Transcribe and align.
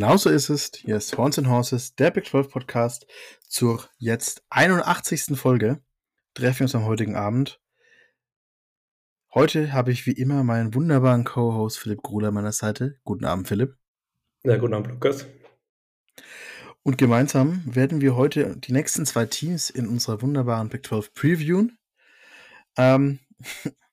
Genauso 0.00 0.30
ist 0.30 0.48
es. 0.48 0.70
Hier 0.76 0.96
ist 0.96 1.14
Horns 1.18 1.38
and 1.38 1.48
Horses, 1.48 1.94
der 1.94 2.10
Big 2.10 2.24
12 2.24 2.48
Podcast 2.48 3.06
zur 3.46 3.86
jetzt 3.98 4.42
81. 4.48 5.38
Folge. 5.38 5.82
Treffen 6.32 6.60
wir 6.60 6.64
uns 6.64 6.74
am 6.74 6.86
heutigen 6.86 7.16
Abend. 7.16 7.60
Heute 9.34 9.74
habe 9.74 9.92
ich 9.92 10.06
wie 10.06 10.12
immer 10.12 10.42
meinen 10.42 10.74
wunderbaren 10.74 11.24
Co-Host 11.24 11.78
Philipp 11.78 12.00
Gruler 12.00 12.28
an 12.28 12.34
meiner 12.34 12.52
Seite. 12.52 12.98
Guten 13.04 13.26
Abend, 13.26 13.46
Philipp. 13.46 13.76
Ja, 14.42 14.56
guten 14.56 14.72
Abend, 14.72 14.88
Lukas. 14.88 15.26
Und 16.82 16.96
gemeinsam 16.96 17.62
werden 17.66 18.00
wir 18.00 18.16
heute 18.16 18.56
die 18.56 18.72
nächsten 18.72 19.04
zwei 19.04 19.26
Teams 19.26 19.68
in 19.68 19.86
unserer 19.86 20.22
wunderbaren 20.22 20.70
Big 20.70 20.86
12 20.86 21.12
previewen. 21.12 21.78
Ähm, 22.78 23.18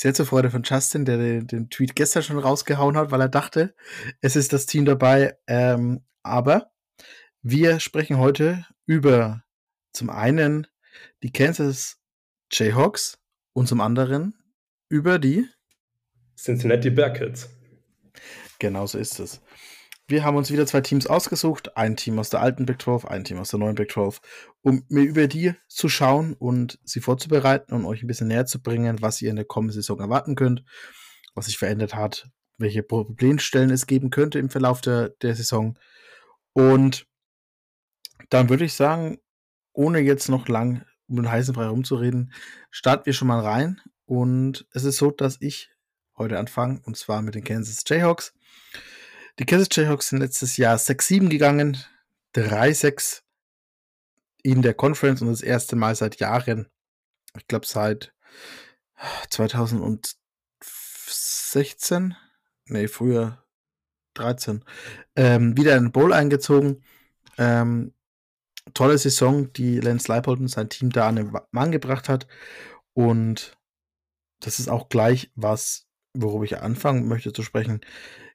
sehr 0.00 0.14
zur 0.14 0.24
Freude 0.24 0.50
von 0.50 0.62
Justin, 0.62 1.04
der 1.04 1.18
den, 1.18 1.46
den, 1.46 1.68
Tweet 1.68 1.94
gestern 1.94 2.22
schon 2.22 2.38
rausgehauen 2.38 2.96
hat, 2.96 3.10
weil 3.10 3.20
er 3.20 3.28
dachte, 3.28 3.74
es 4.22 4.34
ist 4.34 4.54
das 4.54 4.64
Team 4.64 4.86
dabei. 4.86 5.36
Ähm, 5.46 6.00
aber 6.22 6.72
wir 7.42 7.80
sprechen 7.80 8.16
heute 8.16 8.64
über 8.86 9.44
zum 9.92 10.08
einen 10.08 10.66
die 11.22 11.30
Kansas 11.30 12.00
Jayhawks 12.50 13.18
und 13.52 13.66
zum 13.66 13.82
anderen 13.82 14.38
über 14.88 15.18
die 15.18 15.46
Cincinnati 16.34 16.88
Bearcats. 16.88 17.50
Genau 18.58 18.86
so 18.86 18.96
ist 18.96 19.20
es. 19.20 19.42
Wir 20.10 20.24
haben 20.24 20.36
uns 20.36 20.50
wieder 20.50 20.66
zwei 20.66 20.80
Teams 20.80 21.06
ausgesucht, 21.06 21.76
ein 21.76 21.96
Team 21.96 22.18
aus 22.18 22.30
der 22.30 22.40
alten 22.40 22.66
Big 22.66 22.82
12, 22.82 23.04
ein 23.04 23.22
Team 23.22 23.38
aus 23.38 23.50
der 23.50 23.60
neuen 23.60 23.76
Big 23.76 23.92
12, 23.92 24.20
um 24.60 24.84
mir 24.88 25.04
über 25.04 25.28
die 25.28 25.54
zu 25.68 25.88
schauen 25.88 26.34
und 26.34 26.80
sie 26.82 26.98
vorzubereiten 26.98 27.72
und 27.72 27.84
euch 27.84 28.02
ein 28.02 28.08
bisschen 28.08 28.26
näher 28.26 28.44
zu 28.44 28.60
bringen, 28.60 29.02
was 29.02 29.22
ihr 29.22 29.30
in 29.30 29.36
der 29.36 29.44
kommenden 29.44 29.74
Saison 29.74 30.00
erwarten 30.00 30.34
könnt, 30.34 30.64
was 31.36 31.46
sich 31.46 31.58
verändert 31.58 31.94
hat, 31.94 32.28
welche 32.58 32.82
Problemstellen 32.82 33.70
es 33.70 33.86
geben 33.86 34.10
könnte 34.10 34.40
im 34.40 34.50
Verlauf 34.50 34.80
der, 34.80 35.10
der 35.22 35.36
Saison. 35.36 35.78
Und 36.54 37.06
dann 38.30 38.48
würde 38.48 38.64
ich 38.64 38.74
sagen, 38.74 39.18
ohne 39.72 40.00
jetzt 40.00 40.28
noch 40.28 40.48
lang 40.48 40.84
um 41.06 41.14
den 41.14 41.30
heißen 41.30 41.54
Brei 41.54 41.68
rumzureden, 41.68 42.32
starten 42.72 43.06
wir 43.06 43.12
schon 43.12 43.28
mal 43.28 43.40
rein. 43.40 43.80
Und 44.06 44.66
es 44.72 44.82
ist 44.82 44.96
so, 44.96 45.12
dass 45.12 45.36
ich 45.40 45.70
heute 46.18 46.40
anfange, 46.40 46.80
und 46.84 46.96
zwar 46.96 47.22
mit 47.22 47.36
den 47.36 47.44
Kansas 47.44 47.84
Jayhawks. 47.86 48.34
Die 49.40 49.46
Kansas 49.46 49.68
Jayhawks 49.72 50.10
sind 50.10 50.18
letztes 50.18 50.58
Jahr 50.58 50.76
6-7 50.76 51.30
gegangen, 51.30 51.78
3-6 52.34 53.22
in 54.42 54.60
der 54.60 54.74
Conference 54.74 55.22
und 55.22 55.28
das 55.28 55.40
erste 55.40 55.76
Mal 55.76 55.94
seit 55.94 56.20
Jahren, 56.20 56.68
ich 57.34 57.48
glaube 57.48 57.66
seit 57.66 58.12
2016, 59.30 62.14
nee, 62.66 62.86
früher 62.86 63.42
13, 64.12 64.62
ähm, 65.16 65.56
wieder 65.56 65.74
in 65.74 65.84
den 65.84 65.92
Bowl 65.92 66.12
eingezogen. 66.12 66.84
Ähm, 67.38 67.94
tolle 68.74 68.98
Saison, 68.98 69.50
die 69.54 69.80
Lance 69.80 70.08
Leipold 70.08 70.40
und 70.40 70.48
sein 70.48 70.68
Team 70.68 70.90
da 70.90 71.08
an 71.08 71.16
den 71.16 71.32
Mann 71.50 71.72
gebracht 71.72 72.10
hat. 72.10 72.26
Und 72.92 73.56
das 74.40 74.58
ist 74.58 74.68
auch 74.68 74.90
gleich 74.90 75.30
was, 75.34 75.86
worüber 76.12 76.44
ich 76.44 76.58
anfangen 76.58 77.08
möchte 77.08 77.32
zu 77.32 77.42
sprechen. 77.42 77.80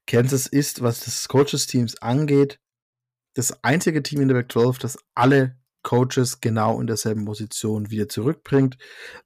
Kansas 0.08 0.48
ist, 0.48 0.82
was 0.82 1.06
das 1.06 1.28
Coaches-Teams 1.28 2.02
angeht, 2.02 2.60
das 3.36 3.64
einzige 3.64 4.02
Team 4.04 4.22
in 4.22 4.28
der 4.28 4.36
Back 4.36 4.52
12, 4.52 4.80
das 4.80 4.98
alle 5.14 5.58
Coaches 5.84 6.42
genau 6.42 6.82
in 6.82 6.88
derselben 6.88 7.26
Position 7.26 7.92
wieder 7.92 8.10
zurückbringt. 8.10 8.78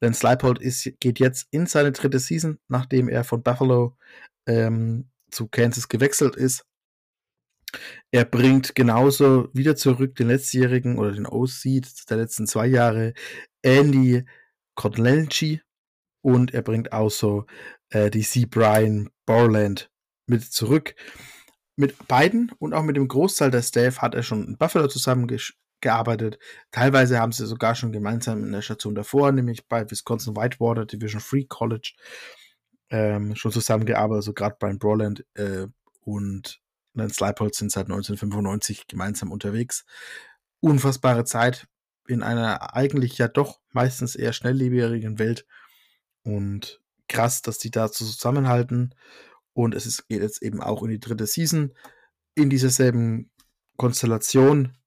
Lance 0.01 0.25
Leipold 0.25 0.59
ist, 0.59 0.91
geht 0.99 1.19
jetzt 1.19 1.47
in 1.51 1.67
seine 1.67 1.91
dritte 1.93 2.19
Season, 2.19 2.59
nachdem 2.67 3.07
er 3.07 3.23
von 3.23 3.41
Buffalo 3.43 3.97
ähm, 4.45 5.09
zu 5.31 5.47
Kansas 5.47 5.87
gewechselt 5.87 6.35
ist. 6.35 6.65
Er 8.11 8.25
bringt 8.25 8.75
genauso 8.75 9.49
wieder 9.53 9.75
zurück 9.75 10.15
den 10.15 10.27
letztjährigen 10.27 10.97
oder 10.97 11.11
den 11.11 11.27
OC 11.27 11.81
der 12.09 12.17
letzten 12.17 12.47
zwei 12.47 12.67
Jahre, 12.67 13.13
Andy 13.61 14.25
Kotlenchi. 14.75 15.61
Und 16.21 16.53
er 16.53 16.63
bringt 16.63 16.91
auch 16.91 17.09
so 17.09 17.45
äh, 17.91 18.09
die 18.09 18.23
C. 18.23 18.45
Brian 18.45 19.09
Borland 19.25 19.89
mit 20.29 20.43
zurück. 20.43 20.95
Mit 21.75 22.07
beiden 22.07 22.51
und 22.59 22.73
auch 22.73 22.83
mit 22.83 22.97
dem 22.97 23.07
Großteil 23.07 23.51
der 23.51 23.61
Staff 23.61 23.99
hat 23.99 24.13
er 24.13 24.23
schon 24.23 24.45
in 24.45 24.57
Buffalo 24.57 24.87
zusammengearbeitet. 24.87 26.37
Teilweise 26.71 27.19
haben 27.19 27.31
sie 27.31 27.45
sogar 27.45 27.75
schon 27.75 27.93
gemeinsam 27.93 28.43
in 28.43 28.51
der 28.51 28.61
Station 28.61 28.95
davor, 28.95 29.31
nämlich 29.31 29.67
bei 29.67 29.89
Wisconsin 29.89 30.35
Whitewater 30.35 30.85
Division 30.85 31.21
Free 31.21 31.45
College, 31.45 31.93
ähm, 32.89 33.35
schon 33.35 33.51
zusammengearbeitet. 33.51 34.17
Also 34.17 34.33
gerade 34.33 34.57
Brian 34.59 34.77
Broland 34.77 35.25
äh, 35.35 35.67
und 36.01 36.59
Lance 36.93 37.23
Leipold 37.23 37.55
sind 37.55 37.71
seit 37.71 37.85
1995 37.85 38.87
gemeinsam 38.87 39.31
unterwegs. 39.31 39.85
Unfassbare 40.59 41.23
Zeit 41.23 41.67
in 42.07 42.23
einer 42.23 42.75
eigentlich 42.75 43.17
ja 43.17 43.27
doch 43.27 43.61
meistens 43.71 44.15
eher 44.15 44.33
schnelllebigen 44.33 45.19
Welt. 45.19 45.45
Und 46.23 46.81
krass, 47.07 47.41
dass 47.41 47.57
die 47.57 47.71
da 47.71 47.91
zusammenhalten. 47.91 48.95
Und 49.59 49.75
es 49.75 49.85
ist, 49.85 50.07
geht 50.07 50.21
jetzt 50.21 50.41
eben 50.41 50.61
auch 50.61 50.83
in 50.83 50.89
die 50.89 51.01
dritte 51.01 51.27
Season 51.27 51.73
in 52.33 52.49
dieser 52.49 52.69
selben 52.69 53.29
Konstellation. 53.75 54.77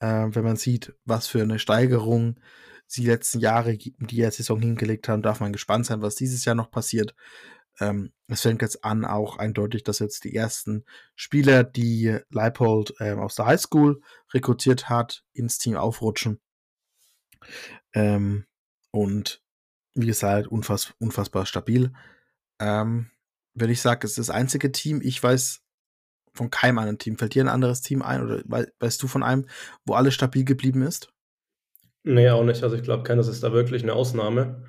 Äh, 0.00 0.26
wenn 0.30 0.42
man 0.42 0.56
sieht, 0.56 0.96
was 1.04 1.28
für 1.28 1.40
eine 1.40 1.60
Steigerung 1.60 2.40
sie 2.88 3.02
die 3.02 3.06
letzten 3.06 3.38
Jahre 3.38 3.78
die 3.78 4.30
Saison 4.32 4.60
hingelegt 4.60 5.08
haben, 5.08 5.22
darf 5.22 5.38
man 5.38 5.52
gespannt 5.52 5.86
sein, 5.86 6.02
was 6.02 6.16
dieses 6.16 6.44
Jahr 6.44 6.56
noch 6.56 6.72
passiert. 6.72 7.14
Ähm, 7.78 8.12
es 8.26 8.40
fängt 8.40 8.62
jetzt 8.62 8.84
an, 8.84 9.04
auch 9.04 9.38
eindeutig, 9.38 9.84
dass 9.84 10.00
jetzt 10.00 10.24
die 10.24 10.34
ersten 10.34 10.84
Spieler, 11.14 11.62
die 11.62 12.18
Leipold 12.28 12.94
äh, 12.98 13.12
aus 13.12 13.36
der 13.36 13.46
Highschool 13.46 14.00
rekrutiert 14.34 14.88
hat, 14.88 15.22
ins 15.34 15.58
Team 15.58 15.76
aufrutschen. 15.76 16.40
Ähm, 17.94 18.44
und 18.90 19.40
wie 19.94 20.06
gesagt, 20.06 20.48
unfass, 20.48 20.94
unfassbar 20.98 21.46
stabil. 21.46 21.92
Ähm, 22.58 23.12
wenn 23.56 23.70
ich 23.70 23.80
sage, 23.80 24.06
es 24.06 24.12
ist 24.12 24.28
das 24.28 24.30
einzige 24.30 24.70
Team, 24.70 25.00
ich 25.02 25.20
weiß 25.20 25.62
von 26.34 26.50
keinem 26.50 26.78
anderen 26.78 26.98
Team. 26.98 27.16
Fällt 27.16 27.34
dir 27.34 27.42
ein 27.42 27.48
anderes 27.48 27.80
Team 27.80 28.02
ein 28.02 28.22
oder 28.22 28.42
weißt 28.78 29.02
du 29.02 29.08
von 29.08 29.22
einem, 29.22 29.46
wo 29.84 29.94
alles 29.94 30.14
stabil 30.14 30.44
geblieben 30.44 30.82
ist? 30.82 31.08
Nee, 32.04 32.28
auch 32.28 32.44
nicht. 32.44 32.62
Also 32.62 32.76
ich 32.76 32.82
glaube, 32.82 33.02
Kansas 33.02 33.28
ist 33.28 33.42
da 33.42 33.52
wirklich 33.52 33.82
eine 33.82 33.94
Ausnahme. 33.94 34.64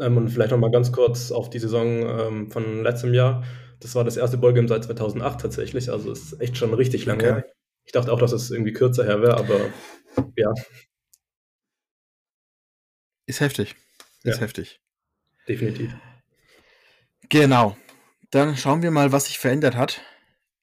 Ähm, 0.00 0.16
und 0.16 0.28
vielleicht 0.28 0.52
noch 0.52 0.58
mal 0.58 0.70
ganz 0.70 0.92
kurz 0.92 1.32
auf 1.32 1.50
die 1.50 1.58
Saison 1.58 1.86
ähm, 1.86 2.50
von 2.50 2.82
letztem 2.84 3.12
Jahr. 3.12 3.44
Das 3.80 3.94
war 3.96 4.04
das 4.04 4.16
erste 4.16 4.38
Ballgame 4.38 4.68
seit 4.68 4.84
2008 4.84 5.40
tatsächlich. 5.40 5.90
Also 5.90 6.12
ist 6.12 6.40
echt 6.40 6.56
schon 6.56 6.72
richtig 6.72 7.04
lange 7.04 7.24
okay. 7.24 7.34
her. 7.34 7.44
Ich 7.84 7.92
dachte 7.92 8.12
auch, 8.12 8.20
dass 8.20 8.32
es 8.32 8.50
irgendwie 8.50 8.72
kürzer 8.72 9.04
her 9.04 9.20
wäre, 9.20 9.36
aber 9.36 9.58
ja. 10.36 10.52
Ist 13.26 13.40
heftig. 13.40 13.74
Ist 14.22 14.36
ja. 14.36 14.42
heftig. 14.42 14.80
Definitiv. 15.48 15.94
Genau. 17.28 17.76
Dann 18.30 18.56
schauen 18.56 18.82
wir 18.82 18.90
mal, 18.90 19.12
was 19.12 19.26
sich 19.26 19.38
verändert 19.38 19.74
hat. 19.74 20.02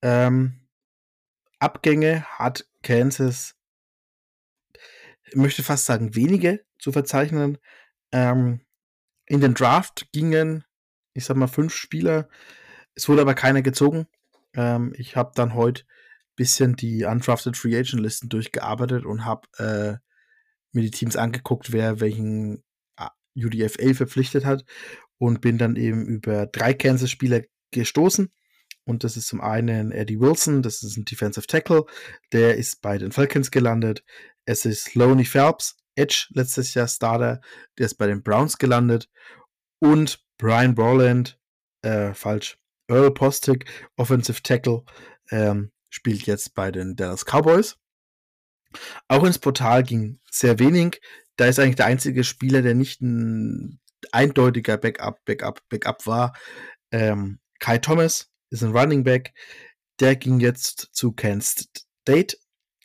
Ähm, 0.03 0.67
Abgänge 1.59 2.23
hat 2.25 2.67
Kansas, 2.83 3.55
ich 5.23 5.35
möchte 5.35 5.63
fast 5.63 5.85
sagen, 5.85 6.15
wenige 6.15 6.63
zu 6.77 6.91
verzeichnen. 6.91 7.57
Ähm, 8.11 8.61
in 9.25 9.41
den 9.41 9.55
Draft 9.55 10.07
gingen, 10.11 10.63
ich 11.13 11.25
sag 11.25 11.37
mal, 11.37 11.47
fünf 11.47 11.73
Spieler. 11.73 12.29
Es 12.93 13.09
wurde 13.09 13.21
aber 13.21 13.33
keiner 13.33 13.63
gezogen. 13.63 14.05
Ähm, 14.53 14.93
ich 14.95 15.15
habe 15.15 15.31
dann 15.33 15.55
heute 15.55 15.83
ein 15.83 16.35
bisschen 16.35 16.75
die 16.75 17.05
Undrafted 17.05 17.57
Free 17.57 17.75
Agent 17.75 18.01
Listen 18.01 18.29
durchgearbeitet 18.29 19.05
und 19.05 19.25
habe 19.25 19.47
äh, 19.57 19.97
mir 20.71 20.81
die 20.83 20.91
Teams 20.91 21.15
angeguckt, 21.15 21.71
wer 21.71 21.99
welchen 21.99 22.63
ah, 22.95 23.09
UDFA 23.35 23.95
verpflichtet 23.95 24.45
hat 24.45 24.65
und 25.17 25.41
bin 25.41 25.57
dann 25.57 25.75
eben 25.77 26.05
über 26.05 26.45
drei 26.45 26.75
Kansas-Spieler 26.75 27.41
gestoßen. 27.79 28.31
Und 28.85 29.03
das 29.03 29.17
ist 29.17 29.27
zum 29.27 29.41
einen 29.41 29.91
Eddie 29.91 30.19
Wilson, 30.19 30.61
das 30.61 30.83
ist 30.83 30.95
ein 30.97 31.05
Defensive 31.05 31.47
Tackle, 31.47 31.85
der 32.31 32.55
ist 32.55 32.81
bei 32.81 32.97
den 32.97 33.11
Falcons 33.11 33.49
gelandet. 33.49 34.03
Es 34.45 34.65
ist 34.65 34.93
Loney 34.93 35.25
Phelps, 35.25 35.75
Edge, 35.95 36.27
letztes 36.29 36.73
Jahr 36.75 36.87
Starter, 36.87 37.41
der 37.77 37.87
ist 37.87 37.95
bei 37.95 38.05
den 38.05 38.21
Browns 38.21 38.57
gelandet. 38.57 39.09
Und 39.79 40.23
Brian 40.37 40.75
Borland, 40.75 41.39
äh, 41.81 42.13
falsch, 42.13 42.59
Earl 42.87 43.11
Postic, 43.11 43.65
Offensive 43.95 44.43
Tackle, 44.43 44.83
ähm, 45.31 45.71
spielt 45.89 46.23
jetzt 46.23 46.53
bei 46.53 46.71
den 46.71 46.95
Dallas 46.95 47.25
Cowboys. 47.25 47.77
Auch 49.07 49.23
ins 49.23 49.39
Portal 49.39 49.83
ging 49.83 50.19
sehr 50.29 50.59
wenig. 50.59 51.01
Da 51.37 51.45
ist 51.45 51.59
eigentlich 51.59 51.77
der 51.77 51.87
einzige 51.87 52.23
Spieler, 52.23 52.61
der 52.61 52.75
nicht 52.75 53.01
ein 53.01 53.79
eindeutiger 54.11 54.77
Backup, 54.77 55.23
Backup, 55.25 55.61
Backup 55.69 56.05
war. 56.05 56.35
Ähm, 56.91 57.39
Kai 57.59 57.77
Thomas 57.77 58.31
ist 58.49 58.63
ein 58.63 58.75
Running 58.75 59.03
Back. 59.03 59.33
Der 59.99 60.15
ging 60.15 60.39
jetzt 60.39 60.89
zu 60.91 61.11
Kansas 61.11 61.69
State. 62.01 62.37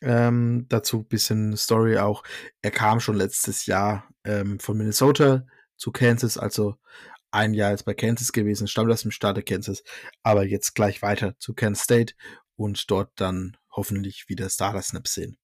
Ähm, 0.03 0.67
dazu 0.69 0.99
ein 0.99 1.09
bisschen 1.09 1.57
Story 1.57 1.99
auch. 1.99 2.23
Er 2.63 2.71
kam 2.71 3.01
schon 3.01 3.17
letztes 3.17 3.67
Jahr 3.67 4.09
ähm, 4.25 4.59
von 4.59 4.77
Minnesota 4.77 5.45
zu 5.77 5.93
Kansas, 5.93 6.39
also 6.39 6.77
ein 7.31 7.55
Jahr 7.55 7.71
jetzt 7.71 7.85
bei 7.85 7.95
Kansas 7.95 8.33
gewesen, 8.33 8.69
stammt 8.69 8.91
aus 8.91 9.03
dem 9.03 9.11
Staat 9.11 9.45
Kansas, 9.47 9.83
aber 10.23 10.45
jetzt 10.45 10.75
gleich 10.75 11.03
weiter 11.03 11.39
zu 11.39 11.55
Kansas 11.55 11.85
State 11.85 12.15
und 12.57 12.91
dort 12.91 13.13
dann 13.17 13.57
hoffentlich 13.71 14.29
wieder 14.29 14.51
Starter 14.51 14.83
Snaps 14.83 15.15
sehen. 15.15 15.39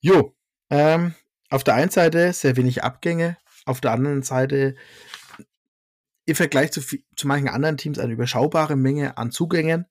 Jo, 0.00 0.36
ähm, 0.70 1.14
auf 1.50 1.64
der 1.64 1.74
einen 1.74 1.90
Seite 1.90 2.32
sehr 2.32 2.56
wenig 2.56 2.82
Abgänge, 2.82 3.36
auf 3.64 3.80
der 3.80 3.92
anderen 3.92 4.22
Seite 4.22 4.74
im 6.30 6.36
Vergleich 6.36 6.70
zu, 6.70 6.80
zu 6.80 7.26
manchen 7.26 7.48
anderen 7.48 7.76
Teams 7.76 7.98
eine 7.98 8.12
überschaubare 8.12 8.76
Menge 8.76 9.18
an 9.18 9.32
Zugängen, 9.32 9.86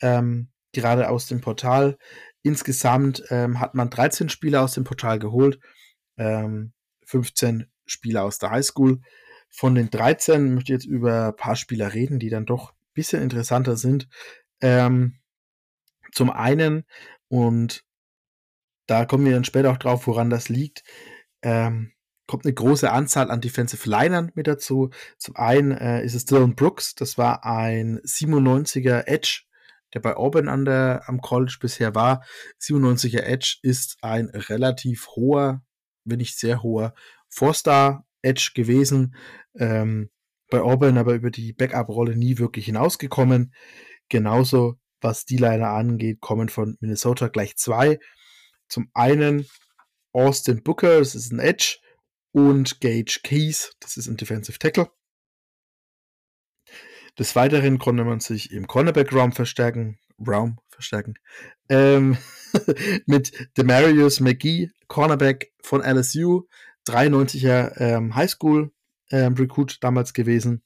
ähm, 0.00 0.50
gerade 0.72 1.08
aus 1.08 1.26
dem 1.26 1.40
Portal. 1.40 1.96
Insgesamt 2.42 3.22
ähm, 3.30 3.58
hat 3.58 3.74
man 3.74 3.90
13 3.90 4.28
Spieler 4.28 4.62
aus 4.62 4.74
dem 4.74 4.84
Portal 4.84 5.18
geholt, 5.18 5.58
ähm, 6.18 6.72
15 7.06 7.70
Spieler 7.86 8.24
aus 8.24 8.38
der 8.38 8.50
Highschool. 8.50 9.00
Von 9.48 9.74
den 9.74 9.90
13 9.90 10.54
möchte 10.54 10.72
ich 10.72 10.80
jetzt 10.80 10.86
über 10.86 11.28
ein 11.28 11.36
paar 11.36 11.56
Spieler 11.56 11.94
reden, 11.94 12.18
die 12.18 12.28
dann 12.28 12.44
doch 12.44 12.72
ein 12.72 12.92
bisschen 12.92 13.22
interessanter 13.22 13.76
sind. 13.76 14.08
Ähm, 14.60 15.18
zum 16.12 16.30
einen, 16.30 16.84
und 17.28 17.82
da 18.86 19.06
kommen 19.06 19.24
wir 19.24 19.32
dann 19.32 19.44
später 19.44 19.70
auch 19.70 19.78
drauf, 19.78 20.06
woran 20.06 20.28
das 20.28 20.50
liegt, 20.50 20.84
ähm, 21.42 21.92
kommt 22.28 22.44
eine 22.44 22.54
große 22.54 22.92
Anzahl 22.92 23.30
an 23.30 23.40
Defensive 23.40 23.88
Linern 23.88 24.30
mit 24.34 24.46
dazu. 24.46 24.90
Zum 25.16 25.34
einen 25.34 25.72
äh, 25.72 26.04
ist 26.04 26.14
es 26.14 26.26
Dylan 26.26 26.54
Brooks, 26.54 26.94
das 26.94 27.18
war 27.18 27.44
ein 27.44 27.98
97er 28.00 29.08
Edge, 29.08 29.44
der 29.94 30.00
bei 30.00 30.14
Auburn 30.14 30.48
an 30.48 30.66
der, 30.66 31.04
am 31.06 31.22
College 31.22 31.56
bisher 31.58 31.94
war. 31.94 32.22
97er 32.60 33.22
Edge 33.22 33.56
ist 33.62 33.96
ein 34.02 34.28
relativ 34.28 35.08
hoher, 35.16 35.62
wenn 36.04 36.18
nicht 36.18 36.38
sehr 36.38 36.62
hoher 36.62 36.94
Four-Star 37.30 38.06
Edge 38.20 38.50
gewesen. 38.54 39.16
Ähm, 39.56 40.10
bei 40.50 40.60
Auburn 40.60 40.98
aber 40.98 41.14
über 41.14 41.30
die 41.30 41.54
Backup-Rolle 41.54 42.14
nie 42.14 42.36
wirklich 42.36 42.66
hinausgekommen. 42.66 43.54
Genauso, 44.10 44.78
was 45.00 45.24
die 45.24 45.38
Liner 45.38 45.70
angeht, 45.70 46.20
kommen 46.20 46.50
von 46.50 46.76
Minnesota 46.80 47.28
gleich 47.28 47.56
zwei. 47.56 47.98
Zum 48.68 48.90
einen 48.92 49.46
Austin 50.12 50.62
Booker, 50.62 50.98
das 50.98 51.14
ist 51.14 51.32
ein 51.32 51.38
Edge, 51.38 51.78
und 52.32 52.80
Gage 52.80 53.20
Keys, 53.22 53.72
das 53.80 53.96
ist 53.96 54.06
ein 54.08 54.16
Defensive 54.16 54.58
Tackle. 54.58 54.90
Des 57.18 57.34
Weiteren 57.34 57.78
konnte 57.78 58.04
man 58.04 58.20
sich 58.20 58.52
im 58.52 58.66
Cornerback-Raum 58.66 59.32
verstärken, 59.32 59.98
Raum 60.24 60.58
verstärken, 60.68 61.14
ähm, 61.68 62.16
mit 63.06 63.48
Demarius 63.56 64.20
McGee, 64.20 64.70
Cornerback 64.86 65.52
von 65.60 65.82
LSU, 65.82 66.46
93er 66.86 67.78
ähm, 67.80 68.14
Highschool 68.14 68.72
ähm, 69.10 69.34
Recruit 69.34 69.78
damals 69.82 70.12
gewesen. 70.12 70.62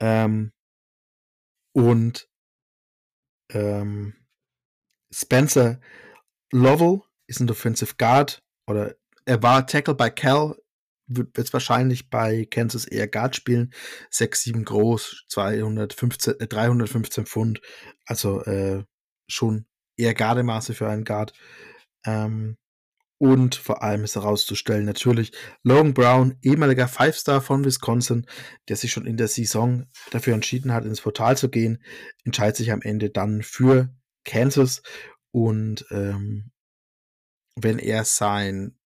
Ähm, 0.00 0.52
und 1.72 2.28
ähm, 3.52 4.14
Spencer 5.12 5.80
Lovell 6.52 7.02
ist 7.26 7.40
ein 7.40 7.46
Defensive 7.46 7.94
Guard 7.96 8.42
oder 8.66 8.96
er 9.24 9.42
war 9.42 9.66
Tackle 9.66 9.94
bei 9.94 10.10
Cal, 10.10 10.56
wird 11.06 11.36
jetzt 11.36 11.52
wahrscheinlich 11.52 12.08
bei 12.08 12.46
Kansas 12.46 12.84
eher 12.84 13.08
Guard 13.08 13.36
spielen. 13.36 13.72
6'7 14.12 14.64
groß, 14.64 15.24
215, 15.28 16.40
äh, 16.40 16.46
315 16.46 17.26
Pfund. 17.26 17.60
Also 18.06 18.42
äh, 18.44 18.84
schon 19.28 19.66
eher 19.96 20.14
Gardemaße 20.14 20.74
für 20.74 20.88
einen 20.88 21.04
Guard. 21.04 21.32
Ähm, 22.04 22.56
und 23.18 23.54
vor 23.54 23.82
allem 23.82 24.04
ist 24.04 24.14
herauszustellen 24.14 24.86
natürlich 24.86 25.32
Logan 25.62 25.92
Brown, 25.92 26.38
ehemaliger 26.40 26.88
Five-Star 26.88 27.42
von 27.42 27.66
Wisconsin, 27.66 28.26
der 28.68 28.76
sich 28.76 28.92
schon 28.92 29.04
in 29.06 29.18
der 29.18 29.28
Saison 29.28 29.86
dafür 30.10 30.32
entschieden 30.32 30.72
hat, 30.72 30.86
ins 30.86 31.02
Portal 31.02 31.36
zu 31.36 31.50
gehen, 31.50 31.82
entscheidet 32.24 32.56
sich 32.56 32.72
am 32.72 32.80
Ende 32.80 33.10
dann 33.10 33.42
für 33.42 33.92
Kansas. 34.24 34.80
Und 35.32 35.84
ähm, 35.90 36.50
wenn 37.56 37.78
er 37.78 38.04
sein 38.06 38.79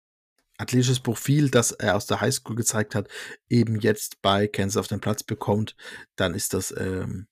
athletisches 0.62 1.00
Profil, 1.00 1.50
das 1.50 1.72
er 1.72 1.96
aus 1.96 2.06
der 2.06 2.22
Highschool 2.22 2.56
gezeigt 2.56 2.96
hat, 2.96 3.10
eben 3.50 3.80
jetzt 3.80 4.22
bei 4.22 4.48
Kansas 4.48 4.78
auf 4.78 4.88
den 4.88 5.02
Platz 5.02 5.24
bekommt, 5.24 5.75
dann 6.16 6.34
ist 6.34 6.54
das 6.54 6.74
ähm, 6.78 7.28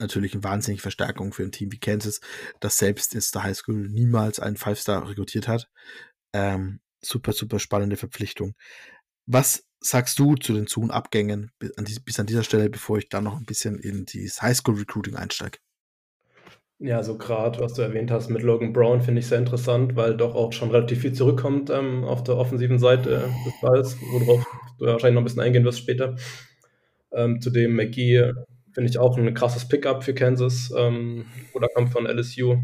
natürlich 0.00 0.34
eine 0.34 0.44
wahnsinnige 0.44 0.82
Verstärkung 0.82 1.32
für 1.32 1.44
ein 1.44 1.52
Team 1.52 1.72
wie 1.72 1.78
Kansas, 1.78 2.20
das 2.60 2.78
selbst 2.78 3.14
jetzt 3.14 3.34
der 3.34 3.44
Highschool 3.44 3.88
niemals 3.88 4.40
einen 4.40 4.56
Five-Star 4.56 5.08
rekrutiert 5.08 5.46
hat. 5.48 5.68
Ähm, 6.34 6.80
super, 7.04 7.32
super 7.32 7.58
spannende 7.58 7.96
Verpflichtung. 7.96 8.54
Was 9.26 9.64
sagst 9.80 10.18
du 10.18 10.34
zu 10.34 10.54
den 10.54 10.66
Zu- 10.66 10.90
Abgängen 10.90 11.50
bis 11.58 12.18
an 12.18 12.26
dieser 12.26 12.42
Stelle, 12.42 12.70
bevor 12.70 12.98
ich 12.98 13.08
dann 13.08 13.24
noch 13.24 13.36
ein 13.36 13.46
bisschen 13.46 13.78
in 13.78 14.04
dieses 14.06 14.42
Highschool-Recruiting 14.42 15.16
einsteige? 15.16 15.58
Ja, 16.80 17.02
so 17.02 17.16
gerade, 17.16 17.60
was 17.60 17.74
du 17.74 17.82
erwähnt 17.82 18.10
hast 18.10 18.30
mit 18.30 18.42
Logan 18.42 18.72
Brown, 18.72 19.00
finde 19.00 19.20
ich 19.20 19.28
sehr 19.28 19.38
interessant, 19.38 19.94
weil 19.94 20.16
doch 20.16 20.34
auch 20.34 20.52
schon 20.52 20.70
relativ 20.70 21.00
viel 21.00 21.12
zurückkommt 21.12 21.70
ähm, 21.70 22.04
auf 22.04 22.24
der 22.24 22.36
offensiven 22.36 22.78
Seite 22.78 23.30
des 23.46 23.60
Balls, 23.60 23.96
worauf 24.12 24.44
du 24.78 24.86
wahrscheinlich 24.86 25.14
noch 25.14 25.22
ein 25.22 25.24
bisschen 25.24 25.42
eingehen 25.42 25.64
wirst 25.64 25.78
später. 25.78 26.16
Ähm, 27.12 27.40
zudem 27.40 27.76
McGee 27.76 28.32
finde 28.72 28.90
ich 28.90 28.98
auch 28.98 29.16
ein 29.16 29.34
krasses 29.34 29.68
Pickup 29.68 30.02
für 30.02 30.14
Kansas, 30.14 30.72
ähm, 30.76 31.26
oder 31.54 31.68
kommt 31.68 31.92
von 31.92 32.06
LSU. 32.06 32.56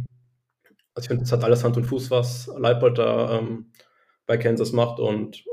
Also 0.94 1.04
ich 1.04 1.08
finde, 1.08 1.22
das 1.22 1.30
hat 1.30 1.44
alles 1.44 1.62
Hand 1.62 1.76
und 1.76 1.84
Fuß, 1.84 2.10
was 2.10 2.50
Leipold 2.58 2.98
da 2.98 3.38
ähm, 3.38 3.70
bei 4.26 4.36
Kansas 4.36 4.72
macht 4.72 4.98
und 4.98 5.44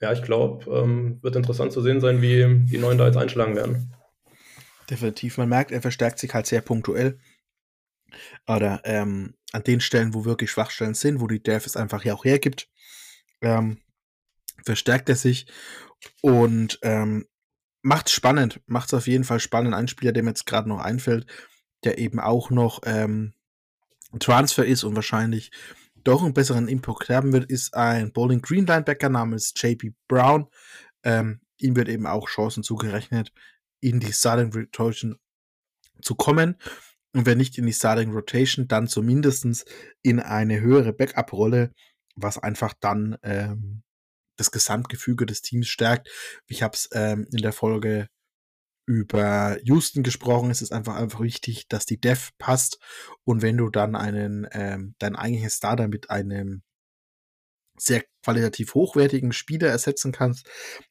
ja, 0.00 0.10
ich 0.12 0.22
glaube, 0.22 0.64
ähm, 0.74 1.18
wird 1.20 1.36
interessant 1.36 1.72
zu 1.72 1.82
sehen 1.82 2.00
sein, 2.00 2.22
wie 2.22 2.64
die 2.64 2.78
Neuen 2.78 2.96
da 2.96 3.06
jetzt 3.06 3.18
einschlagen 3.18 3.54
werden. 3.54 3.92
Definitiv, 4.88 5.36
man 5.36 5.50
merkt, 5.50 5.70
er 5.70 5.82
verstärkt 5.82 6.18
sich 6.18 6.32
halt 6.32 6.46
sehr 6.46 6.62
punktuell 6.62 7.18
oder 8.46 8.80
ähm, 8.84 9.34
an 9.52 9.64
den 9.64 9.80
Stellen, 9.80 10.14
wo 10.14 10.24
wirklich 10.24 10.50
Schwachstellen 10.50 10.94
sind, 10.94 11.20
wo 11.20 11.26
die 11.26 11.42
Dev 11.42 11.66
es 11.66 11.76
einfach 11.76 12.04
ja 12.04 12.14
auch 12.14 12.24
hergibt, 12.24 12.68
ähm, 13.40 13.78
verstärkt 14.64 15.08
er 15.08 15.16
sich 15.16 15.46
und 16.22 16.78
ähm, 16.82 17.26
macht 17.82 18.08
es 18.08 18.12
spannend, 18.12 18.60
macht 18.66 18.88
es 18.88 18.94
auf 18.94 19.06
jeden 19.06 19.24
Fall 19.24 19.40
spannend. 19.40 19.74
Ein 19.74 19.88
Spieler, 19.88 20.12
der 20.12 20.22
mir 20.22 20.30
jetzt 20.30 20.46
gerade 20.46 20.68
noch 20.68 20.80
einfällt, 20.80 21.26
der 21.84 21.98
eben 21.98 22.20
auch 22.20 22.50
noch 22.50 22.80
ähm, 22.84 23.32
Transfer 24.18 24.64
ist 24.64 24.84
und 24.84 24.96
wahrscheinlich 24.96 25.50
doch 26.02 26.22
einen 26.22 26.34
besseren 26.34 26.68
Impact 26.68 27.08
haben 27.10 27.32
wird, 27.32 27.50
ist 27.50 27.74
ein 27.74 28.12
Bowling 28.12 28.42
Green 28.42 28.66
Linebacker 28.66 29.08
namens 29.08 29.52
JP 29.56 29.92
Brown. 30.08 30.48
Ähm, 31.02 31.40
ihm 31.58 31.76
wird 31.76 31.88
eben 31.88 32.06
auch 32.06 32.28
Chancen 32.28 32.62
zugerechnet, 32.62 33.32
in 33.80 34.00
die 34.00 34.12
Starting 34.12 34.52
Rotation 34.52 35.18
zu 36.02 36.14
kommen. 36.14 36.56
Und 37.12 37.26
wenn 37.26 37.38
nicht 37.38 37.58
in 37.58 37.66
die 37.66 37.72
Starting 37.72 38.12
Rotation, 38.12 38.68
dann 38.68 38.86
zumindest 38.86 39.64
in 40.02 40.20
eine 40.20 40.60
höhere 40.60 40.92
Backup-Rolle, 40.92 41.72
was 42.14 42.38
einfach 42.38 42.74
dann 42.80 43.16
ähm, 43.22 43.82
das 44.36 44.50
Gesamtgefüge 44.50 45.26
des 45.26 45.42
Teams 45.42 45.68
stärkt. 45.68 46.08
Ich 46.46 46.62
habe 46.62 46.74
es 46.74 46.88
ähm, 46.92 47.26
in 47.30 47.42
der 47.42 47.52
Folge 47.52 48.08
über 48.86 49.58
Houston 49.62 50.02
gesprochen. 50.02 50.50
Es 50.50 50.62
ist 50.62 50.72
einfach 50.72 50.96
einfach 50.96 51.20
wichtig, 51.20 51.68
dass 51.68 51.86
die 51.86 52.00
Dev 52.00 52.30
passt. 52.38 52.78
Und 53.24 53.42
wenn 53.42 53.56
du 53.56 53.70
dann 53.70 53.94
einen, 53.94 54.48
ähm, 54.52 54.94
dein 54.98 55.16
eigentliches 55.16 55.56
Starter 55.56 55.88
mit 55.88 56.10
einem 56.10 56.62
sehr 57.78 58.04
qualitativ 58.22 58.74
hochwertigen 58.74 59.32
Spieler 59.32 59.68
ersetzen 59.68 60.12
kannst, 60.12 60.48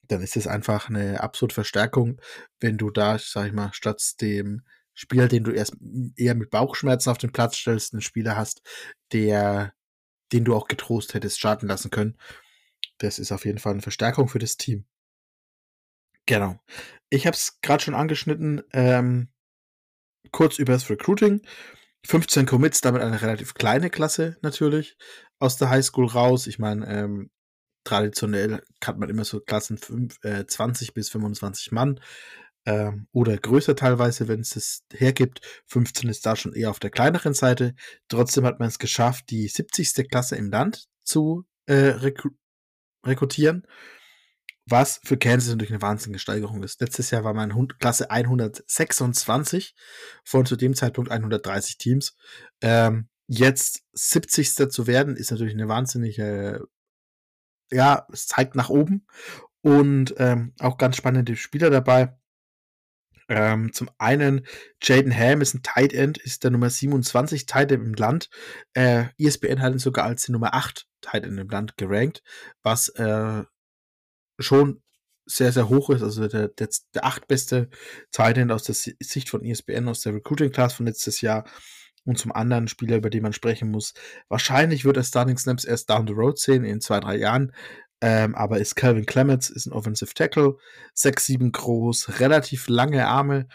dann 0.08 0.22
ist 0.22 0.36
es 0.36 0.48
einfach 0.48 0.90
eine 0.90 1.22
absolute 1.22 1.54
Verstärkung, 1.54 2.20
wenn 2.60 2.78
du 2.78 2.90
da, 2.90 3.20
sag 3.20 3.48
ich 3.48 3.54
mal, 3.54 3.72
statt 3.74 4.02
dem 4.22 4.64
Spieler, 5.00 5.30
den 5.30 5.46
du 5.46 5.52
erst 5.52 5.78
eher 6.18 6.36
mit 6.36 6.50
Bauchschmerzen 6.50 7.10
auf 7.10 7.18
den 7.18 7.32
Platz 7.32 7.56
stellst, 7.56 7.94
einen 7.94 8.02
Spieler 8.02 8.36
hast, 8.36 8.62
der, 9.14 9.74
den 10.34 10.44
du 10.44 10.54
auch 10.54 10.68
getrost 10.68 11.14
hättest 11.14 11.40
starten 11.40 11.68
lassen 11.68 11.90
können. 11.90 12.18
Das 12.98 13.18
ist 13.18 13.32
auf 13.32 13.46
jeden 13.46 13.60
Fall 13.60 13.72
eine 13.72 13.82
Verstärkung 13.82 14.28
für 14.28 14.40
das 14.40 14.58
Team. 14.58 14.84
Genau. 16.26 16.60
Ich 17.10 17.26
habe 17.26 17.34
es 17.34 17.62
gerade 17.62 17.82
schon 17.82 17.96
angeschnitten. 17.96 18.62
Ähm, 18.74 19.30
kurz 20.32 20.60
über 20.60 20.74
das 20.74 20.90
Recruiting. 20.90 21.44
15 22.06 22.46
Commits, 22.46 22.82
damit 22.82 23.02
eine 23.02 23.22
relativ 23.22 23.54
kleine 23.54 23.90
Klasse 23.90 24.36
natürlich 24.42 24.98
aus 25.40 25.56
der 25.56 25.70
Highschool 25.70 26.08
raus. 26.08 26.46
Ich 26.46 26.60
meine, 26.60 26.86
ähm, 26.88 27.30
traditionell 27.86 28.62
hat 28.84 29.00
man 29.00 29.10
immer 29.10 29.24
so 29.24 29.40
Klassen 29.40 29.78
5, 29.78 30.22
äh, 30.26 30.46
20 30.46 30.94
bis 30.94 31.10
25 31.10 31.72
Mann 31.72 32.02
ähm, 32.70 33.08
oder 33.12 33.36
größer 33.36 33.76
teilweise, 33.76 34.28
wenn 34.28 34.42
es 34.42 34.56
es 34.56 34.84
hergibt. 34.94 35.42
15 35.68 36.08
ist 36.10 36.26
da 36.26 36.36
schon 36.36 36.54
eher 36.54 36.70
auf 36.70 36.80
der 36.80 36.92
kleineren 36.92 37.34
Seite. 37.34 37.74
Trotzdem 38.08 38.46
hat 38.46 38.60
man 38.60 38.68
es 38.68 38.78
geschafft, 38.78 39.32
die 39.32 39.48
70. 39.48 40.08
Klasse 40.08 40.36
im 40.36 40.52
Land 40.52 40.88
zu 41.04 41.46
äh, 41.66 41.74
rekru 41.74 42.30
rekrutieren, 43.06 43.66
was 44.66 45.00
für 45.06 45.18
Kansas 45.18 45.50
natürlich 45.50 45.72
eine 45.72 45.82
wahnsinnige 45.82 46.20
Steigerung 46.20 46.64
ist. 46.64 46.82
Letztes 46.82 47.12
Jahr 47.12 47.24
war 47.24 47.34
man 47.34 47.68
Klasse 47.80 48.12
126 48.12 49.74
von 50.26 50.46
zu 50.46 50.58
dem 50.58 50.76
Zeitpunkt 50.76 51.10
130 51.10 51.78
Teams. 51.78 52.18
Ähm, 52.62 53.08
jetzt 53.28 53.84
70. 53.94 54.70
zu 54.70 54.86
werden, 54.86 55.16
ist 55.16 55.32
natürlich 55.32 55.54
eine 55.54 55.70
wahnsinnige 55.70 56.68
ja, 57.72 58.06
es 58.12 58.28
zeigt 58.28 58.56
nach 58.56 58.70
oben. 58.70 59.06
und 59.62 60.16
ähm, 60.18 60.54
auch 60.60 60.78
ganz 60.78 60.96
spannende 60.98 61.36
Spieler 61.36 61.70
dabei. 61.70 62.18
Ähm, 63.30 63.72
zum 63.74 63.90
einen, 64.00 64.46
Jaden 64.82 65.16
Ham 65.16 65.42
ist 65.42 65.54
ein 65.54 65.62
Tight 65.64 65.94
End, 65.94 66.18
ist 66.18 66.44
der 66.44 66.52
Nummer 66.52 66.70
27 66.70 67.46
Tight 67.46 67.72
End 67.72 67.86
im 67.86 67.94
Land. 67.94 68.30
Äh, 68.74 69.06
ESPN 69.18 69.62
hat 69.62 69.72
ihn 69.74 69.80
sogar 69.80 70.06
als 70.06 70.26
die 70.26 70.32
Nummer 70.32 70.56
8 70.56 70.88
Tight 71.02 71.24
End 71.24 71.40
im 71.40 71.48
Land 71.48 71.78
gerankt, 71.78 72.24
was 72.64 72.90
äh, 72.90 73.44
schon 74.40 74.82
sehr, 75.28 75.52
sehr 75.52 75.70
hoch 75.70 75.92
ist. 75.92 76.02
Also 76.02 76.28
der, 76.28 76.48
der, 76.48 76.70
der 76.96 77.06
achtbeste 77.06 77.70
Tight 78.12 78.38
End 78.38 78.52
aus 78.52 78.64
der 78.64 78.76
Sicht 78.76 79.30
von 79.30 79.46
ESPN, 79.46 79.88
aus 79.88 80.02
der 80.02 80.16
Recruiting 80.16 80.52
Class 80.52 80.74
von 80.74 80.88
letztes 80.88 81.22
Jahr. 81.22 81.46
Und 82.06 82.18
zum 82.18 82.32
anderen 82.32 82.68
Spieler, 82.68 82.98
über 82.98 83.12
den 83.12 83.22
man 83.22 83.34
sprechen 83.34 83.70
muss. 83.70 83.94
Wahrscheinlich 84.30 84.86
wird 84.86 84.98
er 84.98 85.04
Starting 85.04 85.38
Snaps 85.38 85.66
erst 85.66 85.90
down 85.90 86.08
the 86.08 86.14
road 86.14 86.40
sehen, 86.40 86.64
in 86.64 86.82
zwei, 86.82 87.00
drei 87.00 87.18
Jahren. 87.18 87.52
Ähm, 88.02 88.36
aber 88.36 88.60
ist 88.60 88.76
Calvin 88.76 89.06
Clements, 89.06 89.50
ist 89.50 89.66
ein 89.66 89.74
Offensive 89.74 90.14
Tackle, 90.14 90.58
6'7 90.96 91.52
groß, 91.52 92.20
relativ 92.20 92.70
lange 92.70 93.08
Arme, 93.08 93.48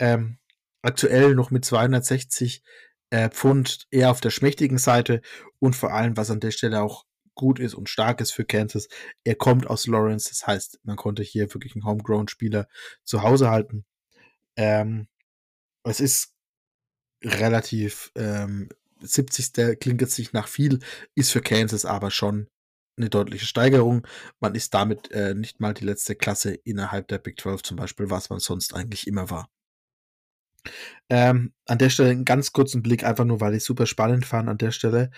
ähm, 0.00 0.38
aktuell 0.82 1.34
noch 1.34 1.50
mit 1.50 1.64
260 1.64 2.62
äh, 3.10 3.28
Pfund 3.30 3.86
eher 3.90 4.10
auf 4.10 4.20
der 4.20 4.30
schmächtigen 4.30 4.78
Seite 4.78 5.22
und 5.60 5.76
vor 5.76 5.92
allem, 5.92 6.16
was 6.16 6.30
an 6.30 6.40
der 6.40 6.50
Stelle 6.50 6.82
auch 6.82 7.04
gut 7.34 7.60
ist 7.60 7.74
und 7.74 7.88
stark 7.88 8.20
ist 8.20 8.32
für 8.32 8.44
Kansas, 8.44 8.88
er 9.24 9.36
kommt 9.36 9.66
aus 9.66 9.86
Lawrence, 9.86 10.28
das 10.28 10.46
heißt, 10.46 10.80
man 10.82 10.96
konnte 10.96 11.22
hier 11.22 11.52
wirklich 11.54 11.74
einen 11.74 11.84
Homegrown-Spieler 11.84 12.68
zu 13.04 13.22
Hause 13.22 13.50
halten. 13.50 13.84
Ähm, 14.56 15.08
es 15.84 16.00
ist 16.00 16.34
relativ 17.22 18.12
ähm, 18.16 18.68
70. 19.00 19.78
klingt 19.80 20.00
jetzt 20.00 20.18
nicht 20.18 20.32
nach 20.32 20.48
viel, 20.48 20.80
ist 21.14 21.32
für 21.32 21.40
Kansas 21.40 21.84
aber 21.84 22.10
schon 22.10 22.48
eine 22.96 23.10
deutliche 23.10 23.46
Steigerung. 23.46 24.06
Man 24.40 24.54
ist 24.54 24.74
damit 24.74 25.10
äh, 25.12 25.34
nicht 25.34 25.60
mal 25.60 25.74
die 25.74 25.84
letzte 25.84 26.14
Klasse 26.14 26.54
innerhalb 26.54 27.08
der 27.08 27.18
Big 27.18 27.40
12 27.40 27.62
zum 27.62 27.76
Beispiel, 27.76 28.10
was 28.10 28.30
man 28.30 28.38
sonst 28.38 28.74
eigentlich 28.74 29.06
immer 29.06 29.30
war. 29.30 29.48
Ähm, 31.08 31.52
an 31.66 31.78
der 31.78 31.90
Stelle 31.90 32.10
einen 32.10 32.24
ganz 32.24 32.52
kurzen 32.52 32.82
Blick, 32.82 33.04
einfach 33.04 33.24
nur, 33.24 33.40
weil 33.40 33.54
ich 33.54 33.64
super 33.64 33.86
spannend 33.86 34.24
fand 34.24 34.48
an 34.48 34.58
der 34.58 34.70
Stelle. 34.70 35.10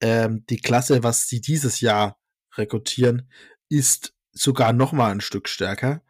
Ähm, 0.00 0.44
die 0.48 0.58
Klasse, 0.58 1.02
was 1.02 1.28
sie 1.28 1.40
dieses 1.40 1.80
Jahr 1.80 2.18
rekrutieren, 2.56 3.28
ist 3.68 4.14
sogar 4.32 4.72
noch 4.72 4.92
mal 4.92 5.10
ein 5.10 5.20
Stück 5.20 5.48
stärker. 5.48 6.02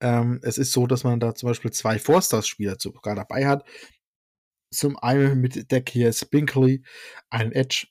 Ähm, 0.00 0.40
es 0.42 0.58
ist 0.58 0.72
so, 0.72 0.86
dass 0.86 1.04
man 1.04 1.20
da 1.20 1.34
zum 1.34 1.48
Beispiel 1.48 1.72
zwei 1.72 1.98
Four-Stars-Spieler 1.98 2.76
sogar 2.78 3.14
dabei 3.14 3.46
hat. 3.46 3.64
Zum 4.72 4.98
einen 4.98 5.40
mit 5.40 5.70
Deck 5.72 5.90
hier 5.90 6.12
Spinkley, 6.12 6.82
ein 7.30 7.52
Edge 7.52 7.88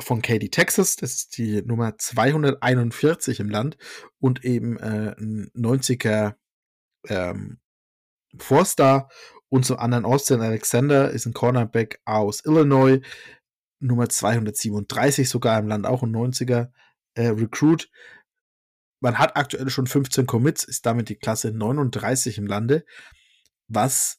von 0.00 0.22
Katy, 0.22 0.50
Texas. 0.50 0.96
Das 0.96 1.14
ist 1.14 1.38
die 1.38 1.62
Nummer 1.62 1.96
241 1.96 3.40
im 3.40 3.48
Land 3.48 3.76
und 4.18 4.44
eben 4.44 4.78
äh, 4.78 5.14
ein 5.18 5.50
90er 5.54 6.34
ähm, 7.08 7.58
Four-Star. 8.38 9.08
Und 9.48 9.64
zum 9.64 9.78
anderen 9.78 10.04
Austin 10.04 10.40
Alexander 10.40 11.10
ist 11.10 11.26
ein 11.26 11.32
Cornerback 11.32 12.00
aus 12.04 12.44
Illinois, 12.44 13.00
Nummer 13.78 14.08
237 14.08 15.28
sogar 15.28 15.58
im 15.58 15.68
Land, 15.68 15.86
auch 15.86 16.02
ein 16.02 16.14
90er 16.14 16.70
äh, 17.14 17.28
Recruit. 17.28 17.90
Man 19.00 19.18
hat 19.18 19.36
aktuell 19.36 19.70
schon 19.70 19.86
15 19.86 20.26
Commits, 20.26 20.64
ist 20.64 20.86
damit 20.86 21.08
die 21.08 21.16
Klasse 21.16 21.52
39 21.52 22.38
im 22.38 22.46
Lande, 22.46 22.84
was 23.68 24.18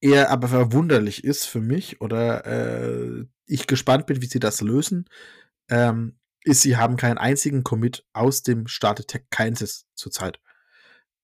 eher 0.00 0.30
aber 0.30 0.48
verwunderlich 0.48 1.24
ist 1.24 1.46
für 1.46 1.60
mich 1.60 2.00
oder 2.00 2.46
äh, 2.46 3.24
ich 3.46 3.66
gespannt 3.66 4.06
bin, 4.06 4.22
wie 4.22 4.26
sie 4.26 4.40
das 4.40 4.60
lösen, 4.60 5.08
ähm, 5.68 6.18
ist, 6.44 6.62
sie 6.62 6.76
haben 6.76 6.96
keinen 6.96 7.18
einzigen 7.18 7.64
Commit 7.64 8.04
aus 8.12 8.42
dem 8.42 8.68
Staat 8.68 9.06
Tech 9.08 9.24
Kansas 9.30 9.86
zurzeit. 9.94 10.38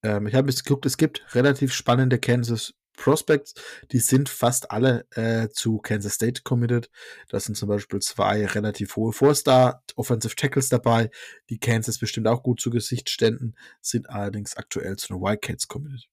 Ähm, 0.02 0.26
ich 0.26 0.34
habe 0.34 0.48
jetzt 0.48 0.64
geguckt, 0.64 0.86
es 0.86 0.96
gibt 0.96 1.34
relativ 1.34 1.72
spannende 1.72 2.18
Kansas 2.18 2.74
Prospects, 2.96 3.54
die 3.90 4.00
sind 4.00 4.28
fast 4.28 4.70
alle 4.70 5.06
äh, 5.10 5.48
zu 5.48 5.78
Kansas 5.78 6.14
State 6.14 6.42
committed. 6.42 6.90
Das 7.28 7.44
sind 7.44 7.56
zum 7.56 7.68
Beispiel 7.68 8.00
zwei 8.00 8.44
relativ 8.46 8.96
hohe 8.96 9.12
Four-Star 9.12 9.82
Offensive 9.96 10.36
Tackles 10.36 10.68
dabei, 10.68 11.10
die 11.48 11.58
Kansas 11.58 11.98
bestimmt 11.98 12.28
auch 12.28 12.42
gut 12.42 12.60
zu 12.60 12.70
Gesicht 12.70 13.10
ständen, 13.10 13.54
sind 13.80 14.10
allerdings 14.10 14.56
aktuell 14.56 14.96
zu 14.96 15.08
den 15.08 15.22
Wildcats 15.22 15.68
committed. 15.68 16.11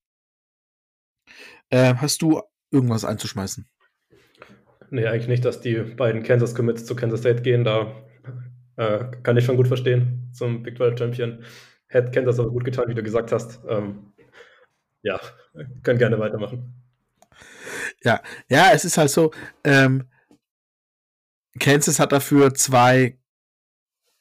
Äh, 1.69 1.95
hast 1.95 2.21
du 2.21 2.41
irgendwas 2.71 3.05
einzuschmeißen? 3.05 3.67
Nee, 4.91 5.05
eigentlich 5.05 5.27
nicht, 5.27 5.45
dass 5.45 5.61
die 5.61 5.75
beiden 5.75 6.23
Kansas 6.23 6.55
Commits 6.55 6.85
zu 6.85 6.95
Kansas 6.95 7.19
State 7.19 7.41
gehen. 7.41 7.63
Da 7.63 7.93
äh, 8.75 9.05
kann 9.23 9.37
ich 9.37 9.45
schon 9.45 9.57
gut 9.57 9.67
verstehen 9.67 10.29
zum 10.33 10.63
Big 10.63 10.77
12 10.77 10.97
Champion. 10.97 11.43
Hätte 11.87 12.11
Kansas 12.11 12.39
aber 12.39 12.49
gut 12.49 12.63
getan, 12.63 12.87
wie 12.87 12.95
du 12.95 13.03
gesagt 13.03 13.31
hast. 13.31 13.59
Ähm, 13.67 14.13
ja, 15.01 15.19
können 15.83 15.99
gerne 15.99 16.19
weitermachen. 16.19 16.73
Ja, 18.03 18.21
ja, 18.49 18.71
es 18.73 18.85
ist 18.85 18.97
halt 18.97 19.09
so, 19.09 19.31
ähm, 19.63 20.09
Kansas 21.59 21.99
hat 21.99 22.11
dafür 22.11 22.53
zwei 22.53 23.17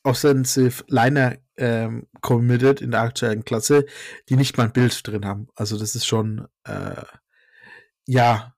Offensive 0.03 0.85
Liner 0.89 1.37
ähm, 1.59 2.07
committed 2.21 2.81
in 2.81 2.93
der 2.93 3.01
aktuellen 3.01 3.45
Klasse, 3.45 3.85
die 4.29 4.37
nicht 4.37 4.57
mal 4.57 4.65
ein 4.65 4.73
Bild 4.73 5.07
drin 5.07 5.27
haben. 5.27 5.49
Also 5.55 5.79
das 5.79 5.95
ist 5.95 6.07
schon, 6.07 6.49
äh, 6.65 7.05
ja, 8.07 8.55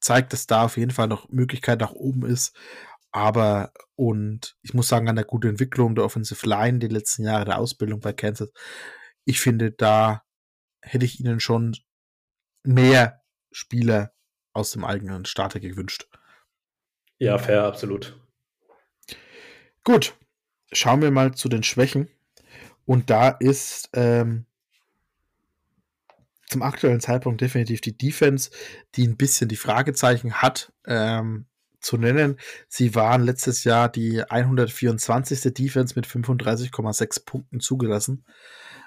zeigt, 0.00 0.32
dass 0.32 0.46
da 0.46 0.64
auf 0.64 0.76
jeden 0.76 0.90
Fall 0.90 1.08
noch 1.08 1.28
Möglichkeit 1.28 1.80
nach 1.80 1.92
oben 1.92 2.26
ist. 2.26 2.56
Aber, 3.10 3.72
und 3.96 4.56
ich 4.62 4.74
muss 4.74 4.88
sagen, 4.88 5.08
an 5.08 5.16
der 5.16 5.24
guten 5.24 5.50
Entwicklung 5.50 5.94
der 5.94 6.04
Offensive 6.04 6.46
Line, 6.46 6.78
die 6.78 6.88
letzten 6.88 7.24
Jahre 7.24 7.44
der 7.44 7.58
Ausbildung 7.58 8.00
bei 8.00 8.12
Kansas, 8.12 8.52
ich 9.24 9.40
finde, 9.40 9.70
da 9.72 10.22
hätte 10.80 11.04
ich 11.04 11.20
ihnen 11.20 11.40
schon 11.40 11.76
mehr 12.64 13.22
Spieler 13.50 14.12
aus 14.52 14.72
dem 14.72 14.84
eigenen 14.84 15.24
Starter 15.24 15.60
gewünscht. 15.60 16.08
Ja, 17.18 17.38
fair, 17.38 17.64
absolut. 17.64 18.18
Gut, 19.84 20.16
schauen 20.72 21.02
wir 21.02 21.10
mal 21.10 21.34
zu 21.34 21.48
den 21.48 21.62
Schwächen. 21.62 22.08
Und 22.88 23.10
da 23.10 23.28
ist 23.28 23.90
ähm, 23.92 24.46
zum 26.46 26.62
aktuellen 26.62 27.00
Zeitpunkt 27.00 27.42
definitiv 27.42 27.82
die 27.82 27.98
Defense, 27.98 28.50
die 28.94 29.06
ein 29.06 29.18
bisschen 29.18 29.50
die 29.50 29.56
Fragezeichen 29.56 30.36
hat, 30.36 30.72
ähm, 30.86 31.44
zu 31.80 31.98
nennen. 31.98 32.38
Sie 32.66 32.94
waren 32.94 33.24
letztes 33.24 33.64
Jahr 33.64 33.90
die 33.90 34.22
124. 34.22 35.52
Defense 35.52 35.96
mit 35.96 36.06
35,6 36.06 37.26
Punkten 37.26 37.60
zugelassen. 37.60 38.24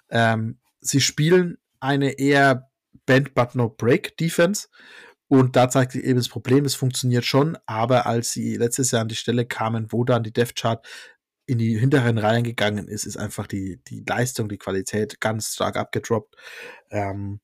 Ähm, 0.10 0.58
sie 0.80 1.00
spielen 1.00 1.60
eine 1.80 2.18
eher 2.18 2.72
Bend 3.06 3.36
but 3.36 3.54
no 3.54 3.70
Break 3.70 4.18
Defense. 4.18 4.68
Und 5.28 5.56
da 5.56 5.70
zeigt 5.70 5.92
sich 5.92 6.04
eben 6.04 6.18
das 6.18 6.28
Problem, 6.28 6.66
es 6.66 6.74
funktioniert 6.74 7.24
schon, 7.24 7.56
aber 7.68 8.08
als 8.08 8.32
sie 8.32 8.56
letztes 8.56 8.90
Jahr 8.90 9.04
an 9.04 9.10
die 9.10 9.16
Stelle 9.16 9.46
kamen, 9.46 9.92
wo 9.92 10.04
dann 10.04 10.24
die 10.24 10.34
Death 10.34 10.56
Chart 10.56 10.84
in 11.46 11.58
die 11.58 11.78
hinteren 11.78 12.18
Reihen 12.18 12.44
gegangen 12.44 12.88
ist, 12.88 13.06
ist 13.06 13.18
einfach 13.18 13.48
die, 13.48 13.82
die 13.88 14.04
Leistung, 14.08 14.50
die 14.50 14.58
Qualität 14.58 15.20
ganz 15.20 15.54
stark 15.54 15.76
abgedroppt. 15.76 16.36
Ähm, 16.90 17.40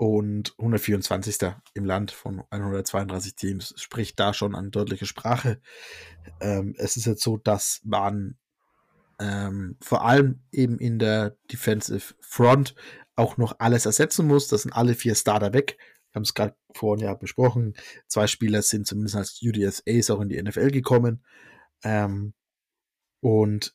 und 0.00 0.54
124. 0.58 1.52
im 1.74 1.84
Land 1.84 2.10
von 2.10 2.42
132 2.48 3.34
Teams 3.34 3.74
spricht 3.76 4.18
da 4.18 4.32
schon 4.32 4.54
eine 4.54 4.70
deutliche 4.70 5.04
Sprache. 5.04 5.60
Ähm, 6.40 6.74
es 6.78 6.96
ist 6.96 7.04
jetzt 7.04 7.22
so, 7.22 7.36
dass 7.36 7.82
man 7.84 8.38
ähm, 9.18 9.76
vor 9.82 10.02
allem 10.06 10.40
eben 10.52 10.78
in 10.78 10.98
der 10.98 11.36
Defensive 11.52 12.14
Front 12.20 12.74
auch 13.14 13.36
noch 13.36 13.56
alles 13.58 13.84
ersetzen 13.84 14.26
muss. 14.26 14.48
Das 14.48 14.62
sind 14.62 14.72
alle 14.72 14.94
vier 14.94 15.14
Starter 15.14 15.52
weg. 15.52 15.76
Wir 16.10 16.14
haben 16.14 16.22
es 16.22 16.32
gerade 16.32 16.56
vorhin 16.74 17.04
ja 17.04 17.12
besprochen. 17.12 17.74
Zwei 18.06 18.26
Spieler 18.26 18.62
sind 18.62 18.86
zumindest 18.86 19.16
als 19.16 19.40
UDSAs 19.42 20.10
auch 20.10 20.22
in 20.22 20.30
die 20.30 20.42
NFL 20.42 20.70
gekommen. 20.70 21.22
Ähm, 21.84 22.32
und 23.20 23.74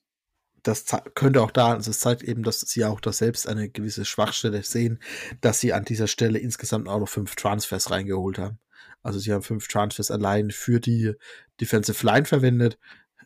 das 0.64 0.86
könnte 1.14 1.42
auch 1.42 1.52
da, 1.52 1.74
also 1.74 1.92
es 1.92 2.00
zeigt 2.00 2.24
eben, 2.24 2.42
dass 2.42 2.62
sie 2.62 2.86
auch 2.86 3.00
da 3.00 3.14
selbst 3.14 3.48
eine 3.48 3.70
gewisse 3.70 4.04
Schwachstelle 4.04 4.64
sehen, 4.64 5.00
dass 5.42 5.60
sie 5.60 5.74
an 5.74 5.86
dieser 5.86 6.08
Stelle 6.08 6.40
insgesamt 6.40 6.88
auch 6.88 7.00
noch 7.00 7.10
fünf 7.10 7.36
Transfers 7.36 7.92
reingeholt 7.92 8.40
haben. 8.40 8.60
Also 9.04 9.20
sie 9.20 9.32
haben 9.32 9.44
fünf 9.44 9.68
Transfers 9.68 10.10
allein 10.10 10.50
für 10.50 10.80
die 10.80 11.14
Defensive 11.62 12.04
Line 12.04 12.26
verwendet. 12.26 12.80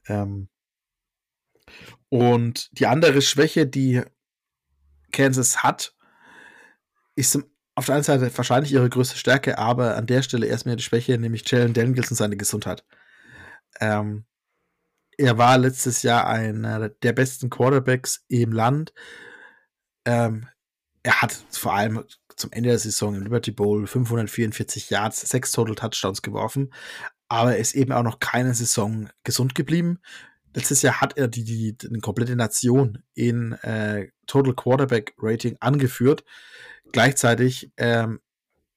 Ähm 0.08 0.50
und 2.10 2.78
die 2.78 2.88
andere 2.88 3.22
Schwäche, 3.22 3.66
die 3.66 4.02
Kansas 5.12 5.64
hat, 5.64 5.96
ist 7.16 7.40
auf 7.76 7.86
der 7.86 7.96
einen 7.96 8.04
Seite 8.04 8.38
wahrscheinlich 8.38 8.74
ihre 8.74 8.90
größte 8.90 9.18
Stärke, 9.18 9.58
aber 9.58 9.96
an 9.96 10.08
der 10.08 10.22
Stelle 10.24 10.48
erstmal 10.48 10.76
die 10.76 10.84
Schwäche, 10.84 11.18
nämlich 11.18 11.50
Jalen 11.50 11.74
Daniels 11.74 12.12
und 12.12 12.18
seine 12.18 12.36
Gesundheit. 12.36 12.84
Ähm, 13.80 14.26
er 15.20 15.38
war 15.38 15.58
letztes 15.58 16.02
Jahr 16.02 16.28
einer 16.28 16.88
der 16.88 17.12
besten 17.12 17.50
Quarterbacks 17.50 18.24
im 18.30 18.54
Land. 18.54 18.94
Ähm, 20.06 20.48
er 21.04 21.22
hat 21.22 21.34
vor 21.52 21.74
allem 21.74 22.06
zum 22.38 22.54
Ende 22.54 22.70
der 22.70 22.80
Saison 22.80 23.16
im 23.16 23.24
Liberty 23.24 23.52
Bowl 23.52 23.86
544 23.86 24.90
Yards, 24.90 25.20
sechs 25.22 25.52
Total 25.52 25.76
Touchdowns 25.76 26.22
geworfen, 26.22 26.74
aber 27.28 27.52
er 27.52 27.58
ist 27.60 27.76
eben 27.76 27.92
auch 27.92 28.04
noch 28.04 28.20
keine 28.20 28.54
Saison 28.54 29.10
gesund 29.26 29.56
geblieben. 29.56 30.00
letztes 30.54 30.82
Jahr 30.82 31.02
hat 31.02 31.18
er 31.18 31.28
die, 31.28 31.44
die, 31.44 31.78
die 31.78 32.00
komplette 32.00 32.38
Nation 32.38 33.04
in 33.14 33.52
äh, 33.64 34.08
Total 34.26 34.56
Quarterback 34.56 35.16
Rating 35.18 35.58
angeführt. 35.60 36.24
Gleichzeitig 36.94 37.74
ähm, 37.76 38.22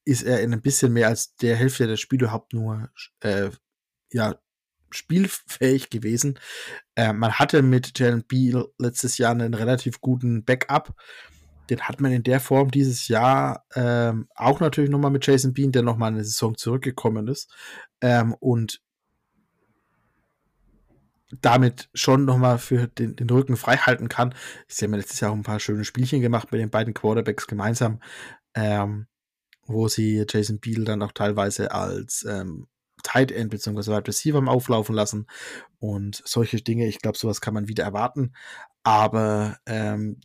ist 0.05 0.25
er 0.25 0.41
in 0.41 0.53
ein 0.53 0.61
bisschen 0.61 0.93
mehr 0.93 1.07
als 1.07 1.37
der 1.37 1.55
Hälfte 1.55 1.87
der 1.87 1.97
Spiele 1.97 2.25
überhaupt 2.25 2.53
nur 2.53 2.91
äh, 3.21 3.51
ja, 4.11 4.35
spielfähig 4.93 5.91
gewesen. 5.91 6.39
Äh, 6.95 7.13
man 7.13 7.33
hatte 7.33 7.63
mit 7.63 7.99
Jalen 7.99 8.25
Beal 8.27 8.67
letztes 8.79 9.19
Jahr 9.19 9.33
einen 9.33 9.55
relativ 9.55 10.01
guten 10.01 10.45
Backup. 10.45 10.95
Den 11.71 11.81
hat 11.83 12.01
man 12.01 12.13
in 12.13 12.23
der 12.23 12.41
Form 12.41 12.71
dieses 12.71 13.09
Jahr 13.09 13.65
ähm, 13.75 14.29
auch 14.35 14.61
natürlich 14.61 14.91
nochmal 14.91 15.11
mit 15.11 15.27
Jason 15.27 15.55
Bean, 15.55 15.73
der 15.73 15.83
nochmal 15.83 16.13
eine 16.13 16.25
Saison 16.25 16.57
zurückgekommen 16.57 17.29
ist. 17.29 17.51
Ähm, 18.01 18.35
und 18.35 18.83
damit 21.41 21.89
schon 21.95 22.25
nochmal 22.25 22.59
für 22.59 22.89
den, 22.89 23.17
den 23.17 23.31
Rücken 23.31 23.57
frei 23.57 23.77
halten 23.77 24.09
kann. 24.09 24.35
Ich 24.69 24.77
habe 24.79 24.89
mir 24.89 24.99
letztes 24.99 25.21
Jahr 25.21 25.31
auch 25.31 25.37
ein 25.37 25.43
paar 25.43 25.61
schöne 25.61 25.85
Spielchen 25.85 26.21
gemacht 26.21 26.53
mit 26.53 26.61
den 26.61 26.71
beiden 26.71 26.95
Quarterbacks 26.95 27.47
gemeinsam, 27.47 28.01
ähm, 28.55 29.07
wo 29.67 29.89
sie 29.89 30.25
Jason 30.29 30.61
Beal 30.61 30.85
dann 30.85 31.03
auch 31.03 31.13
teilweise 31.13 31.73
als 31.73 32.27
ähm, 32.29 32.67
Tight 33.03 33.33
End 33.33 33.51
bzw. 33.51 33.91
Wide 33.91 34.07
Receiver 34.07 34.47
auflaufen 34.49 34.95
lassen 34.95 35.27
und 35.79 36.23
solche 36.25 36.61
Dinge. 36.61 36.87
Ich 36.87 36.99
glaube, 36.99 37.19
sowas 37.19 37.41
kann 37.41 37.55
man 37.55 37.69
wieder 37.69 37.85
erwarten. 37.85 38.33
Aber 38.83 39.59
ähm, 39.67 40.21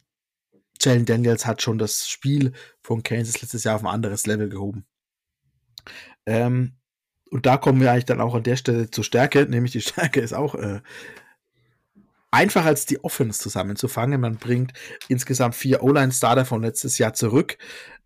Jalen 0.81 1.05
Daniels 1.05 1.45
hat 1.45 1.61
schon 1.61 1.77
das 1.77 2.07
Spiel 2.07 2.53
von 2.81 3.03
Kansas 3.03 3.41
letztes 3.41 3.63
Jahr 3.63 3.75
auf 3.75 3.83
ein 3.83 3.87
anderes 3.87 4.25
Level 4.25 4.49
gehoben. 4.49 4.85
Ähm, 6.25 6.73
und 7.29 7.45
da 7.45 7.57
kommen 7.57 7.81
wir 7.81 7.91
eigentlich 7.91 8.05
dann 8.05 8.21
auch 8.21 8.35
an 8.35 8.43
der 8.43 8.55
Stelle 8.55 8.89
zur 8.89 9.03
Stärke, 9.03 9.45
nämlich 9.45 9.71
die 9.71 9.81
Stärke 9.81 10.21
ist 10.21 10.33
auch 10.33 10.55
äh, 10.55 10.81
einfach 12.31 12.65
als 12.65 12.85
die 12.85 13.03
Offense 13.03 13.39
zusammenzufangen. 13.41 14.21
Man 14.21 14.37
bringt 14.37 14.73
insgesamt 15.07 15.55
vier 15.55 15.83
O-Line-Starter 15.83 16.45
von 16.45 16.61
letztes 16.61 16.97
Jahr 16.97 17.13
zurück 17.13 17.57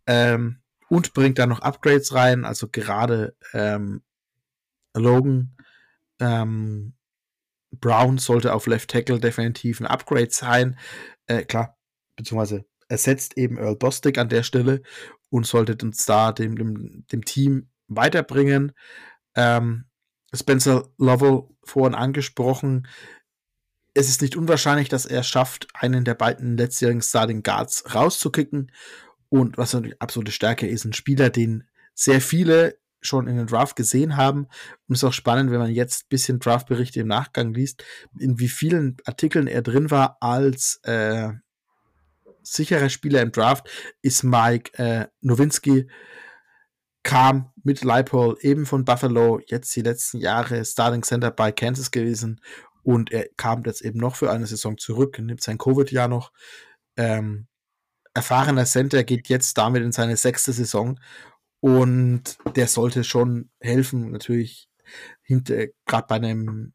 ähm, 0.08 0.58
und 0.90 1.14
bringt 1.14 1.40
dann 1.40 1.50
noch 1.50 1.62
Upgrades 1.62 2.14
rein, 2.14 2.46
also 2.46 2.68
gerade 2.68 3.36
ähm, 3.54 4.02
Logan 4.96 5.56
ähm, 6.20 6.94
Brown 7.72 8.18
sollte 8.18 8.54
auf 8.54 8.68
Left 8.68 8.90
Tackle 8.90 9.20
definitiv 9.20 9.80
ein 9.80 9.88
Upgrade 9.88 10.32
sein. 10.32 10.78
Äh, 11.28 11.44
klar, 11.44 11.78
beziehungsweise 12.16 12.66
ersetzt 12.90 13.38
eben 13.38 13.58
Earl 13.58 13.78
Bostic 13.78 14.18
an 14.18 14.30
der 14.30 14.44
Stelle 14.44 14.82
und 15.30 15.48
sollte 15.48 15.78
uns 15.84 16.06
da 16.06 16.34
dem, 16.34 16.58
dem, 16.58 17.06
dem 17.12 17.24
Team 17.24 17.70
weiterbringen. 17.88 18.74
Ähm, 19.36 19.86
Spencer 20.34 20.90
Lovell 20.98 21.44
vorhin 21.64 21.96
angesprochen. 21.96 22.88
Es 23.94 24.10
ist 24.10 24.22
nicht 24.22 24.36
unwahrscheinlich, 24.36 24.90
dass 24.90 25.06
er 25.06 25.24
schafft, 25.24 25.68
einen 25.74 26.06
der 26.06 26.16
beiden 26.16 26.58
letztjährigen 26.58 27.02
Starting 27.02 27.44
Guards 27.44 27.96
rauszukicken. 27.96 28.72
Und 29.30 29.58
was 29.58 29.74
natürlich 29.74 30.02
absolute 30.02 30.32
Stärke 30.32 30.68
ist, 30.68 30.86
ein 30.86 30.94
Spieler, 30.94 31.30
den 31.30 31.66
sehr 31.94 32.20
viele 32.20 32.78
schon 33.02 33.28
in 33.28 33.38
den 33.38 33.48
Draft 33.48 33.76
gesehen 33.76 34.18
haben. 34.18 34.46
Und 34.88 34.96
es 34.96 35.00
ist 35.00 35.04
auch 35.04 35.14
spannend, 35.14 35.52
wenn 35.52 35.60
man 35.60 35.72
jetzt 35.72 36.04
ein 36.04 36.10
bisschen 36.10 36.40
Draftberichte 36.40 37.02
im 37.02 37.08
Nachgang 37.08 37.54
liest, 37.54 37.84
in 38.18 38.40
wie 38.40 38.48
vielen 38.48 38.98
Artikeln 39.06 39.48
er 39.48 39.62
drin 39.62 39.92
war 39.92 40.18
als 40.22 40.80
äh, 40.84 41.30
sicherer 42.44 42.90
Spieler 42.90 43.22
im 43.22 43.32
Draft, 43.32 43.70
ist 44.02 44.24
Mike 44.24 44.78
äh, 44.78 45.08
Nowinski, 45.22 45.90
kam 47.04 47.52
mit 47.64 47.84
Leipold 47.84 48.44
eben 48.44 48.66
von 48.66 48.86
Buffalo, 48.86 49.40
jetzt 49.48 49.76
die 49.76 49.82
letzten 49.82 50.20
Jahre 50.20 50.64
Starting 50.64 51.04
Center 51.04 51.32
bei 51.32 51.52
Kansas 51.52 51.92
gewesen 51.92 52.42
und 52.84 53.12
er 53.12 53.28
kam 53.38 53.64
jetzt 53.66 53.82
eben 53.82 54.00
noch 54.00 54.16
für 54.16 54.32
eine 54.32 54.46
Saison 54.46 54.78
zurück, 54.78 55.18
nimmt 55.20 55.42
sein 55.42 55.58
Covid-Jahr 55.58 56.08
noch. 56.08 56.32
Ähm, 56.98 57.48
erfahrener 58.14 58.66
Center 58.66 59.04
geht 59.04 59.30
jetzt 59.30 59.58
damit 59.58 59.84
in 59.84 59.92
seine 59.92 60.18
sechste 60.18 60.52
Saison 60.52 61.00
und 61.62 62.38
der 62.56 62.68
sollte 62.68 63.04
schon 63.04 63.50
helfen, 63.62 64.12
natürlich 64.12 64.68
hinter, 65.22 65.68
gerade 65.86 66.08
bei 66.08 66.16
einem 66.16 66.74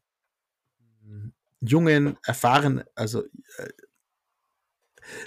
jungen, 1.59 2.17
erfahren, 2.25 2.83
also 2.95 3.23
äh, 3.57 3.69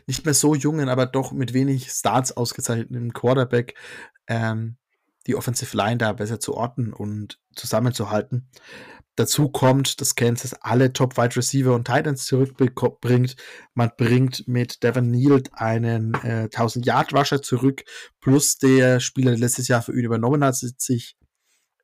nicht 0.06 0.24
mehr 0.24 0.34
so 0.34 0.54
jungen, 0.54 0.88
aber 0.88 1.06
doch 1.06 1.32
mit 1.32 1.52
wenig 1.52 1.90
Starts 1.90 2.32
ausgezeichneten 2.32 3.12
Quarterback, 3.12 3.74
ähm, 4.26 4.76
die 5.26 5.36
Offensive 5.36 5.76
Line 5.76 5.98
da 5.98 6.12
besser 6.12 6.40
zu 6.40 6.54
orten 6.54 6.92
und 6.92 7.38
zusammenzuhalten. 7.54 8.48
Dazu 9.20 9.50
kommt, 9.50 10.00
dass 10.00 10.14
Kansas 10.14 10.54
alle 10.62 10.94
Top 10.94 11.18
Wide 11.18 11.36
Receiver 11.36 11.74
und 11.74 11.84
Titans 11.84 12.24
zurückbringt. 12.24 13.36
Man 13.74 13.90
bringt 13.98 14.48
mit 14.48 14.82
Devin 14.82 15.10
Neal 15.10 15.42
einen 15.52 16.14
äh, 16.24 16.44
1000 16.44 16.86
Yard 16.86 17.12
Rusher 17.12 17.42
zurück, 17.42 17.82
plus 18.20 18.56
der 18.56 18.98
Spieler, 18.98 19.32
der 19.32 19.40
letztes 19.40 19.68
Jahr 19.68 19.82
für 19.82 19.92
ihn 19.92 20.06
übernommen 20.06 20.42
hat, 20.42 20.56
sich 20.56 21.18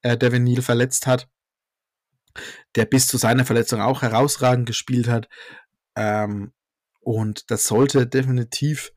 äh, 0.00 0.16
Devin 0.16 0.44
Neal 0.44 0.62
verletzt 0.62 1.06
hat, 1.06 1.28
der 2.74 2.86
bis 2.86 3.06
zu 3.06 3.18
seiner 3.18 3.44
Verletzung 3.44 3.82
auch 3.82 4.00
herausragend 4.00 4.64
gespielt 4.64 5.06
hat. 5.06 5.28
Ähm, 5.94 6.54
und 7.00 7.50
das 7.50 7.66
sollte 7.66 8.06
definitiv 8.06 8.92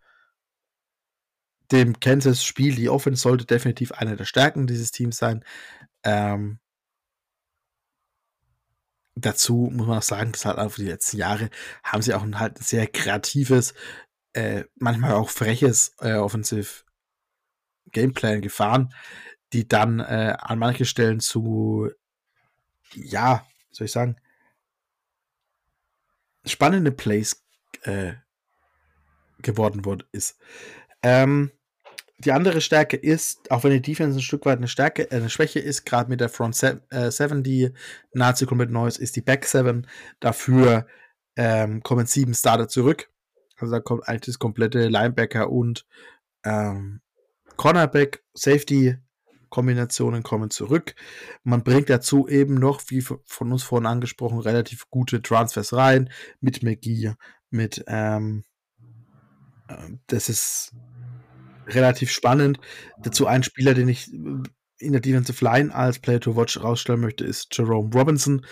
dem 1.73 1.99
Kansas-Spiel, 1.99 2.75
die 2.75 2.88
Offense 2.88 3.21
sollte 3.21 3.43
definitiv 3.43 3.91
eine 3.91 4.15
der 4.15 4.23
Stärken 4.23 4.65
dieses 4.65 4.91
Teams 4.91 5.17
sein. 5.17 5.43
Ähm, 6.06 6.60
dazu 9.21 9.69
muss 9.73 9.88
man 9.88 9.99
auch 9.99 10.03
sagen, 10.03 10.32
dass 10.32 10.45
halt 10.45 10.58
auch 10.58 10.75
die 10.75 10.86
letzten 10.86 11.17
Jahre 11.17 11.49
haben 11.84 12.01
sie 12.01 12.13
auch 12.13 12.23
ein 12.23 12.39
halt 12.39 12.58
sehr 12.58 12.88
kreatives, 12.88 13.73
äh, 14.34 14.63
manchmal 14.75 15.13
auch 15.13 15.29
freches 15.29 15.95
äh, 15.99 16.13
Offensive 16.13 16.84
Gameplan 17.91 18.41
gefahren, 18.41 18.93
die 19.53 19.67
dann 19.67 19.99
äh, 19.99 20.36
an 20.39 20.60
manchen 20.60 20.86
Stellen 20.86 21.19
zu, 21.19 21.89
ja, 22.93 23.45
soll 23.71 23.86
ich 23.86 23.91
sagen, 23.91 24.17
spannende 26.45 26.91
Plays 26.91 27.43
äh, 27.82 28.13
geworden 29.41 29.86
wurde, 29.86 30.05
ist. 30.12 30.38
Ähm, 31.01 31.51
die 32.19 32.32
andere 32.32 32.62
Stärke 32.62 32.97
ist, 32.97 33.49
auch 33.51 33.63
wenn 33.63 33.71
die 33.71 33.82
Defense 33.82 34.19
ein 34.19 34.21
Stück 34.21 34.45
weit 34.45 34.58
eine 34.58 34.67
Stärke, 34.67 35.10
äh, 35.12 35.15
eine 35.15 35.29
Schwäche 35.29 35.60
ist, 35.60 35.86
gerade 35.86 36.10
mit 36.10 36.19
der 36.19 36.29
Front 36.29 36.55
7, 36.55 36.82
äh, 36.89 37.41
die 37.41 37.71
nahezu 38.13 38.45
komplett 38.45 38.71
neu 38.71 38.88
ist, 38.88 38.97
ist 38.97 39.15
die 39.15 39.21
Back 39.21 39.45
7. 39.45 39.88
Dafür 40.19 40.86
ähm, 41.36 41.82
kommen 41.82 42.05
sieben 42.05 42.34
Starter 42.34 42.67
zurück. 42.67 43.10
Also 43.58 43.73
da 43.73 43.79
kommt 43.79 44.08
eigentlich 44.08 44.21
das 44.21 44.39
komplette 44.39 44.88
Linebacker 44.88 45.49
und 45.49 45.86
ähm, 46.43 47.01
Cornerback, 47.58 48.23
Safety 48.34 48.97
Kombinationen 49.49 50.23
kommen 50.23 50.49
zurück. 50.49 50.95
Man 51.43 51.63
bringt 51.63 51.89
dazu 51.89 52.27
eben 52.27 52.55
noch, 52.55 52.82
wie 52.88 53.01
von 53.01 53.51
uns 53.51 53.63
vorhin 53.63 53.88
angesprochen, 53.88 54.39
relativ 54.39 54.89
gute 54.89 55.21
Transfers 55.21 55.73
rein 55.73 56.10
mit 56.39 56.63
McGee, 56.63 57.13
mit 57.49 57.84
ähm, 57.88 58.43
äh, 59.67 59.75
das 60.08 60.29
ist 60.29 60.75
relativ 61.69 62.12
spannend. 62.12 62.60
Dazu 63.01 63.27
ein 63.27 63.43
Spieler, 63.43 63.73
den 63.73 63.89
ich 63.89 64.13
äh, 64.13 64.43
in 64.79 64.93
der 64.93 65.01
Defensive 65.01 65.43
Line 65.43 65.73
als 65.73 65.99
Player 65.99 66.21
to 66.21 66.36
Watch 66.36 66.62
rausstellen 66.62 67.01
möchte, 67.01 67.25
ist 67.25 67.55
Jerome 67.55 67.91
Robinson. 67.93 68.45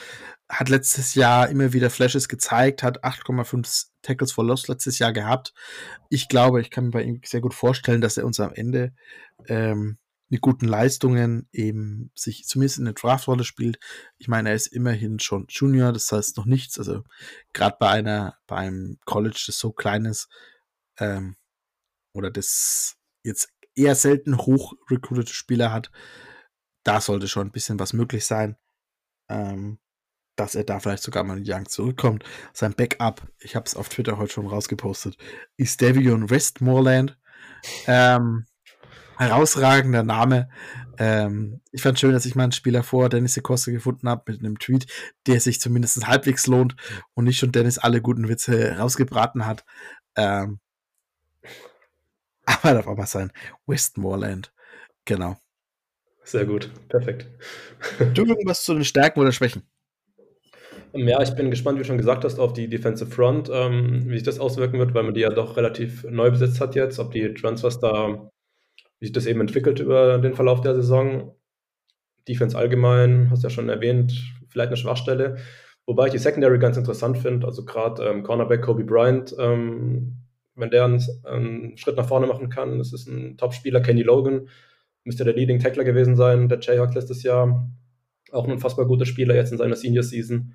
Hat 0.49 0.69
letztes 0.69 1.15
Jahr 1.15 1.49
immer 1.49 1.73
wieder 1.73 1.89
Flashes 1.89 2.27
gezeigt, 2.27 2.83
hat 2.83 3.03
8,5 3.03 3.87
Tackles 4.01 4.31
for 4.31 4.45
Loss 4.45 4.67
letztes 4.67 4.99
Jahr 4.99 5.13
gehabt. 5.13 5.53
Ich 6.09 6.27
glaube, 6.27 6.61
ich 6.61 6.69
kann 6.69 6.85
mir 6.85 6.91
bei 6.91 7.03
ihm 7.03 7.21
sehr 7.23 7.41
gut 7.41 7.53
vorstellen, 7.53 8.01
dass 8.01 8.17
er 8.17 8.25
uns 8.25 8.39
am 8.39 8.53
Ende 8.53 8.93
ähm, 9.47 9.97
mit 10.29 10.41
guten 10.41 10.67
Leistungen 10.67 11.47
eben 11.53 12.11
sich 12.15 12.45
zumindest 12.45 12.79
in 12.79 12.85
der 12.85 12.93
Draftrolle 12.93 13.43
spielt. 13.43 13.79
Ich 14.17 14.27
meine, 14.27 14.49
er 14.49 14.55
ist 14.55 14.67
immerhin 14.67 15.19
schon 15.19 15.45
Junior, 15.49 15.93
das 15.93 16.11
heißt 16.11 16.37
noch 16.37 16.45
nichts. 16.45 16.77
Also 16.77 17.03
gerade 17.53 17.77
bei 17.79 17.89
einer, 17.89 18.37
beim 18.45 18.97
College, 19.05 19.43
das 19.47 19.57
so 19.57 19.71
klein 19.71 20.05
ist, 20.05 20.27
ähm, 20.99 21.35
oder 22.13 22.31
das 22.31 22.96
jetzt 23.27 23.49
eher 23.75 23.95
selten 23.95 24.37
hoch 24.37 24.73
recruited 24.89 25.29
Spieler 25.29 25.71
hat, 25.71 25.91
da 26.83 27.01
sollte 27.01 27.27
schon 27.27 27.47
ein 27.47 27.51
bisschen 27.51 27.79
was 27.79 27.93
möglich 27.93 28.25
sein, 28.25 28.57
ähm, 29.29 29.79
dass 30.35 30.55
er 30.55 30.63
da 30.63 30.79
vielleicht 30.79 31.03
sogar 31.03 31.23
mal 31.23 31.37
in 31.37 31.45
Young 31.45 31.67
zurückkommt. 31.67 32.23
Sein 32.53 32.73
Backup, 32.73 33.27
ich 33.39 33.55
habe 33.55 33.65
es 33.65 33.75
auf 33.75 33.89
Twitter 33.89 34.17
heute 34.17 34.33
schon 34.33 34.47
rausgepostet, 34.47 35.17
ist 35.57 35.81
Davion 35.81 36.29
Westmoreland. 36.29 37.17
Ähm, 37.87 38.45
herausragender 39.17 40.03
Name. 40.03 40.49
Ähm, 40.99 41.61
ich 41.71 41.81
fand 41.81 41.99
schön, 41.99 42.13
dass 42.13 42.25
ich 42.25 42.35
mal 42.35 42.43
einen 42.43 42.51
Spieler 42.51 42.83
vor 42.83 43.09
Dennis 43.09 43.33
Secosta 43.33 43.71
gefunden 43.71 44.07
habe 44.07 44.31
mit 44.31 44.39
einem 44.39 44.59
Tweet, 44.59 44.87
der 45.25 45.39
sich 45.39 45.59
zumindest 45.59 46.07
halbwegs 46.07 46.47
lohnt 46.47 46.75
und 47.13 47.25
nicht 47.25 47.39
schon 47.39 47.51
Dennis 47.51 47.77
alle 47.77 48.01
guten 48.01 48.29
Witze 48.29 48.77
rausgebraten 48.77 49.45
hat. 49.45 49.65
Ähm, 50.15 50.59
aber 52.47 52.73
darf 52.73 52.87
auch 52.87 52.97
mal 52.97 53.05
sein. 53.05 53.31
Westmoreland. 53.65 54.53
Genau. 55.05 55.37
Sehr 56.23 56.45
gut. 56.45 56.69
Perfekt. 56.89 57.27
Du 58.13 58.25
irgendwas 58.25 58.63
zu 58.63 58.73
den 58.73 58.83
Stärken 58.83 59.19
oder 59.19 59.31
Schwächen? 59.31 59.63
Ähm, 60.93 61.07
ja, 61.07 61.21
ich 61.21 61.31
bin 61.35 61.49
gespannt, 61.49 61.77
wie 61.77 61.83
du 61.83 61.87
schon 61.87 61.97
gesagt 61.97 62.23
hast, 62.23 62.39
auf 62.39 62.53
die 62.53 62.69
Defensive 62.69 63.11
Front, 63.11 63.49
ähm, 63.51 64.03
wie 64.07 64.15
sich 64.15 64.23
das 64.23 64.39
auswirken 64.39 64.79
wird, 64.79 64.93
weil 64.93 65.03
man 65.03 65.13
die 65.13 65.21
ja 65.21 65.29
doch 65.29 65.57
relativ 65.57 66.03
neu 66.03 66.31
besetzt 66.31 66.59
hat 66.59 66.75
jetzt, 66.75 66.99
ob 66.99 67.11
die 67.11 67.33
Transfers 67.33 67.79
da, 67.79 68.29
wie 68.99 69.05
sich 69.05 69.13
das 69.13 69.25
eben 69.25 69.41
entwickelt 69.41 69.79
über 69.79 70.17
den 70.17 70.33
Verlauf 70.33 70.61
der 70.61 70.75
Saison. 70.75 71.33
Defense 72.27 72.57
allgemein, 72.57 73.29
hast 73.31 73.43
du 73.43 73.47
ja 73.47 73.49
schon 73.49 73.69
erwähnt, 73.69 74.13
vielleicht 74.49 74.67
eine 74.67 74.77
Schwachstelle. 74.77 75.37
Wobei 75.85 76.07
ich 76.07 76.11
die 76.11 76.17
Secondary 76.17 76.59
ganz 76.59 76.75
interessant 76.75 77.17
finde, 77.17 77.47
also 77.47 77.63
gerade 77.63 78.03
ähm, 78.03 78.23
Cornerback 78.23 78.61
Kobe 78.61 78.83
Bryant, 78.83 79.33
ähm, 79.39 80.26
wenn 80.57 80.69
der 80.69 80.85
einen, 80.85 81.03
einen, 81.23 81.77
Schritt 81.77 81.97
nach 81.97 82.07
vorne 82.07 82.27
machen 82.27 82.49
kann, 82.49 82.77
das 82.77 82.93
ist 82.93 83.07
ein 83.07 83.37
Top-Spieler, 83.37 83.81
Kenny 83.81 84.01
Logan, 84.01 84.49
müsste 85.03 85.23
der 85.23 85.35
Leading 85.35 85.59
Tackler 85.59 85.83
gewesen 85.83 86.15
sein, 86.15 86.49
der 86.49 86.59
Jayhawk 86.59 86.93
letztes 86.93 87.23
Jahr. 87.23 87.69
Auch 88.31 88.45
ein 88.45 88.51
unfassbar 88.51 88.85
guter 88.85 89.05
Spieler 89.05 89.35
jetzt 89.35 89.51
in 89.51 89.57
seiner 89.57 89.75
Senior-Season. 89.75 90.53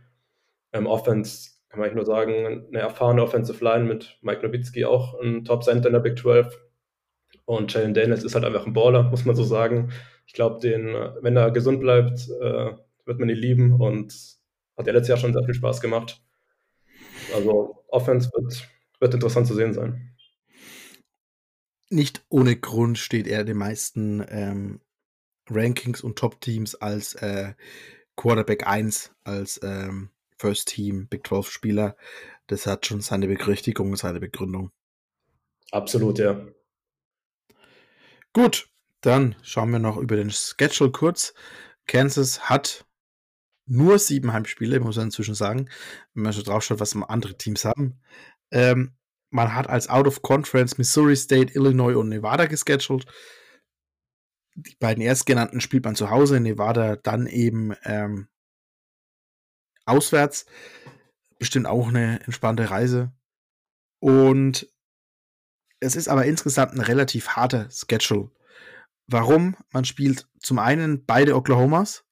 Ähm, 0.72 0.86
Offense 0.86 1.52
kann 1.68 1.80
man 1.80 1.94
nur 1.94 2.04
sagen, 2.04 2.66
eine 2.68 2.80
erfahrene 2.80 3.22
Offensive 3.22 3.64
Line 3.64 3.84
mit 3.84 4.18
Mike 4.20 4.46
Nowitzki, 4.46 4.84
auch 4.84 5.18
ein 5.20 5.44
Top-Center 5.44 5.88
in 5.88 5.94
der 5.94 6.00
Big 6.00 6.18
12. 6.18 6.58
Und 7.46 7.72
Jalen 7.72 7.94
Daniels 7.94 8.24
ist 8.24 8.34
halt 8.34 8.44
einfach 8.44 8.66
ein 8.66 8.74
Baller, 8.74 9.04
muss 9.04 9.24
man 9.24 9.34
so 9.34 9.42
sagen. 9.42 9.90
Ich 10.26 10.34
glaube, 10.34 10.60
den, 10.60 10.94
wenn 11.22 11.36
er 11.36 11.50
gesund 11.50 11.80
bleibt, 11.80 12.28
äh, 12.28 12.72
wird 13.04 13.18
man 13.18 13.28
ihn 13.28 13.36
lieben 13.36 13.80
und 13.80 14.14
hat 14.76 14.86
ja 14.86 14.92
letztes 14.92 15.08
Jahr 15.08 15.18
schon 15.18 15.32
sehr 15.32 15.44
viel 15.44 15.54
Spaß 15.54 15.80
gemacht. 15.80 16.20
Also 17.34 17.84
Offense 17.88 18.30
wird, 18.34 18.68
wird 19.02 19.14
interessant 19.14 19.46
zu 19.46 19.54
sehen 19.54 19.74
sein. 19.74 20.14
Nicht 21.90 22.24
ohne 22.30 22.56
Grund 22.56 22.96
steht 22.96 23.26
er 23.26 23.44
den 23.44 23.58
meisten 23.58 24.24
ähm, 24.28 24.80
Rankings 25.50 26.00
und 26.00 26.18
Top-Teams 26.18 26.76
als 26.76 27.14
äh, 27.16 27.52
Quarterback 28.16 28.66
1, 28.66 29.12
als 29.24 29.60
ähm, 29.62 30.10
First 30.38 30.68
Team 30.68 31.08
Big 31.08 31.26
12 31.26 31.50
Spieler. 31.50 31.96
Das 32.46 32.66
hat 32.66 32.86
schon 32.86 33.00
seine 33.00 33.26
Berechtigung 33.26 33.94
seine 33.96 34.20
Begründung. 34.20 34.70
Absolut, 35.70 36.18
ja. 36.18 36.46
Gut, 38.32 38.70
dann 39.00 39.34
schauen 39.42 39.70
wir 39.70 39.78
noch 39.78 39.96
über 39.96 40.16
den 40.16 40.30
Schedule 40.30 40.92
kurz. 40.92 41.34
Kansas 41.86 42.48
hat 42.48 42.86
nur 43.66 43.98
sieben 43.98 44.32
Heimspiele, 44.32 44.80
muss 44.80 44.96
man 44.96 45.06
inzwischen 45.06 45.34
sagen. 45.34 45.68
Wenn 46.14 46.24
man 46.24 46.32
schon 46.32 46.44
drauf 46.44 46.62
schaut, 46.62 46.80
was 46.80 46.96
andere 46.96 47.36
Teams 47.36 47.64
haben. 47.64 48.00
Ähm, 48.52 48.96
man 49.30 49.54
hat 49.54 49.68
als 49.68 49.88
Out 49.88 50.06
of 50.06 50.22
Conference 50.22 50.78
Missouri 50.78 51.16
State, 51.16 51.54
Illinois 51.54 51.96
und 51.96 52.08
Nevada 52.08 52.46
gescheduled. 52.46 53.06
Die 54.54 54.76
beiden 54.78 55.02
erstgenannten 55.02 55.60
spielt 55.60 55.84
man 55.84 55.96
zu 55.96 56.10
Hause, 56.10 56.36
in 56.36 56.42
Nevada 56.42 56.96
dann 56.96 57.26
eben 57.26 57.74
ähm, 57.84 58.28
auswärts. 59.86 60.46
Bestimmt 61.38 61.66
auch 61.66 61.88
eine 61.88 62.20
entspannte 62.24 62.70
Reise. 62.70 63.12
Und 64.00 64.70
es 65.80 65.96
ist 65.96 66.08
aber 66.08 66.26
insgesamt 66.26 66.74
ein 66.74 66.80
relativ 66.80 67.28
harter 67.28 67.68
Schedule. 67.70 68.30
Warum? 69.08 69.56
Man 69.72 69.84
spielt 69.84 70.28
zum 70.40 70.58
einen 70.58 71.04
beide 71.06 71.34
Oklahomas. 71.34 72.04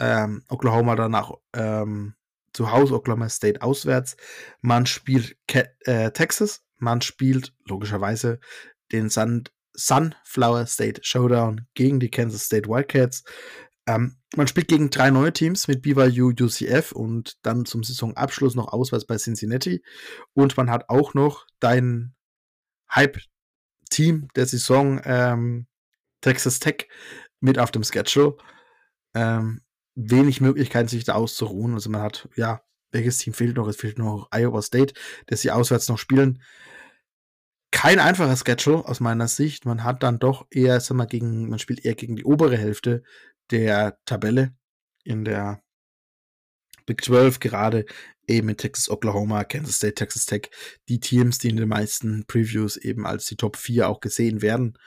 Ähm, 0.00 0.44
Oklahoma 0.48 0.94
danach 0.94 1.32
ähm, 1.54 2.14
zu 2.58 2.72
Hause, 2.72 2.94
Oklahoma 2.94 3.28
State 3.28 3.62
auswärts. 3.62 4.16
Man 4.62 4.84
spielt 4.84 5.36
Ke 5.46 5.70
äh, 5.84 6.10
Texas. 6.10 6.64
Man 6.78 7.00
spielt 7.02 7.54
logischerweise 7.66 8.40
den 8.90 9.10
Sun 9.10 9.44
Sunflower 9.74 10.66
State 10.66 11.02
Showdown 11.04 11.68
gegen 11.74 12.00
die 12.00 12.10
Kansas 12.10 12.46
State 12.46 12.68
Wildcats. 12.68 13.22
Ähm, 13.86 14.16
man 14.34 14.48
spielt 14.48 14.66
gegen 14.66 14.90
drei 14.90 15.10
neue 15.10 15.32
Teams 15.32 15.68
mit 15.68 15.82
BYU, 15.82 16.30
UCF 16.30 16.90
und 16.90 17.38
dann 17.42 17.64
zum 17.64 17.84
Saisonabschluss 17.84 18.56
noch 18.56 18.72
auswärts 18.72 19.06
bei 19.06 19.18
Cincinnati. 19.18 19.84
Und 20.34 20.56
man 20.56 20.68
hat 20.68 20.88
auch 20.88 21.14
noch 21.14 21.46
dein 21.60 22.16
Hype-Team 22.92 24.30
der 24.34 24.46
Saison 24.46 25.00
ähm, 25.04 25.68
Texas 26.22 26.58
Tech 26.58 26.88
mit 27.38 27.56
auf 27.60 27.70
dem 27.70 27.84
Schedule. 27.84 28.36
Ähm, 29.14 29.60
wenig 29.98 30.40
Möglichkeiten, 30.40 30.88
sich 30.88 31.04
da 31.04 31.14
auszuruhen. 31.14 31.74
Also 31.74 31.90
man 31.90 32.02
hat, 32.02 32.28
ja, 32.36 32.62
welches 32.92 33.18
Team 33.18 33.34
fehlt 33.34 33.56
noch? 33.56 33.66
Es 33.66 33.76
fehlt 33.76 33.98
noch 33.98 34.28
Iowa 34.30 34.62
State, 34.62 34.94
dass 35.26 35.40
sie 35.40 35.50
auswärts 35.50 35.88
noch 35.88 35.98
spielen. 35.98 36.42
Kein 37.70 37.98
einfacher 37.98 38.36
Schedule 38.36 38.86
aus 38.86 39.00
meiner 39.00 39.28
Sicht. 39.28 39.66
Man 39.66 39.84
hat 39.84 40.02
dann 40.02 40.18
doch 40.18 40.46
eher, 40.50 40.80
sag 40.80 40.96
mal, 40.96 41.06
gegen, 41.06 41.48
man 41.48 41.58
spielt 41.58 41.84
eher 41.84 41.94
gegen 41.94 42.16
die 42.16 42.24
obere 42.24 42.56
Hälfte 42.56 43.02
der 43.50 43.98
Tabelle 44.06 44.54
in 45.04 45.24
der 45.24 45.62
Big 46.86 47.04
12 47.04 47.40
gerade 47.40 47.84
eben 48.26 48.46
mit 48.46 48.58
Texas, 48.58 48.88
Oklahoma, 48.88 49.44
Kansas 49.44 49.76
State, 49.76 49.94
Texas 49.94 50.26
Tech, 50.26 50.50
die 50.88 51.00
Teams, 51.00 51.38
die 51.38 51.48
in 51.48 51.56
den 51.56 51.68
meisten 51.68 52.24
Previews 52.26 52.76
eben 52.76 53.06
als 53.06 53.26
die 53.26 53.36
Top 53.36 53.56
4 53.56 53.88
auch 53.88 54.00
gesehen 54.00 54.42
werden. 54.42 54.78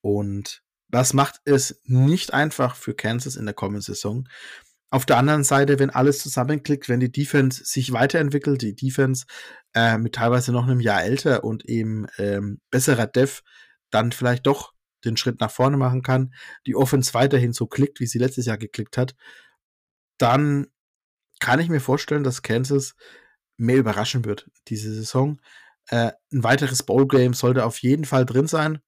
Und 0.00 0.63
das 0.94 1.12
macht 1.12 1.40
es 1.44 1.80
nicht 1.86 2.32
einfach 2.32 2.76
für 2.76 2.94
Kansas 2.94 3.34
in 3.34 3.46
der 3.46 3.54
kommenden 3.54 3.82
Saison. 3.82 4.28
Auf 4.90 5.04
der 5.04 5.16
anderen 5.16 5.42
Seite, 5.42 5.80
wenn 5.80 5.90
alles 5.90 6.20
zusammenklickt, 6.20 6.88
wenn 6.88 7.00
die 7.00 7.10
Defense 7.10 7.64
sich 7.64 7.92
weiterentwickelt, 7.92 8.62
die 8.62 8.76
Defense 8.76 9.26
äh, 9.74 9.98
mit 9.98 10.14
teilweise 10.14 10.52
noch 10.52 10.62
einem 10.62 10.78
Jahr 10.78 11.02
älter 11.02 11.42
und 11.42 11.64
eben 11.64 12.06
ähm, 12.16 12.60
besserer 12.70 13.08
Dev, 13.08 13.40
dann 13.90 14.12
vielleicht 14.12 14.46
doch 14.46 14.72
den 15.04 15.16
Schritt 15.16 15.40
nach 15.40 15.50
vorne 15.50 15.76
machen 15.76 16.02
kann, 16.02 16.32
die 16.64 16.76
Offense 16.76 17.12
weiterhin 17.12 17.52
so 17.52 17.66
klickt, 17.66 17.98
wie 17.98 18.06
sie 18.06 18.18
letztes 18.18 18.46
Jahr 18.46 18.56
geklickt 18.56 18.96
hat, 18.96 19.16
dann 20.16 20.68
kann 21.40 21.58
ich 21.58 21.68
mir 21.68 21.80
vorstellen, 21.80 22.22
dass 22.22 22.42
Kansas 22.42 22.94
mehr 23.56 23.78
überraschen 23.78 24.24
wird 24.24 24.48
diese 24.68 24.94
Saison. 24.94 25.40
Äh, 25.88 26.12
ein 26.32 26.44
weiteres 26.44 26.84
Bowl-Game 26.84 27.34
sollte 27.34 27.64
auf 27.64 27.78
jeden 27.78 28.04
Fall 28.04 28.26
drin 28.26 28.46
sein. 28.46 28.78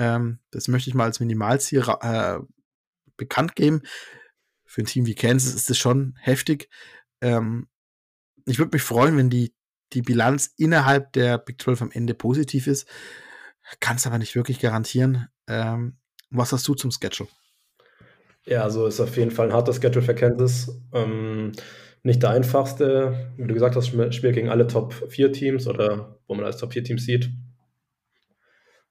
Ähm, 0.00 0.38
das 0.50 0.66
möchte 0.66 0.88
ich 0.88 0.94
mal 0.94 1.04
als 1.04 1.20
Minimalziel 1.20 1.84
äh, 2.00 2.38
bekannt 3.18 3.54
geben. 3.54 3.82
Für 4.64 4.80
ein 4.80 4.86
Team 4.86 5.04
wie 5.04 5.14
Kansas 5.14 5.54
ist 5.54 5.68
das 5.68 5.76
schon 5.76 6.16
heftig. 6.22 6.70
Ähm, 7.20 7.68
ich 8.46 8.58
würde 8.58 8.74
mich 8.74 8.82
freuen, 8.82 9.18
wenn 9.18 9.28
die, 9.28 9.54
die 9.92 10.00
Bilanz 10.00 10.54
innerhalb 10.56 11.12
der 11.12 11.36
Big 11.36 11.60
12 11.60 11.82
am 11.82 11.90
Ende 11.90 12.14
positiv 12.14 12.66
ist. 12.66 12.88
Kann 13.80 13.96
es 13.96 14.06
aber 14.06 14.16
nicht 14.16 14.34
wirklich 14.34 14.58
garantieren. 14.58 15.28
Ähm, 15.46 15.98
was 16.30 16.52
hast 16.52 16.66
du 16.66 16.74
zum 16.74 16.90
Schedule? 16.90 17.28
Ja, 18.46 18.62
also 18.62 18.86
ist 18.86 19.00
auf 19.00 19.18
jeden 19.18 19.32
Fall 19.32 19.48
ein 19.48 19.52
harter 19.52 19.74
Schedule 19.74 20.02
für 20.02 20.14
Kansas. 20.14 20.80
Ähm, 20.94 21.52
nicht 22.02 22.22
der 22.22 22.30
einfachste. 22.30 23.34
Wie 23.36 23.46
du 23.46 23.52
gesagt 23.52 23.76
hast, 23.76 23.88
Spiel 23.88 24.32
gegen 24.32 24.48
alle 24.48 24.66
Top 24.66 24.94
4 25.10 25.30
Teams 25.32 25.66
oder 25.66 26.18
wo 26.26 26.34
man 26.34 26.46
als 26.46 26.56
Top 26.56 26.72
4 26.72 26.84
Teams 26.84 27.04
sieht. 27.04 27.28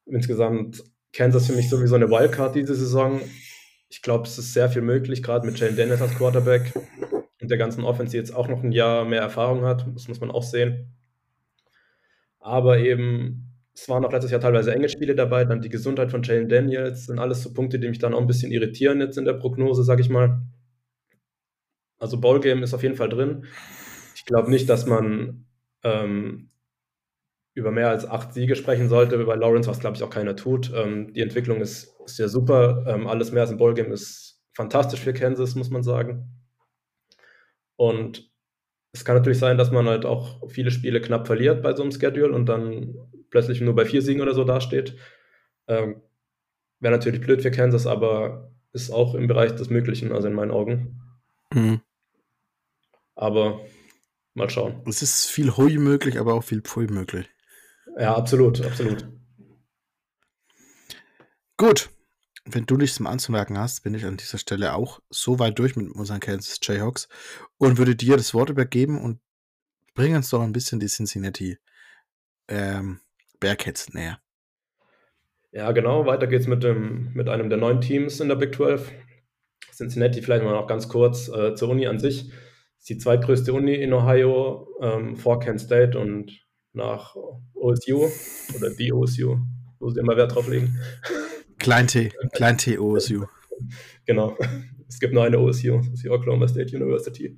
Insgesamt 0.06 0.84
Kansas 1.14 1.48
für 1.48 1.54
mich 1.54 1.70
sowieso 1.70 1.96
eine 1.96 2.10
Wildcard 2.10 2.56
diese 2.56 2.76
Saison. 2.76 3.22
Ich 3.90 4.02
glaube, 4.02 4.28
es 4.28 4.38
ist 4.38 4.54
sehr 4.54 4.70
viel 4.70 4.82
möglich, 4.82 5.24
gerade 5.24 5.46
mit 5.46 5.60
Jalen 5.60 5.76
Dennis 5.76 6.02
als 6.02 6.16
Quarterback 6.16 6.74
und 7.42 7.50
der 7.50 7.58
ganzen 7.58 7.84
Offense, 7.84 8.12
die 8.12 8.18
jetzt 8.18 8.36
auch 8.36 8.48
noch 8.48 8.64
ein 8.64 8.72
Jahr 8.72 9.06
mehr 9.06 9.22
Erfahrung 9.22 9.64
hat. 9.66 9.88
Das 9.96 10.08
muss 10.08 10.20
man 10.20 10.32
auch 10.32 10.44
sehen. 10.44 10.94
Aber 12.40 12.78
eben, 12.80 13.56
es 13.74 13.90
waren 13.90 14.06
auch 14.06 14.12
letztes 14.12 14.32
Jahr 14.32 14.42
teilweise 14.42 14.74
enge 14.74 14.90
Spiele 14.90 15.16
dabei. 15.16 15.46
Dann 15.46 15.62
die 15.62 15.70
Gesundheit 15.70 16.12
von 16.12 16.24
Jalen 16.24 16.50
Daniels 16.50 17.08
sind 17.08 17.20
alles 17.20 17.42
so 17.44 17.54
Punkte, 17.54 17.80
die 17.80 17.90
mich 17.90 18.00
dann 18.00 18.14
auch 18.14 18.22
ein 18.22 18.28
bisschen 18.28 18.52
irritieren 18.52 19.02
jetzt 19.02 19.18
in 19.18 19.26
der 19.26 19.34
Prognose, 19.34 19.84
sag 19.84 20.00
ich 20.00 20.10
mal. 20.10 20.42
Also 21.98 22.20
Ballgame 22.20 22.64
ist 22.64 22.74
auf 22.74 22.84
jeden 22.84 22.96
Fall 22.96 23.10
drin. 23.10 23.46
Ich 24.16 24.26
glaube 24.26 24.50
nicht, 24.50 24.70
dass 24.70 24.86
man 24.86 25.46
ähm, 25.84 26.50
über 27.60 27.72
mehr 27.72 27.90
als 27.90 28.08
acht 28.08 28.34
Siege 28.34 28.56
sprechen 28.56 28.90
sollte 28.90 29.18
bei 29.24 29.36
Lawrence, 29.36 29.70
was 29.70 29.80
glaube 29.80 29.98
ich 29.98 30.04
auch 30.04 30.10
keiner 30.10 30.36
tut. 30.36 30.72
Ähm, 30.74 31.14
die 31.14 31.22
Entwicklung 31.22 31.62
ist, 31.62 31.96
ist 32.06 32.18
ja 32.18 32.28
super. 32.28 32.86
Ähm, 32.88 33.08
alles 33.08 33.32
mehr 33.32 33.42
als 33.42 33.52
ein 33.52 33.58
Ballgame 33.58 33.94
ist 33.94 34.42
fantastisch 34.54 35.02
für 35.02 35.14
Kansas, 35.14 35.56
muss 35.56 35.70
man 35.70 35.84
sagen. 35.84 36.30
Und 37.76 38.30
es 38.92 39.06
kann 39.06 39.16
natürlich 39.16 39.40
sein, 39.40 39.58
dass 39.58 39.72
man 39.72 39.88
halt 39.88 40.06
auch 40.06 40.50
viele 40.50 40.72
Spiele 40.72 41.02
knapp 41.02 41.28
verliert 41.28 41.62
bei 41.62 41.76
so 41.76 41.84
einem 41.84 41.92
Schedule 41.92 42.34
und 42.34 42.48
dann 42.48 42.96
plötzlich 43.30 43.62
nur 43.62 43.76
bei 43.76 43.86
vier 43.86 44.02
Siegen 44.02 44.22
oder 44.22 44.34
so 44.34 44.44
dasteht. 44.44 44.98
Ähm, 45.68 46.02
Wäre 46.80 46.96
natürlich 46.96 47.22
blöd 47.22 47.42
für 47.42 47.52
Kansas, 47.52 47.86
aber 47.86 48.52
ist 48.72 48.90
auch 48.92 49.14
im 49.14 49.28
Bereich 49.28 49.54
des 49.56 49.70
Möglichen, 49.70 50.12
also 50.14 50.28
in 50.28 50.34
meinen 50.34 50.52
Augen. 50.52 51.02
Mhm. 51.54 51.82
Aber 53.16 53.60
mal 54.34 54.50
schauen. 54.50 54.82
Es 54.88 55.02
ist 55.02 55.26
viel 55.26 55.58
Hui 55.58 55.78
möglich, 55.78 56.20
aber 56.20 56.34
auch 56.34 56.44
viel 56.44 56.62
Pfui 56.62 56.88
möglich. 56.88 57.30
Ja, 57.98 58.16
absolut, 58.16 58.64
absolut. 58.66 59.08
Gut. 61.58 61.90
Wenn 62.46 62.66
du 62.66 62.78
nichts 62.78 63.00
mehr 63.00 63.12
anzumerken 63.12 63.60
hast, 63.60 63.84
bin 63.84 63.94
ich 63.94 64.06
an 64.06 64.18
dieser 64.18 64.40
Stelle 64.40 64.74
auch 64.74 65.02
so 65.10 65.38
weit 65.38 65.60
durch 65.60 65.76
mit 65.76 65.92
unseren 65.92 66.20
Kansas 66.20 66.58
Jayhawks 66.64 67.08
und 67.58 67.78
würde 67.78 67.96
dir 67.96 68.18
das 68.18 68.34
Wort 68.34 68.50
übergeben 68.50 69.00
und 69.00 69.20
bring 69.94 70.16
uns 70.16 70.30
doch 70.30 70.42
ein 70.42 70.54
bisschen 70.54 70.80
die 70.80 70.88
Cincinnati 70.88 71.58
ähm, 72.48 73.02
Bearcats 73.40 73.94
näher. 73.94 74.20
Ja, 75.52 75.72
genau. 75.72 76.06
Weiter 76.06 76.28
geht's 76.28 76.48
mit, 76.48 76.64
dem, 76.64 77.12
mit 77.14 77.28
einem 77.28 77.50
der 77.50 77.60
neuen 77.60 77.82
Teams 77.82 78.20
in 78.20 78.30
der 78.30 78.36
Big 78.36 78.56
12. 78.56 78.92
Cincinnati, 79.74 80.22
vielleicht 80.22 80.44
mal 80.44 80.54
noch 80.54 80.68
ganz 80.68 80.90
kurz 80.90 81.28
äh, 81.30 81.56
zur 81.56 81.70
Uni 81.70 81.88
an 81.88 82.00
sich. 82.00 82.32
Ist 82.78 82.90
die 82.90 82.98
zweitgrößte 82.98 83.54
Uni 83.54 83.76
in 83.76 83.94
Ohio 83.94 84.68
ähm, 84.82 85.16
vor 85.18 85.40
Kent 85.40 85.62
State 85.62 86.00
und 86.00 86.32
nach 86.80 87.16
OSU 87.54 88.10
oder 88.56 88.70
die 88.72 88.92
OSU, 88.92 89.38
wo 89.80 89.90
sie 89.90 90.00
immer 90.00 90.18
Wert 90.18 90.34
drauf 90.34 90.48
legen. 90.48 90.76
Klein-T, 91.60 92.12
Klein-T 92.34 92.80
OSU. 92.80 93.26
Genau. 94.06 94.38
Es 94.88 95.00
gibt 95.00 95.14
nur 95.14 95.24
eine 95.24 95.38
OSU, 95.40 95.78
das 95.78 95.88
ist 95.88 96.04
die 96.04 96.10
Oklahoma 96.10 96.48
State 96.48 96.76
University. 96.76 97.38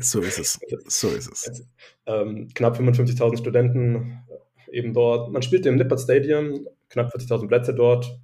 So 0.00 0.20
ist 0.20 0.38
es. 0.38 0.58
So 0.86 1.08
ist 1.08 1.30
es. 1.30 1.68
Ähm, 2.06 2.48
knapp 2.54 2.78
55.000 2.78 3.38
Studenten 3.38 4.20
eben 4.72 4.92
dort. 4.92 5.30
Man 5.30 5.42
spielte 5.42 5.68
im 5.68 5.76
Nippert 5.76 6.00
Stadium, 6.00 6.66
knapp 6.88 7.14
40.000 7.14 7.46
Plätze 7.46 7.74
dort. 7.74 8.18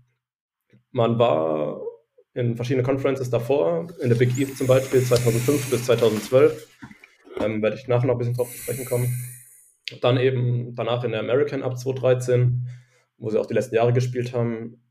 Man 0.90 1.18
war 1.18 1.80
in 2.34 2.56
verschiedenen 2.56 2.84
Conferences 2.84 3.30
davor, 3.30 3.86
in 4.00 4.08
der 4.08 4.16
Big 4.16 4.36
East 4.38 4.58
zum 4.58 4.66
Beispiel 4.66 5.02
2005 5.02 5.70
bis 5.70 5.84
2012. 5.84 6.68
Ähm, 7.40 7.62
werde 7.62 7.76
ich 7.76 7.88
nachher 7.88 8.06
noch 8.06 8.14
ein 8.14 8.18
bisschen 8.18 8.34
drauf 8.34 8.50
zu 8.50 8.58
sprechen 8.58 8.84
kommen. 8.84 9.08
Dann 10.00 10.18
eben 10.18 10.74
danach 10.74 11.04
in 11.04 11.12
der 11.12 11.20
American 11.20 11.62
ab 11.62 11.78
2013, 11.78 12.68
wo 13.18 13.30
sie 13.30 13.38
auch 13.38 13.46
die 13.46 13.54
letzten 13.54 13.74
Jahre 13.74 13.92
gespielt 13.92 14.32
haben. 14.32 14.82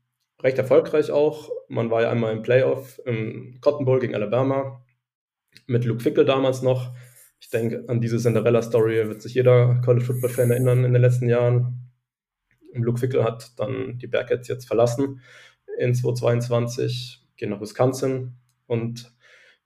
Recht 0.42 0.58
erfolgreich 0.58 1.10
auch. 1.10 1.50
Man 1.68 1.90
war 1.90 2.02
ja 2.02 2.10
einmal 2.10 2.32
im 2.32 2.42
Playoff 2.42 3.00
im 3.04 3.58
Cotton 3.60 3.84
Bowl 3.84 4.00
gegen 4.00 4.14
Alabama 4.14 4.84
mit 5.66 5.84
Luke 5.84 6.02
Fickel 6.02 6.24
damals 6.24 6.62
noch. 6.62 6.94
Ich 7.40 7.50
denke, 7.50 7.84
an 7.88 8.00
diese 8.00 8.18
Cinderella-Story 8.18 9.08
wird 9.08 9.22
sich 9.22 9.34
jeder 9.34 9.80
College 9.84 10.04
Football-Fan 10.04 10.50
erinnern 10.50 10.84
in 10.84 10.92
den 10.92 11.02
letzten 11.02 11.28
Jahren. 11.28 11.90
Luke 12.72 12.98
Fickel 12.98 13.24
hat 13.24 13.58
dann 13.58 13.98
die 13.98 14.06
Bearcats 14.06 14.48
jetzt 14.48 14.66
verlassen 14.66 15.20
in 15.78 15.94
2022, 15.94 17.26
geht 17.36 17.50
nach 17.50 17.60
Wisconsin 17.60 18.34
und 18.66 19.12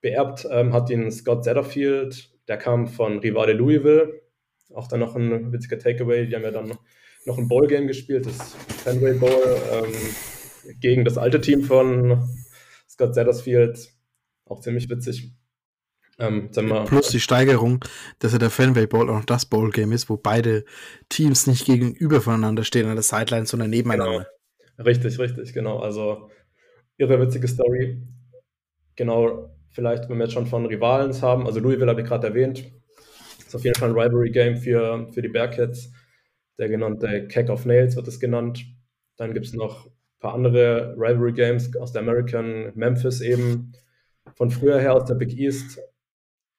beerbt 0.01 0.47
ähm, 0.51 0.73
hat 0.73 0.91
ihn 0.91 1.11
Scott 1.11 1.45
Satterfield, 1.45 2.31
der 2.49 2.57
kam 2.57 2.87
von 2.87 3.19
Rivale 3.19 3.53
Louisville. 3.53 4.23
Auch 4.77 4.89
dann 4.89 5.01
noch 5.01 5.17
ein 5.17 5.53
witziger 5.53 5.79
Takeaway, 5.79 6.27
die 6.27 6.37
haben 6.37 6.43
ja 6.43 6.51
dann 6.51 6.75
noch 7.25 7.39
ein 7.39 7.49
Bowl-Game 7.49 7.87
gespielt, 7.87 8.27
das 8.27 8.55
Fenway 8.85 9.15
Bowl, 9.15 9.57
ähm, 9.73 10.75
gegen 10.81 11.05
das 11.05 11.17
alte 11.17 11.41
Team 11.41 11.63
von 11.63 12.29
Scott 12.87 13.15
Satterfield. 13.15 13.91
Auch 14.45 14.61
ziemlich 14.61 14.91
witzig. 14.91 15.33
Ähm, 16.19 16.51
Plus 16.87 17.09
die 17.09 17.21
Steigerung, 17.21 17.85
dass 18.19 18.33
ja 18.33 18.39
der 18.39 18.51
Fenway 18.51 18.87
Bowl 18.87 19.09
auch 19.09 19.17
noch 19.17 19.25
das 19.25 19.47
Bowl-Game 19.47 19.93
ist, 19.93 20.11
wo 20.11 20.19
beide 20.19 20.65
Teams 21.09 21.47
nicht 21.47 21.65
gegenüber 21.65 22.21
voneinander 22.21 22.63
stehen 22.63 22.87
an 22.87 22.97
der 22.97 23.03
Sideline, 23.03 23.47
sondern 23.47 23.71
nebeneinander. 23.71 24.27
Genau. 24.77 24.87
Richtig, 24.87 25.19
richtig, 25.19 25.55
genau. 25.55 25.79
Also 25.79 26.31
irre 26.99 27.19
witzige 27.19 27.49
Story. 27.49 28.03
Genau, 28.95 29.57
vielleicht, 29.71 30.11
wenn 30.11 30.19
wir 30.19 30.25
jetzt 30.25 30.35
schon 30.35 30.47
von 30.47 30.67
Rivalen 30.67 31.19
haben, 31.23 31.47
also 31.47 31.61
Louisville 31.61 31.91
habe 31.91 32.03
ich 32.03 32.07
gerade 32.07 32.27
erwähnt, 32.27 32.71
ist 33.47 33.55
auf 33.55 33.65
jeden 33.65 33.79
Fall 33.79 33.91
ein 33.91 33.97
Rivalry-Game 33.97 34.57
für, 34.57 35.09
für 35.13 35.23
die 35.23 35.29
Bearcats. 35.29 35.93
Der 36.59 36.69
genannte 36.69 37.29
Cack 37.29 37.49
of 37.51 37.65
Nails 37.65 37.97
wird 37.97 38.09
es 38.09 38.19
genannt. 38.19 38.65
Dann 39.17 39.35
gibt 39.35 39.47
es 39.47 39.53
noch 39.53 39.87
ein 39.87 39.93
paar 40.21 40.35
andere 40.35 40.95
Rivalry-Games 40.97 41.77
aus 41.77 41.93
der 41.93 42.03
American, 42.03 42.73
Memphis 42.75 43.21
eben. 43.21 43.73
Von 44.35 44.51
früher 44.51 44.81
her 44.81 44.95
aus 44.95 45.05
der 45.05 45.15
Big 45.15 45.39
East 45.39 45.79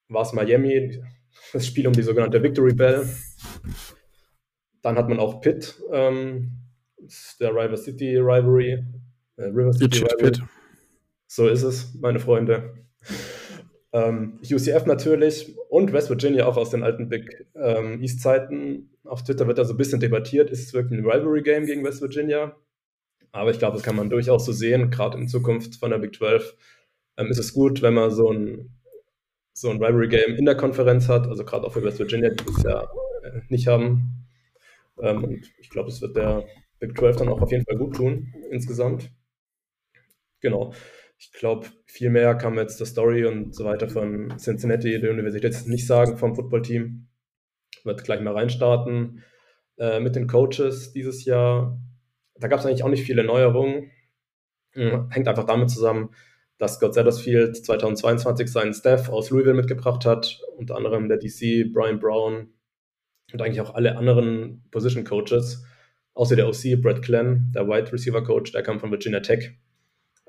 war 0.08 0.22
es 0.22 0.34
Miami, 0.34 1.04
das 1.52 1.68
Spiel 1.68 1.88
um 1.88 1.94
die 1.94 2.04
sogenannte 2.04 2.42
Victory 2.42 2.74
Bell. 2.74 3.08
Dann 4.82 4.98
hat 4.98 5.10
man 5.10 5.20
auch 5.20 5.42
Pitt, 5.42 5.82
ähm, 5.92 6.52
der 7.40 7.52
River 7.52 7.78
City 7.78 8.18
Rivalry. 8.18 8.84
Äh, 9.36 9.44
River 9.44 9.74
City 9.74 10.00
Rivalry. 10.00 10.42
So 11.28 11.48
ist 11.48 11.64
es, 11.64 11.94
meine 11.96 12.20
Freunde. 12.20 12.74
Ähm, 13.94 14.40
UCF 14.44 14.86
natürlich 14.86 15.56
und 15.70 15.94
West 15.94 16.10
Virginia 16.10 16.46
auch 16.46 16.58
aus 16.58 16.72
den 16.72 16.84
alten 16.84 17.10
Big 17.10 17.48
ähm, 17.56 18.02
East-Zeiten. 18.02 18.90
Auf 19.06 19.24
Twitter 19.24 19.48
wird 19.48 19.58
da 19.58 19.66
so 19.66 19.74
ein 19.74 19.78
bisschen 19.78 20.00
debattiert, 20.00 20.50
ist 20.50 20.68
es 20.68 20.74
wirklich 20.74 21.00
ein 21.00 21.06
Rivalry-Game 21.06 21.66
gegen 21.66 21.84
West 21.84 22.02
Virginia? 22.02 22.56
Aber 23.32 23.52
ich 23.52 23.60
glaube, 23.60 23.76
das 23.76 23.84
kann 23.84 23.96
man 23.96 24.10
durchaus 24.10 24.46
so 24.46 24.52
sehen, 24.52 24.90
gerade 24.90 25.18
in 25.18 25.28
Zukunft 25.28 25.76
von 25.76 25.92
der 25.92 26.00
Big 26.00 26.16
12. 26.16 26.56
Ähm, 27.18 27.28
ist 27.28 27.38
es 27.38 27.54
gut, 27.54 27.82
wenn 27.82 27.94
man 27.94 28.12
so 28.12 28.32
ein 28.32 28.70
so 29.54 29.72
ein 29.72 29.84
Rivalry-Game 29.84 30.36
in 30.36 30.46
der 30.46 30.56
Konferenz 30.56 31.10
hat, 31.10 31.28
also 31.28 31.44
gerade 31.44 31.66
auch 31.66 31.74
für 31.74 31.84
West 31.84 31.98
Virginia, 31.98 32.30
die 32.30 32.46
das 32.46 32.64
ja 32.64 32.84
äh, 33.24 33.42
nicht 33.50 33.68
haben. 33.68 34.28
Ähm, 35.02 35.24
und 35.24 35.52
ich 35.60 35.70
glaube, 35.70 35.90
es 35.90 36.00
wird 36.00 36.16
der 36.16 36.46
Big 36.80 36.96
12 36.96 37.18
dann 37.18 37.30
auch 37.30 37.42
auf 37.42 37.52
jeden 37.52 37.66
Fall 37.66 37.78
gut 37.78 37.96
tun, 37.96 38.34
insgesamt. 38.52 39.10
Genau. 40.42 40.74
Ich 41.18 41.32
glaube, 41.32 41.68
viel 41.86 42.10
mehr 42.10 42.36
kann 42.36 42.54
man 42.54 42.64
jetzt 42.64 42.80
der 42.80 42.88
Story 42.88 43.26
und 43.26 43.56
so 43.56 43.66
weiter 43.66 43.90
von 43.90 44.38
Cincinnati, 44.38 45.00
der 45.00 45.12
Universität, 45.12 45.68
nicht 45.68 45.88
sagen 45.88 46.18
vom 46.18 46.36
Footballteam. 46.36 47.08
Wird 47.84 48.04
gleich 48.04 48.22
mal 48.22 48.34
reinstarten. 48.34 49.24
Äh, 49.78 50.00
mit 50.00 50.16
den 50.16 50.28
Coaches 50.28 50.92
dieses 50.94 51.26
Jahr, 51.26 51.80
da 52.36 52.48
gab 52.48 52.60
es 52.60 52.66
eigentlich 52.66 52.84
auch 52.84 52.90
nicht 52.90 53.04
viele 53.04 53.24
Neuerungen. 53.24 53.92
Mhm. 54.76 55.10
Hängt 55.10 55.28
einfach 55.28 55.46
damit 55.46 55.70
zusammen, 55.70 56.10
dass 56.58 56.76
Scott 56.76 56.94
Satterfield 56.94 57.56
2022 57.56 58.48
seinen 58.48 58.74
Staff 58.74 59.10
aus 59.10 59.30
Louisville 59.30 59.56
mitgebracht 59.56 60.06
hat, 60.06 60.40
unter 60.56 60.76
anderem 60.76 61.08
der 61.10 61.18
DC, 61.18 61.72
Brian 61.74 62.00
Brown 62.00 62.54
und 63.34 63.42
eigentlich 63.42 63.62
auch 63.62 63.76
alle 63.76 63.98
anderen 63.98 64.64
Position 64.72 65.04
Coaches, 65.04 65.66
außer 66.14 66.36
der 66.36 66.48
OC, 66.48 66.82
Brad 66.82 67.02
Glenn, 67.02 67.52
der 67.54 67.68
Wide 67.68 67.92
Receiver 67.92 68.24
Coach, 68.24 68.52
der 68.52 68.64
kam 68.64 68.80
von 68.80 68.92
Virginia 68.92 69.20
Tech. 69.20 69.52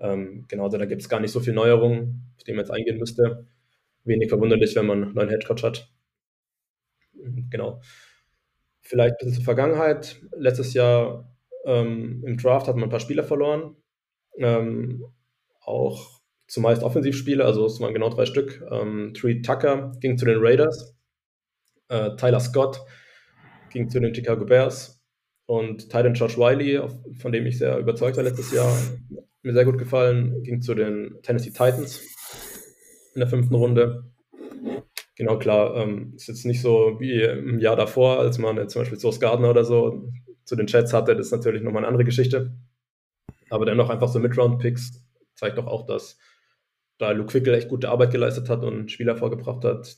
Ähm, 0.01 0.45
genau, 0.49 0.69
da 0.69 0.85
gibt 0.87 1.03
es 1.03 1.09
gar 1.09 1.21
nicht 1.21 1.33
so 1.33 1.41
viel 1.41 1.53
Neuerungen, 1.53 2.33
auf 2.37 2.45
die 2.45 2.53
man 2.53 2.61
jetzt 2.61 2.71
eingehen 2.71 2.99
müsste. 2.99 3.47
Wenig 4.05 4.29
verwunderlich, 4.29 4.75
wenn 4.77 4.87
man 4.87 5.05
einen 5.05 5.15
neuen 5.15 5.29
Headcoach 5.29 5.63
hat. 5.63 5.93
Genau. 7.51 7.81
Vielleicht 8.81 9.15
ein 9.15 9.19
bisschen 9.19 9.35
zur 9.35 9.45
Vergangenheit. 9.45 10.21
Letztes 10.37 10.73
Jahr 10.75 11.29
ähm, 11.65 12.23
im 12.25 12.37
Draft 12.37 12.69
hat 12.69 12.77
man 12.77 12.85
ein 12.85 12.91
paar 12.91 13.01
Spieler 13.01 13.25
verloren. 13.25 13.77
Ähm, 14.39 15.05
auch 15.61 16.19
zumeist 16.47 16.83
Offensivspiele, 16.83 17.45
also 17.45 17.67
es 17.67 17.81
waren 17.81 17.93
genau 17.93 18.09
drei 18.09 18.25
Stück. 18.25 18.65
Ähm, 18.71 19.13
Tree 19.15 19.43
Tucker 19.43 19.93
ging 20.01 20.17
zu 20.17 20.25
den 20.25 20.39
Raiders, 20.39 20.97
äh, 21.89 22.17
Tyler 22.17 22.41
Scott 22.41 22.81
ging 23.71 23.91
zu 23.91 24.01
den 24.01 24.15
Chicago 24.15 24.47
Bears 24.47 24.99
und 25.47 25.91
Titan 25.91 26.15
George 26.15 26.37
Wiley, 26.37 26.81
von 27.19 27.33
dem 27.33 27.47
ich 27.47 27.59
sehr 27.59 27.79
überzeugt 27.79 28.17
war 28.17 28.25
letztes 28.25 28.53
Jahr, 28.53 28.73
mir 29.43 29.53
sehr 29.53 29.65
gut 29.65 29.79
gefallen, 29.79 30.43
ging 30.43 30.61
zu 30.61 30.75
den 30.75 31.19
Tennessee 31.23 31.51
Titans 31.51 32.03
in 33.15 33.21
der 33.21 33.29
fünften 33.29 33.55
Runde. 33.55 34.05
Genau, 35.17 35.39
klar, 35.39 35.77
ähm, 35.77 36.13
ist 36.15 36.29
jetzt 36.29 36.47
nicht 36.47 36.61
so 36.61 36.97
wie 37.01 37.23
im 37.23 37.59
Jahr 37.59 37.77
davor, 37.77 38.21
als 38.21 38.39
man 38.39 38.57
jetzt 38.57 38.73
zum 38.73 38.83
Beispiel 38.83 38.99
Source 38.99 39.21
Gardner 39.21 39.51
oder 39.51 39.65
so 39.65 40.13
zu 40.45 40.57
den 40.57 40.67
Chats 40.67 40.93
hatte, 40.93 41.17
das 41.17 41.27
ist 41.27 41.33
natürlich 41.33 41.63
nochmal 41.63 41.83
eine 41.83 41.89
andere 41.89 42.05
Geschichte. 42.05 42.55
Aber 43.51 43.67
dennoch 43.67 43.91
einfach 43.91 44.09
so 44.09 44.19
Mid-Round-Picks 44.19 45.05
zeigt 45.35 45.59
doch 45.59 45.67
auch, 45.67 45.87
dass 45.87 46.19
da 46.99 47.11
Luke 47.13 47.31
Fickel 47.31 47.55
echt 47.55 47.69
gute 47.69 47.89
Arbeit 47.89 48.11
geleistet 48.11 48.49
hat 48.49 48.63
und 48.63 48.91
Spieler 48.91 49.17
vorgebracht 49.17 49.65
hat, 49.65 49.97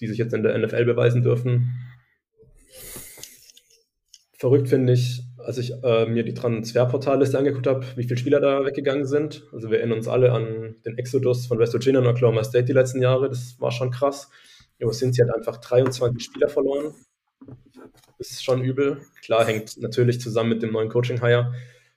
die 0.00 0.06
sich 0.06 0.18
jetzt 0.18 0.34
in 0.34 0.42
der 0.42 0.56
NFL 0.58 0.84
beweisen 0.84 1.22
dürfen. 1.22 1.72
Verrückt 4.38 4.68
finde 4.68 4.92
ich, 4.92 5.22
als 5.44 5.58
ich 5.58 5.72
äh, 5.82 6.06
mir 6.06 6.24
die 6.24 6.34
Transferportalliste 6.34 7.38
angeguckt 7.38 7.66
habe, 7.66 7.84
wie 7.96 8.04
viele 8.04 8.16
Spieler 8.16 8.40
da 8.40 8.64
weggegangen 8.64 9.06
sind. 9.06 9.44
Also 9.52 9.70
wir 9.70 9.78
erinnern 9.78 9.98
uns 9.98 10.08
alle 10.08 10.32
an 10.32 10.76
den 10.84 10.98
Exodus 10.98 11.46
von 11.46 11.58
West 11.58 11.72
Virginia 11.72 12.00
und 12.00 12.06
Oklahoma 12.06 12.44
State 12.44 12.64
die 12.64 12.72
letzten 12.72 13.02
Jahre. 13.02 13.28
Das 13.28 13.60
war 13.60 13.70
schon 13.70 13.90
krass. 13.90 14.30
Aber 14.80 14.92
sind 14.92 15.14
sie 15.14 15.22
hat 15.22 15.34
einfach 15.34 15.58
23 15.58 16.22
Spieler 16.22 16.48
verloren. 16.48 16.94
Das 18.18 18.30
ist 18.30 18.44
schon 18.44 18.62
übel. 18.62 18.98
Klar, 19.24 19.44
hängt 19.44 19.80
natürlich 19.80 20.20
zusammen 20.20 20.50
mit 20.50 20.62
dem 20.62 20.72
neuen 20.72 20.88
Coaching-Hire 20.88 21.54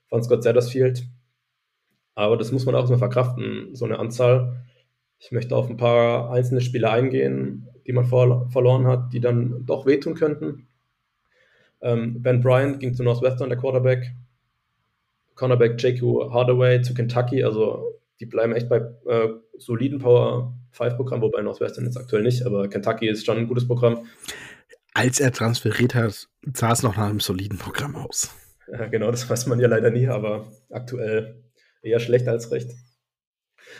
von 0.07 0.23
Scott 0.23 0.43
Sattersfield. 0.43 1.03
Aber 2.15 2.37
das 2.37 2.51
muss 2.51 2.65
man 2.65 2.75
auch 2.75 2.79
erstmal 2.79 2.99
verkraften, 2.99 3.75
so 3.75 3.85
eine 3.85 3.99
Anzahl. 3.99 4.65
Ich 5.19 5.31
möchte 5.31 5.55
auf 5.55 5.69
ein 5.69 5.77
paar 5.77 6.31
einzelne 6.31 6.61
Spiele 6.61 6.89
eingehen, 6.89 7.67
die 7.85 7.93
man 7.93 8.05
verloren 8.05 8.87
hat, 8.87 9.13
die 9.13 9.19
dann 9.19 9.65
doch 9.65 9.85
wehtun 9.85 10.15
könnten. 10.15 10.67
Ähm, 11.85 12.19
ben 12.23 12.41
Bryant 12.41 12.79
ging 12.79 12.95
zu 12.95 13.03
Northwestern, 13.03 13.49
der 13.49 13.59
Quarterback. 13.59 14.11
Cornerback 15.35 15.79
J.Q. 15.81 16.33
Hardaway 16.33 16.81
zu 16.81 16.95
Kentucky, 16.95 17.43
also 17.43 17.99
die 18.19 18.25
bleiben 18.25 18.53
echt 18.53 18.69
bei 18.69 18.77
äh, 18.77 19.29
soliden 19.57 19.99
Power 19.99 20.57
5 20.71 20.95
Programm, 20.95 21.21
wobei 21.21 21.41
Northwestern 21.41 21.85
jetzt 21.85 21.97
aktuell 21.97 22.23
nicht, 22.23 22.43
aber 22.43 22.69
Kentucky 22.69 23.07
ist 23.07 23.25
schon 23.25 23.37
ein 23.37 23.47
gutes 23.47 23.67
Programm. 23.67 24.07
Als 24.95 25.19
er 25.19 25.31
transferiert 25.31 25.93
hat, 25.93 26.27
sah 26.53 26.71
es 26.71 26.81
noch 26.81 26.97
nach 26.97 27.09
einem 27.09 27.19
soliden 27.19 27.59
Programm 27.59 27.95
aus. 27.97 28.31
Ja, 28.71 28.87
genau, 28.87 29.11
das 29.11 29.29
weiß 29.29 29.45
man 29.45 29.59
ja 29.59 29.67
leider 29.67 29.91
nie, 29.91 30.07
aber 30.07 30.47
aktuell 30.71 31.43
eher 31.83 31.99
schlecht 31.99 32.27
als 32.27 32.51
recht. 32.51 32.71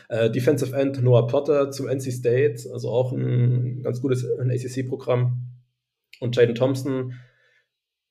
Äh, 0.10 0.30
Defensive 0.30 0.76
End 0.76 1.02
Noah 1.02 1.26
Potter 1.26 1.72
zu 1.72 1.88
NC 1.88 2.12
State, 2.12 2.70
also 2.72 2.90
auch 2.90 3.14
ein 3.14 3.82
ganz 3.82 4.00
gutes 4.02 4.26
ACC-Programm. 4.26 5.42
Und 6.20 6.36
Jaden 6.36 6.56
Thompson 6.56 7.14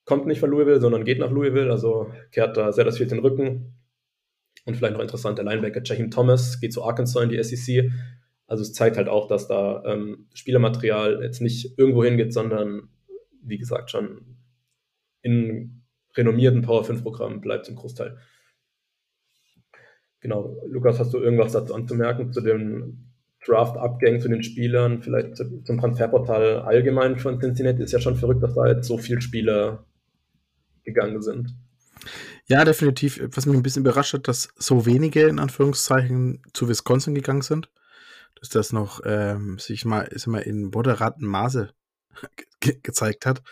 kommt 0.04 0.26
nicht 0.26 0.40
von 0.40 0.50
Louisville, 0.50 0.80
sondern 0.80 1.04
geht 1.04 1.18
nach 1.18 1.30
Louisville, 1.30 1.70
also 1.70 2.10
kehrt 2.30 2.56
da 2.56 2.72
sehr 2.72 2.84
das 2.84 2.98
viel 2.98 3.06
den 3.06 3.20
Rücken. 3.20 3.74
Und 4.66 4.76
vielleicht 4.76 4.94
noch 4.94 5.02
interessant, 5.02 5.38
der 5.38 5.44
Linebacker 5.44 5.82
Jaheim 5.84 6.10
Thomas 6.10 6.60
geht 6.60 6.72
zu 6.72 6.84
Arkansas 6.84 7.22
in 7.22 7.28
die 7.28 7.42
SEC. 7.42 7.90
Also 8.46 8.62
es 8.62 8.72
zeigt 8.72 8.96
halt 8.96 9.08
auch, 9.08 9.28
dass 9.28 9.48
da 9.48 9.82
ähm, 9.84 10.28
Spielermaterial 10.34 11.22
jetzt 11.22 11.40
nicht 11.40 11.78
irgendwo 11.78 12.04
hingeht, 12.04 12.32
sondern 12.32 12.88
wie 13.42 13.58
gesagt 13.58 13.90
schon 13.90 14.36
in 15.22 15.82
renommierten 16.16 16.62
Power 16.62 16.84
5 16.84 17.02
Programmen 17.02 17.40
bleibt 17.40 17.66
zum 17.66 17.76
Großteil. 17.76 18.18
Genau, 20.20 20.56
Lukas, 20.66 20.98
hast 20.98 21.12
du 21.12 21.18
irgendwas 21.18 21.52
dazu 21.52 21.74
anzumerken 21.74 22.32
zu 22.32 22.40
den 22.40 23.10
Draft-Abgängen, 23.46 24.20
zu 24.20 24.28
den 24.28 24.42
Spielern, 24.42 25.02
vielleicht 25.02 25.36
zum 25.36 25.78
Transferportal 25.78 26.60
allgemein 26.60 27.18
von 27.18 27.38
Cincinnati? 27.40 27.82
Ist 27.82 27.92
ja 27.92 28.00
schon 28.00 28.16
verrückt, 28.16 28.42
dass 28.42 28.54
da 28.54 28.66
jetzt 28.66 28.86
so 28.86 28.96
viele 28.96 29.20
Spieler 29.20 29.84
gegangen 30.84 31.22
sind. 31.22 31.54
Ja, 32.46 32.64
definitiv. 32.64 33.20
Was 33.32 33.46
mich 33.46 33.56
ein 33.56 33.62
bisschen 33.62 33.82
überrascht 33.82 34.12
hat, 34.12 34.28
dass 34.28 34.48
so 34.56 34.86
wenige 34.86 35.26
in 35.26 35.38
Anführungszeichen 35.38 36.42
zu 36.52 36.68
Wisconsin 36.68 37.14
gegangen 37.14 37.42
sind. 37.42 37.70
Dass 38.38 38.48
das 38.50 38.72
noch 38.72 39.00
ähm, 39.04 39.58
sich 39.58 39.84
mal, 39.84 40.02
ist 40.02 40.26
mal 40.26 40.40
in 40.40 40.64
moderatem 40.64 41.26
Maße 41.26 41.70
ge 42.60 42.78
gezeigt 42.82 43.26
hat. 43.26 43.42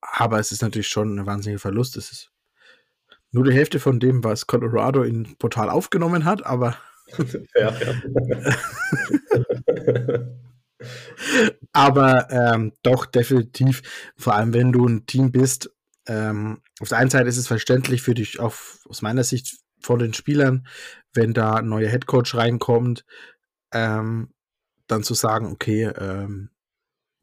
Aber 0.00 0.38
es 0.38 0.52
ist 0.52 0.62
natürlich 0.62 0.88
schon 0.88 1.18
ein 1.18 1.26
wahnsinniger 1.26 1.60
Verlust. 1.60 1.96
Es 1.96 2.10
ist 2.10 2.32
nur 3.30 3.44
die 3.44 3.52
Hälfte 3.52 3.80
von 3.80 4.00
dem, 4.00 4.24
was 4.24 4.46
Colorado 4.46 5.02
in 5.02 5.36
Portal 5.38 5.70
aufgenommen 5.70 6.24
hat, 6.24 6.44
aber. 6.46 6.76
Ja, 7.54 7.74
ja. 7.78 7.94
aber 11.72 12.30
ähm, 12.30 12.72
doch 12.82 13.04
definitiv, 13.04 13.82
vor 14.16 14.34
allem 14.34 14.54
wenn 14.54 14.72
du 14.72 14.86
ein 14.86 15.04
Team 15.04 15.30
bist, 15.30 15.70
ähm, 16.06 16.62
auf 16.80 16.88
der 16.88 16.98
einen 16.98 17.10
Seite 17.10 17.28
ist 17.28 17.36
es 17.36 17.46
verständlich 17.46 18.02
für 18.02 18.14
dich, 18.14 18.40
auch 18.40 18.54
aus 18.88 19.02
meiner 19.02 19.24
Sicht 19.24 19.58
von 19.80 19.98
den 19.98 20.14
Spielern, 20.14 20.66
wenn 21.12 21.34
da 21.34 21.56
ein 21.56 21.68
neuer 21.68 21.88
Headcoach 21.88 22.34
reinkommt, 22.34 23.04
ähm, 23.72 24.32
dann 24.86 25.02
zu 25.02 25.14
sagen, 25.14 25.46
okay, 25.46 25.84
ähm, 25.84 26.50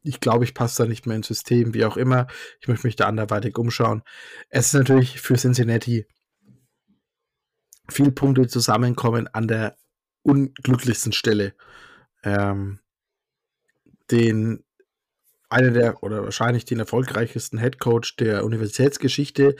ich 0.02 0.20
glaube, 0.20 0.44
ich 0.44 0.54
passe 0.54 0.82
da 0.82 0.88
nicht 0.88 1.06
mehr 1.06 1.16
ins 1.16 1.26
System, 1.26 1.74
wie 1.74 1.84
auch 1.84 1.96
immer. 1.96 2.26
Ich 2.60 2.68
möchte 2.68 2.86
mich 2.86 2.96
da 2.96 3.06
anderweitig 3.06 3.58
umschauen. 3.58 4.02
Es 4.48 4.68
ist 4.68 4.74
natürlich 4.74 5.20
für 5.20 5.34
Cincinnati 5.34 6.06
viele 7.88 8.12
Punkte 8.12 8.46
zusammenkommen 8.46 9.28
an 9.28 9.46
der 9.46 9.76
unglücklichsten 10.22 11.12
Stelle. 11.12 11.54
Ähm, 12.22 12.80
den 14.10 14.64
einer 15.50 15.70
der 15.70 16.02
oder 16.02 16.24
wahrscheinlich 16.24 16.64
den 16.64 16.78
erfolgreichsten 16.78 17.58
Head 17.58 17.78
Coach 17.78 18.16
der 18.16 18.44
Universitätsgeschichte 18.44 19.56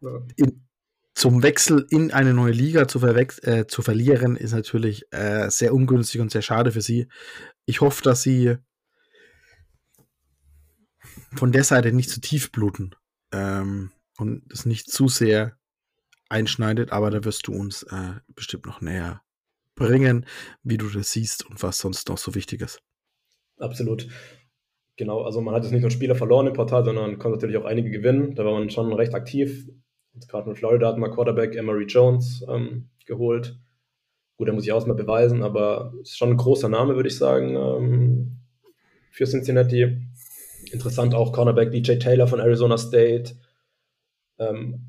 ja. 0.00 0.22
in, 0.36 0.66
zum 1.14 1.42
Wechsel 1.42 1.86
in 1.90 2.10
eine 2.12 2.34
neue 2.34 2.52
Liga 2.52 2.88
zu, 2.88 3.00
äh, 3.06 3.66
zu 3.66 3.82
verlieren, 3.82 4.36
ist 4.36 4.52
natürlich 4.52 5.06
äh, 5.12 5.48
sehr 5.50 5.72
ungünstig 5.72 6.20
und 6.20 6.30
sehr 6.30 6.42
schade 6.42 6.72
für 6.72 6.82
sie. 6.82 7.08
Ich 7.64 7.80
hoffe, 7.80 8.02
dass 8.02 8.22
sie 8.22 8.56
von 11.34 11.52
der 11.52 11.64
Seite 11.64 11.92
nicht 11.92 12.10
zu 12.10 12.20
tief 12.20 12.52
bluten 12.52 12.94
ähm, 13.32 13.92
und 14.18 14.50
es 14.52 14.66
nicht 14.66 14.90
zu 14.90 15.08
sehr 15.08 15.56
einschneidet, 16.28 16.92
aber 16.92 17.10
da 17.10 17.24
wirst 17.24 17.46
du 17.46 17.54
uns 17.54 17.82
äh, 17.84 18.14
bestimmt 18.34 18.66
noch 18.66 18.80
näher 18.80 19.22
bringen, 19.74 20.26
wie 20.62 20.78
du 20.78 20.88
das 20.88 21.12
siehst 21.12 21.46
und 21.46 21.62
was 21.62 21.78
sonst 21.78 22.08
noch 22.08 22.18
so 22.18 22.34
wichtig 22.34 22.62
ist. 22.62 22.82
Absolut. 23.58 24.08
Genau, 24.96 25.22
also 25.22 25.40
man 25.42 25.54
hat 25.54 25.62
jetzt 25.62 25.72
nicht 25.72 25.82
nur 25.82 25.90
Spieler 25.90 26.14
verloren 26.14 26.46
im 26.46 26.54
Portal, 26.54 26.84
sondern 26.84 27.18
konnte 27.18 27.36
natürlich 27.36 27.58
auch 27.58 27.66
einige 27.66 27.90
gewinnen. 27.90 28.34
Da 28.34 28.44
war 28.44 28.52
man 28.52 28.70
schon 28.70 28.92
recht 28.92 29.14
aktiv. 29.14 29.68
Gerade 30.28 30.48
in 30.48 30.56
Florida 30.56 30.88
hat 30.88 30.96
man 30.96 31.10
Quarterback 31.10 31.54
Emery 31.54 31.84
Jones 31.84 32.44
ähm, 32.48 32.88
geholt. 33.04 33.58
Gut, 34.38 34.48
da 34.48 34.52
muss 34.52 34.64
ich 34.64 34.72
auch 34.72 34.86
mal 34.86 34.94
beweisen, 34.94 35.42
aber 35.42 35.92
ist 36.00 36.16
schon 36.16 36.30
ein 36.30 36.36
großer 36.36 36.68
Name, 36.68 36.96
würde 36.96 37.08
ich 37.08 37.16
sagen, 37.16 37.56
ähm, 37.56 38.36
für 39.10 39.26
Cincinnati. 39.26 39.98
Interessant 40.72 41.14
auch 41.14 41.32
Cornerback 41.32 41.70
DJ 41.70 41.96
Taylor 41.96 42.26
von 42.26 42.40
Arizona 42.40 42.78
State. 42.78 43.34
Ähm, 44.38 44.80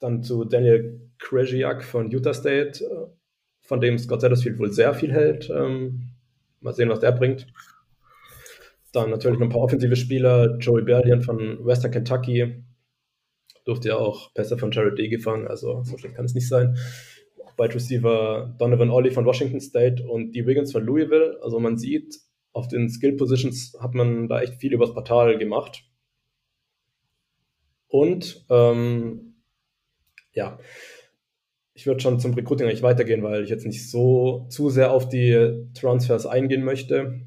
dann 0.00 0.22
zu 0.22 0.44
Daniel 0.44 1.10
Krejciak 1.18 1.84
von 1.84 2.10
Utah 2.10 2.34
State, 2.34 2.84
äh, 2.84 3.06
von 3.60 3.80
dem 3.80 3.98
Scott 3.98 4.20
Satterfield 4.20 4.58
wohl 4.58 4.72
sehr 4.72 4.94
viel 4.94 5.12
hält. 5.12 5.50
Ähm, 5.50 6.10
mal 6.60 6.74
sehen, 6.74 6.88
was 6.90 7.00
der 7.00 7.12
bringt. 7.12 7.46
Dann 8.94 9.10
natürlich 9.10 9.38
noch 9.38 9.46
ein 9.46 9.52
paar 9.52 9.62
offensive 9.62 9.96
Spieler. 9.96 10.56
Joey 10.58 10.82
Berlin 10.82 11.20
von 11.20 11.64
Western 11.64 11.90
Kentucky. 11.90 12.62
Durfte 13.64 13.88
ja 13.88 13.96
auch 13.96 14.32
besser 14.34 14.56
von 14.56 14.70
Jared 14.70 14.98
D 14.98 15.08
gefangen, 15.08 15.48
also 15.48 15.82
so 15.84 15.96
schlecht 15.96 16.16
kann 16.16 16.26
es 16.26 16.34
nicht 16.34 16.48
sein. 16.48 16.76
Wide 17.56 17.74
Receiver 17.74 18.54
Donovan 18.58 18.90
Ollie 18.90 19.10
von 19.10 19.24
Washington 19.24 19.60
State 19.60 20.02
und 20.06 20.32
die 20.32 20.46
Wiggins 20.46 20.72
von 20.72 20.84
Louisville. 20.84 21.38
Also 21.42 21.60
man 21.60 21.78
sieht, 21.78 22.20
auf 22.52 22.68
den 22.68 22.88
Skill 22.88 23.16
Positions 23.16 23.76
hat 23.80 23.94
man 23.94 24.28
da 24.28 24.40
echt 24.42 24.54
viel 24.54 24.72
übers 24.72 24.92
Portal 24.92 25.38
gemacht. 25.38 25.84
Und 27.88 28.44
ähm, 28.50 29.34
ja, 30.32 30.58
ich 31.74 31.86
würde 31.86 32.00
schon 32.00 32.20
zum 32.20 32.34
Recruiting 32.34 32.66
eigentlich 32.66 32.82
weitergehen, 32.82 33.22
weil 33.22 33.44
ich 33.44 33.50
jetzt 33.50 33.66
nicht 33.66 33.90
so 33.90 34.46
zu 34.50 34.70
sehr 34.70 34.92
auf 34.92 35.08
die 35.08 35.68
Transfers 35.74 36.26
eingehen 36.26 36.64
möchte. 36.64 37.20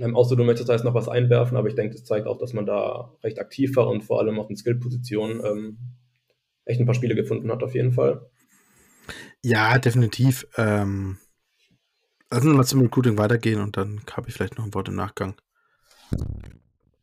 Ähm, 0.00 0.16
außer 0.16 0.36
du 0.36 0.44
möchtest 0.44 0.68
da 0.68 0.74
jetzt 0.74 0.84
noch 0.84 0.94
was 0.94 1.08
einwerfen, 1.08 1.56
aber 1.56 1.68
ich 1.68 1.74
denke, 1.74 1.94
das 1.94 2.04
zeigt 2.04 2.26
auch, 2.26 2.38
dass 2.38 2.52
man 2.52 2.66
da 2.66 3.14
recht 3.22 3.38
aktiv 3.38 3.74
war 3.76 3.88
und 3.88 4.02
vor 4.02 4.20
allem 4.20 4.38
auf 4.38 4.48
den 4.48 4.56
Skill-Positionen 4.56 5.42
ähm, 5.44 5.78
echt 6.64 6.80
ein 6.80 6.86
paar 6.86 6.94
Spiele 6.94 7.14
gefunden 7.14 7.50
hat, 7.50 7.62
auf 7.62 7.74
jeden 7.74 7.92
Fall. 7.92 8.26
Ja, 9.42 9.78
definitiv. 9.78 10.46
Ähm, 10.56 11.18
lass 12.30 12.44
uns 12.44 12.56
mal 12.56 12.64
zum 12.64 12.82
Recruiting 12.82 13.18
weitergehen 13.18 13.60
und 13.60 13.76
dann 13.76 14.00
habe 14.12 14.28
ich 14.28 14.34
vielleicht 14.34 14.58
noch 14.58 14.64
ein 14.64 14.74
Wort 14.74 14.88
im 14.88 14.96
Nachgang. 14.96 15.34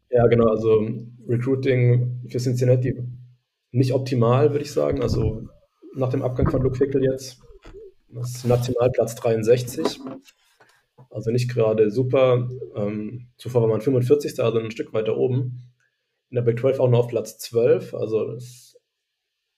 Ja, 0.09 0.27
genau, 0.27 0.47
also 0.47 0.87
Recruiting 1.27 2.25
für 2.29 2.37
Cincinnati 2.37 2.95
nicht 3.71 3.93
optimal, 3.93 4.51
würde 4.51 4.63
ich 4.63 4.71
sagen. 4.71 5.01
Also 5.01 5.47
nach 5.95 6.09
dem 6.09 6.21
Abgang 6.21 6.49
von 6.49 6.61
Luke 6.61 6.77
Fickel 6.77 7.03
jetzt. 7.03 7.41
Das 8.09 8.35
ist 8.35 8.45
Nationalplatz 8.45 9.15
63. 9.15 9.99
Also 11.09 11.31
nicht 11.31 11.49
gerade 11.49 11.91
super. 11.91 12.49
Ähm, 12.75 13.29
zuvor 13.37 13.61
war 13.61 13.69
man 13.69 13.81
45. 13.81 14.39
also 14.39 14.59
ein 14.59 14.71
Stück 14.71 14.93
weiter 14.93 15.17
oben. 15.17 15.71
In 16.29 16.35
der 16.35 16.41
Big 16.41 16.59
12 16.59 16.79
auch 16.79 16.89
nur 16.89 16.99
auf 16.99 17.07
Platz 17.07 17.37
12, 17.37 17.93
also 17.93 18.37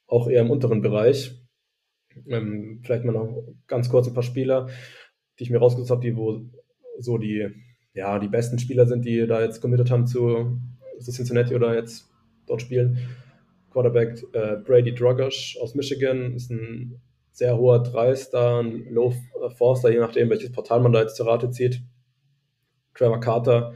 auch 0.08 0.30
eher 0.30 0.41
im 0.41 0.52
unteren 0.52 0.82
Bereich. 0.82 1.36
Ähm, 2.28 2.82
vielleicht 2.84 3.06
mal 3.06 3.13
noch 3.13 3.43
ganz 3.67 3.89
kurz 3.89 4.08
ein 4.08 4.13
paar 4.13 4.23
Spieler, 4.23 4.67
die 5.38 5.43
ich 5.43 5.50
mir 5.50 5.60
rausgesucht 5.60 5.91
habe, 5.91 6.02
die 6.02 6.15
wo 6.15 6.41
so 7.00 7.17
die, 7.17 7.47
ja, 7.93 8.19
die 8.19 8.28
besten 8.28 8.60
Spieler 8.60 8.88
sind, 8.88 9.06
die 9.06 9.28
da 9.28 9.41
jetzt 9.41 9.62
committed 9.62 9.91
haben 9.91 10.08
zu, 10.08 10.60
zu 11.00 11.12
Cincinnati 11.12 11.56
oder 11.56 11.76
jetzt 11.76 12.10
dort 12.47 12.62
spielen. 12.62 12.97
Quarterback 13.71 14.23
äh, 14.34 14.58
Brady 14.58 14.93
Drogosh 14.93 15.58
aus 15.62 15.76
Michigan 15.76 16.34
ist 16.34 16.50
ein 16.50 17.00
sehr 17.38 17.56
hoher 17.56 17.84
Dreister, 17.84 18.63
ein 18.63 18.91
Low 18.91 19.13
Forster, 19.58 19.91
je 19.91 20.00
nachdem, 20.00 20.32
welches 20.32 20.52
Portal 20.52 20.80
man 20.80 20.91
da 20.91 21.02
jetzt 21.02 21.15
zur 21.15 21.28
Rate 21.28 21.52
zieht. 21.52 21.84
Trevor 22.95 23.19
Carter 23.19 23.76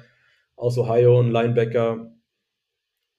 aus 0.56 0.80
Ohio, 0.80 1.22
ein 1.22 1.30
Linebacker. 1.30 2.12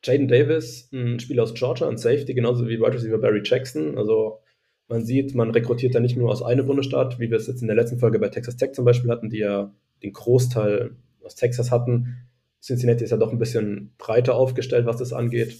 Jaden 0.03 0.26
Davis, 0.26 0.90
ein 0.93 1.20
Spieler 1.20 1.45
aus 1.45 1.55
Georgia, 1.55 1.88
ein 1.88 1.97
Safety, 1.97 2.34
genauso 2.34 2.66
wie 2.66 2.80
Wide 2.80 2.95
Receiver 2.95 3.18
Barry 3.18 3.43
Jackson. 3.45 3.97
Also 3.97 4.40
man 4.88 5.05
sieht, 5.05 5.32
man 5.36 5.53
rekrutiert 5.53 5.95
da 5.95 6.01
nicht 6.01 6.16
nur 6.16 6.28
aus 6.28 6.43
einem 6.43 6.66
Bundesstaat, 6.66 7.20
wie 7.20 7.30
wir 7.30 7.36
es 7.36 7.47
jetzt 7.47 7.62
in 7.62 7.68
der 7.68 7.76
letzten 7.76 8.01
Folge 8.01 8.18
bei 8.18 8.28
Texas 8.28 8.57
Tech 8.57 8.72
zum 8.72 8.84
Beispiel 8.84 9.12
hatten, 9.12 9.30
die 9.30 9.38
ja 9.38 9.72
den 10.03 10.12
Großteil 10.12 10.97
aus 11.22 11.36
Texas 11.36 11.70
hatten. 11.70 12.26
Cincinnati 12.61 13.05
ist 13.05 13.11
ja 13.11 13.16
doch 13.16 13.30
ein 13.30 13.38
bisschen 13.38 13.95
breiter 13.97 14.34
aufgestellt, 14.34 14.86
was 14.86 14.97
das 14.97 15.12
angeht. 15.12 15.57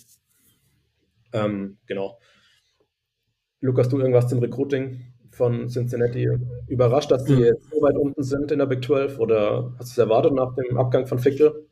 Ähm, 1.33 1.79
genau. 1.87 2.19
Lukas, 3.63 3.89
du 3.89 3.99
irgendwas 3.99 4.29
zum 4.29 4.41
Recruiting 4.41 5.01
von 5.31 5.69
Cincinnati 5.69 6.29
überrascht, 6.67 7.11
dass 7.11 7.25
die 7.25 7.37
mhm. 7.37 7.57
so 7.71 7.81
weit 7.81 7.97
unten 7.97 8.23
sind 8.23 8.51
in 8.51 8.59
der 8.59 8.67
Big 8.67 8.85
12 8.85 9.19
oder 9.19 9.73
hast 9.79 9.97
du 9.97 10.03
es 10.03 10.05
erwartet 10.05 10.35
nach 10.35 10.55
dem 10.55 10.77
Abgang 10.77 11.07
von 11.07 11.19
Fickel? 11.19 11.69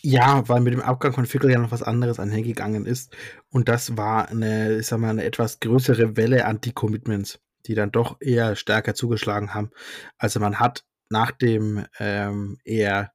Ja, 0.00 0.46
weil 0.48 0.60
mit 0.60 0.74
dem 0.74 0.82
Abgang 0.82 1.12
von 1.12 1.26
Fickel 1.26 1.50
ja 1.50 1.58
noch 1.58 1.70
was 1.70 1.82
anderes 1.82 2.20
einhergegangen 2.20 2.86
ist. 2.86 3.16
Und 3.50 3.68
das 3.68 3.96
war 3.96 4.28
eine, 4.28 4.78
ich 4.78 4.86
sag 4.88 4.98
mal, 4.98 5.10
eine 5.10 5.24
etwas 5.24 5.60
größere 5.60 6.16
Welle 6.16 6.44
an 6.44 6.60
Decommitments, 6.60 7.40
die 7.66 7.74
dann 7.74 7.92
doch 7.92 8.16
eher 8.20 8.54
stärker 8.54 8.94
zugeschlagen 8.94 9.54
haben. 9.54 9.70
Also 10.18 10.40
man 10.40 10.60
hat 10.60 10.84
nachdem 11.10 11.86
ähm, 11.98 12.58
er 12.64 13.12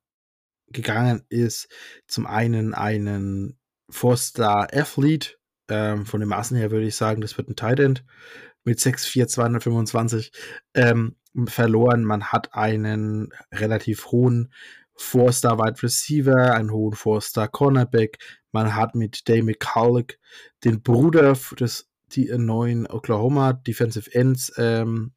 gegangen 0.68 1.24
ist, 1.30 1.68
zum 2.08 2.26
einen 2.26 2.74
einen 2.74 3.60
Four-Star-Athlete 3.90 5.36
ähm, 5.74 6.06
von 6.06 6.20
den 6.20 6.30
Maßen 6.30 6.56
her 6.56 6.70
würde 6.70 6.86
ich 6.86 6.96
sagen, 6.96 7.22
das 7.22 7.36
wird 7.38 7.50
ein 7.50 7.56
Tight 7.56 7.80
End 7.80 8.06
mit 8.64 8.80
6'4, 8.80 9.28
225 9.28 10.32
ähm, 10.76 11.16
verloren. 11.48 12.04
Man 12.04 12.26
hat 12.26 12.54
einen 12.54 13.34
relativ 13.52 14.08
hohen 14.12 14.54
Four-Star 14.96 15.58
Wide 15.58 15.82
Receiver, 15.82 16.54
einen 16.54 16.72
hohen 16.72 16.94
Four-Star 16.94 17.48
Cornerback. 17.48 18.20
Man 18.52 18.76
hat 18.76 18.94
mit 18.94 19.28
Dave 19.28 19.44
McCulloch 19.44 20.14
den 20.64 20.84
Bruder 20.84 21.34
des 21.60 21.90
die 22.12 22.32
neuen 22.38 22.86
Oklahoma 22.86 23.54
Defensive 23.54 24.14
Ends 24.14 24.54
ähm, 24.58 25.14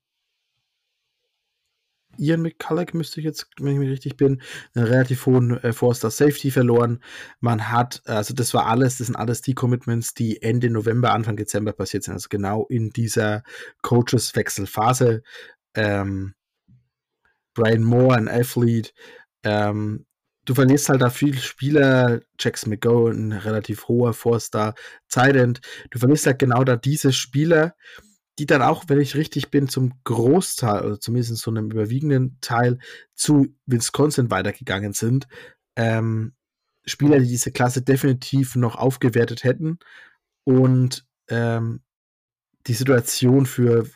Ian 2.19 2.43
McCulloch 2.43 2.93
müsste 2.93 3.21
ich 3.21 3.27
jetzt, 3.27 3.49
wenn 3.59 3.73
ich 3.73 3.79
mich 3.79 3.91
richtig 3.91 4.17
bin, 4.17 4.43
einen 4.75 4.87
relativ 4.87 5.27
hohen 5.27 5.63
äh, 5.63 5.73
Forster 5.73 6.11
Safety 6.11 6.51
verloren. 6.51 7.03
Man 7.41 7.71
hat, 7.71 8.03
also 8.07 8.35
das 8.35 8.55
war 8.55 8.67
alles, 8.67 8.99
das 8.99 9.09
sind 9.09 9.17
alles 9.17 9.43
die 9.43 9.55
Commitments, 9.55 10.15
die 10.15 10.43
Ende 10.43 10.71
November, 10.71 11.13
Anfang 11.13 11.37
Dezember 11.37 11.73
passiert 11.73 12.05
sind, 12.05 12.15
also 12.15 12.29
genau 12.29 12.67
in 12.67 12.91
dieser 12.91 13.43
Coaches-Wechselphase. 13.83 15.23
Ähm, 15.75 16.35
Brian 17.55 17.85
Moore, 17.85 18.17
ein 18.17 18.29
Athlete, 18.29 18.93
ähm, 19.43 20.07
du 20.45 20.55
verlierst 20.55 20.89
halt 20.89 21.03
da 21.03 21.11
viele 21.11 21.39
Spieler, 21.39 22.21
Jackson 22.39 22.73
ein 22.73 23.33
relativ 23.33 23.89
hoher 23.89 24.15
Forster, 24.15 24.75
Tident, 25.09 25.61
du 25.91 25.99
verlierst 25.99 26.27
halt 26.27 26.39
genau 26.39 26.65
da 26.65 26.77
diese 26.77 27.13
Spieler, 27.13 27.75
die 28.39 28.47
dann 28.47 28.63
auch, 28.63 28.85
wenn 28.89 29.01
ich 29.01 29.15
richtig 29.15 29.51
bin, 29.51 29.69
zum 29.69 29.93
Großteil 30.05 30.85
oder 30.85 31.01
zumindest 31.01 31.37
zu 31.39 31.51
einem 31.51 31.71
überwiegenden 31.71 32.39
Teil 32.41 32.79
zu 33.15 33.55
Wisconsin 33.67 34.31
weitergegangen 34.31 34.93
sind. 34.93 35.27
Ähm, 35.75 36.35
Spieler, 36.85 37.19
die 37.19 37.27
diese 37.27 37.51
Klasse 37.51 37.83
definitiv 37.83 38.55
noch 38.55 38.77
aufgewertet 38.77 39.43
hätten 39.45 39.79
und 40.45 41.07
ähm, 41.29 41.83
die 42.67 42.75
Situation 42.75 43.47
für, 43.47 43.89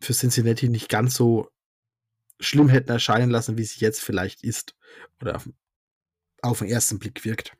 für 0.00 0.12
Cincinnati 0.12 0.68
nicht 0.68 0.88
ganz 0.88 1.14
so 1.14 1.48
schlimm 2.38 2.68
hätten 2.68 2.90
erscheinen 2.90 3.30
lassen, 3.30 3.56
wie 3.56 3.64
sie 3.64 3.80
jetzt 3.80 4.02
vielleicht 4.02 4.44
ist 4.44 4.74
oder 5.20 5.36
auf, 5.36 5.48
auf 6.42 6.58
den 6.58 6.68
ersten 6.68 6.98
Blick 6.98 7.24
wirkt. 7.24 7.56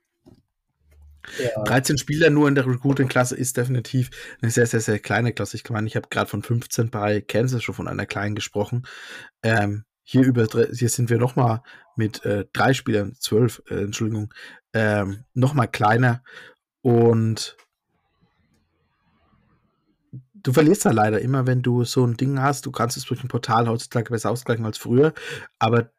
Ja. 1.39 1.63
13 1.65 1.99
Spieler 1.99 2.31
nur 2.31 2.49
in 2.49 2.55
der 2.55 2.67
Recruiting-Klasse 2.67 3.37
ist 3.37 3.57
definitiv 3.57 4.11
eine 4.41 4.51
sehr, 4.51 4.67
sehr, 4.67 4.81
sehr 4.81 4.99
kleine 4.99 5.33
Klasse. 5.33 5.57
Ich 5.57 5.69
meine, 5.71 5.87
ich 5.87 5.97
habe 5.97 6.09
gerade 6.09 6.31
von 6.31 6.43
15 6.43 6.91
bei 6.91 7.21
Kansas 7.21 7.63
schon 7.63 7.75
von 7.75 7.89
einer 7.89 8.07
kleinen 8.07 8.35
gesprochen. 8.35 8.87
Ähm, 9.43 9.85
hier, 10.03 10.23
über, 10.23 10.47
hier 10.73 10.89
sind 10.89 11.11
wir 11.11 11.19
nochmal 11.19 11.63
mit 11.97 12.25
äh, 12.25 12.45
drei 12.53 12.75
Spielern, 12.75 13.15
zwölf, 13.19 13.63
äh, 13.69 13.83
Entschuldigung, 13.83 14.33
ähm, 14.73 15.25
nochmal 15.35 15.69
kleiner. 15.69 16.23
Und 16.81 17.57
du 20.35 20.53
verlierst 20.53 20.85
ja 20.85 20.93
leider 20.93 21.21
immer, 21.21 21.47
wenn 21.47 21.63
du 21.63 21.85
so 21.85 22.07
ein 22.07 22.17
Ding 22.17 22.41
hast. 22.41 22.67
Du 22.67 22.71
kannst 22.71 22.97
es 22.97 23.05
durch 23.05 23.23
ein 23.23 23.29
Portal 23.29 23.69
heutzutage 23.69 24.11
besser 24.11 24.31
ausgleichen 24.31 24.65
als 24.65 24.79
früher. 24.79 25.13
Aber 25.59 25.91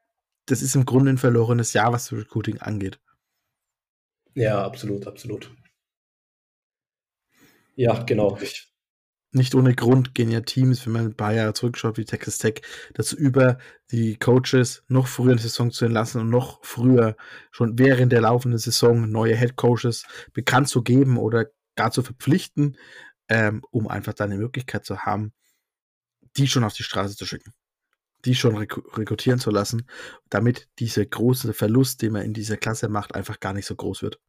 das 0.45 0.61
ist 0.61 0.75
im 0.75 0.85
Grunde 0.85 1.11
ein 1.11 1.17
verlorenes 1.17 1.73
Jahr, 1.73 1.91
was 1.91 2.11
Recruiting 2.13 2.59
angeht. 2.59 2.99
Ja, 4.37 4.63
absolut, 4.63 5.07
absolut. 5.07 5.51
Ja, 7.75 8.03
genau. 8.03 8.37
Ich 8.39 8.71
nicht 9.31 9.55
ohne 9.55 9.75
Grund 9.75 10.15
gehen 10.15 10.31
ja 10.31 10.41
Teams, 10.41 10.85
wenn 10.85 10.93
man 10.93 11.05
ein 11.05 11.17
paar 11.17 11.33
Jahre 11.33 11.53
zurückschaut, 11.53 11.97
wie 11.97 12.05
Texas 12.05 12.37
Tech, 12.37 12.61
dazu 12.93 13.15
über, 13.17 13.57
die 13.91 14.15
Coaches 14.17 14.83
noch 14.87 15.07
früher 15.07 15.31
in 15.31 15.37
die 15.37 15.43
Saison 15.43 15.71
zu 15.71 15.85
entlassen 15.85 16.21
und 16.21 16.29
noch 16.29 16.63
früher, 16.63 17.17
schon 17.51 17.77
während 17.79 18.11
der 18.11 18.21
laufenden 18.21 18.59
Saison, 18.59 19.09
neue 19.09 19.35
Head 19.35 19.55
Coaches 19.55 20.05
bekannt 20.33 20.69
zu 20.69 20.83
geben 20.83 21.17
oder 21.17 21.47
gar 21.75 21.91
zu 21.91 22.03
verpflichten, 22.03 22.77
ähm, 23.27 23.63
um 23.71 23.87
einfach 23.87 24.13
da 24.13 24.23
eine 24.23 24.37
Möglichkeit 24.37 24.85
zu 24.85 24.99
haben, 24.99 25.33
die 26.37 26.47
schon 26.47 26.63
auf 26.63 26.73
die 26.73 26.83
Straße 26.83 27.15
zu 27.15 27.25
schicken, 27.25 27.53
die 28.23 28.35
schon 28.35 28.55
rekrutieren 28.55 29.39
zu 29.39 29.51
lassen, 29.51 29.87
damit 30.29 30.69
dieser 30.79 31.05
große 31.05 31.53
Verlust, 31.53 32.01
den 32.01 32.13
man 32.13 32.23
in 32.23 32.33
dieser 32.33 32.57
Klasse 32.57 32.87
macht, 32.87 33.15
einfach 33.15 33.39
gar 33.39 33.53
nicht 33.53 33.65
so 33.65 33.75
groß 33.75 34.03
wird. 34.03 34.19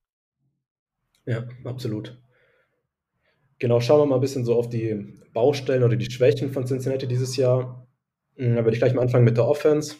Ja, 1.29 1.47
absolut. 1.65 2.19
Genau, 3.59 3.81
schauen 3.81 4.01
wir 4.01 4.07
mal 4.07 4.15
ein 4.15 4.23
bisschen 4.23 4.47
so 4.47 4.55
auf 4.55 4.71
die 4.71 5.21
Baustellen 5.35 5.83
oder 5.83 5.95
die 5.97 6.11
Schwächen 6.11 6.53
von 6.53 6.65
Cincinnati 6.65 7.07
dieses 7.07 7.37
Jahr. 7.37 7.87
Hm, 8.37 8.57
da 8.57 8.65
würde 8.65 8.73
ich 8.75 8.79
gleich 8.81 8.95
mal 8.95 9.03
anfangen 9.03 9.27
mit 9.27 9.37
der 9.37 9.47
Offense. 9.47 9.97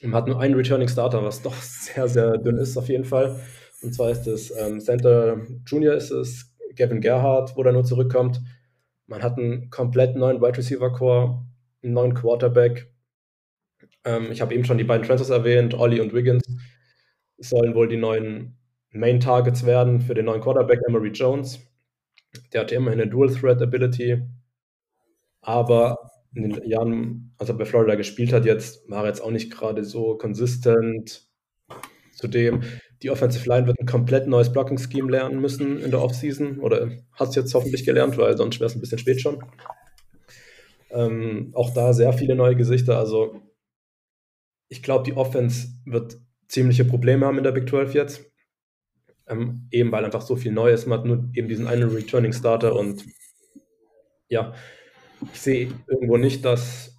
Man 0.00 0.14
hat 0.14 0.26
nur 0.26 0.40
einen 0.40 0.54
Returning 0.54 0.88
Starter, 0.88 1.22
was 1.22 1.42
doch 1.42 1.54
sehr, 1.60 2.08
sehr 2.08 2.38
dünn 2.38 2.56
ist 2.56 2.78
auf 2.78 2.88
jeden 2.88 3.04
Fall. 3.04 3.38
Und 3.82 3.94
zwar 3.94 4.10
ist 4.10 4.26
es 4.26 4.50
ähm, 4.56 4.80
Center 4.80 5.42
Junior 5.66 5.94
ist 5.94 6.10
es, 6.10 6.56
Gavin 6.74 7.02
Gerhardt, 7.02 7.54
wo 7.54 7.62
er 7.62 7.72
nur 7.72 7.84
zurückkommt. 7.84 8.40
Man 9.06 9.22
hat 9.22 9.36
einen 9.36 9.68
komplett 9.68 10.16
neuen 10.16 10.40
Wide 10.40 10.56
Receiver 10.56 10.90
Core, 10.90 11.44
einen 11.82 11.92
neuen 11.92 12.14
Quarterback. 12.14 12.90
Ähm, 14.04 14.32
ich 14.32 14.40
habe 14.40 14.54
eben 14.54 14.64
schon 14.64 14.78
die 14.78 14.84
beiden 14.84 15.06
Transfers 15.06 15.28
erwähnt, 15.28 15.74
Ollie 15.74 16.00
und 16.00 16.14
Wiggins 16.14 16.44
sollen 17.36 17.74
wohl 17.74 17.88
die 17.88 17.98
neuen 17.98 18.56
Main 18.94 19.18
Targets 19.18 19.66
werden 19.66 20.00
für 20.00 20.14
den 20.14 20.26
neuen 20.26 20.40
Quarterback 20.40 20.80
Emery 20.86 21.08
Jones. 21.08 21.58
Der 22.52 22.60
hatte 22.60 22.76
immerhin 22.76 23.00
eine 23.00 23.10
Dual 23.10 23.28
Threat 23.28 23.60
Ability, 23.60 24.22
aber 25.40 25.98
in 26.34 26.48
den 26.48 26.68
Jahren, 26.68 27.34
als 27.38 27.48
er 27.48 27.56
bei 27.56 27.64
Florida 27.64 27.96
gespielt 27.96 28.32
hat, 28.32 28.44
jetzt 28.44 28.88
war 28.88 29.02
er 29.02 29.08
jetzt 29.08 29.20
auch 29.20 29.30
nicht 29.32 29.52
gerade 29.52 29.84
so 29.84 30.16
konsistent. 30.16 31.28
Zudem, 32.12 32.62
die 33.02 33.10
Offensive 33.10 33.48
Line 33.48 33.66
wird 33.66 33.80
ein 33.80 33.86
komplett 33.86 34.28
neues 34.28 34.52
Blocking 34.52 34.78
Scheme 34.78 35.10
lernen 35.10 35.40
müssen 35.40 35.80
in 35.80 35.90
der 35.90 36.00
Offseason 36.00 36.60
oder 36.60 36.88
hat 37.12 37.28
es 37.30 37.34
jetzt 37.34 37.54
hoffentlich 37.54 37.84
gelernt, 37.84 38.16
weil 38.16 38.36
sonst 38.36 38.60
wäre 38.60 38.66
es 38.66 38.76
ein 38.76 38.80
bisschen 38.80 38.98
spät 38.98 39.20
schon. 39.20 39.44
Ähm, 40.90 41.50
auch 41.54 41.74
da 41.74 41.92
sehr 41.92 42.12
viele 42.12 42.36
neue 42.36 42.54
Gesichter. 42.54 42.96
Also 42.98 43.42
ich 44.68 44.84
glaube, 44.84 45.04
die 45.04 45.16
Offense 45.16 45.68
wird 45.84 46.16
ziemliche 46.46 46.84
Probleme 46.84 47.26
haben 47.26 47.38
in 47.38 47.44
der 47.44 47.52
Big 47.52 47.68
12 47.68 47.94
jetzt. 47.94 48.33
Ähm, 49.26 49.68
eben 49.70 49.90
weil 49.90 50.04
einfach 50.04 50.22
so 50.22 50.36
viel 50.36 50.52
Neues. 50.52 50.86
Man 50.86 50.98
hat 50.98 51.06
nur 51.06 51.30
eben 51.32 51.48
diesen 51.48 51.66
einen 51.66 51.90
Returning 51.90 52.32
Starter 52.32 52.76
und 52.76 53.04
ja, 54.28 54.54
ich 55.32 55.40
sehe 55.40 55.68
irgendwo 55.88 56.16
nicht, 56.16 56.44
dass 56.44 56.96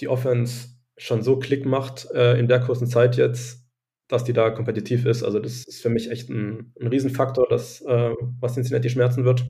die 0.00 0.08
Offense 0.08 0.68
schon 0.96 1.22
so 1.22 1.38
Klick 1.38 1.66
macht 1.66 2.10
äh, 2.12 2.38
in 2.38 2.48
der 2.48 2.60
kurzen 2.60 2.86
Zeit 2.86 3.16
jetzt, 3.16 3.66
dass 4.08 4.24
die 4.24 4.32
da 4.32 4.50
kompetitiv 4.50 5.06
ist. 5.06 5.22
Also 5.22 5.40
das 5.40 5.64
ist 5.64 5.82
für 5.82 5.90
mich 5.90 6.10
echt 6.10 6.28
ein, 6.28 6.72
ein 6.80 6.86
Riesenfaktor, 6.86 7.46
das, 7.48 7.80
äh, 7.82 8.14
was 8.40 8.54
Cincinnati 8.54 8.90
schmerzen 8.90 9.24
wird. 9.24 9.48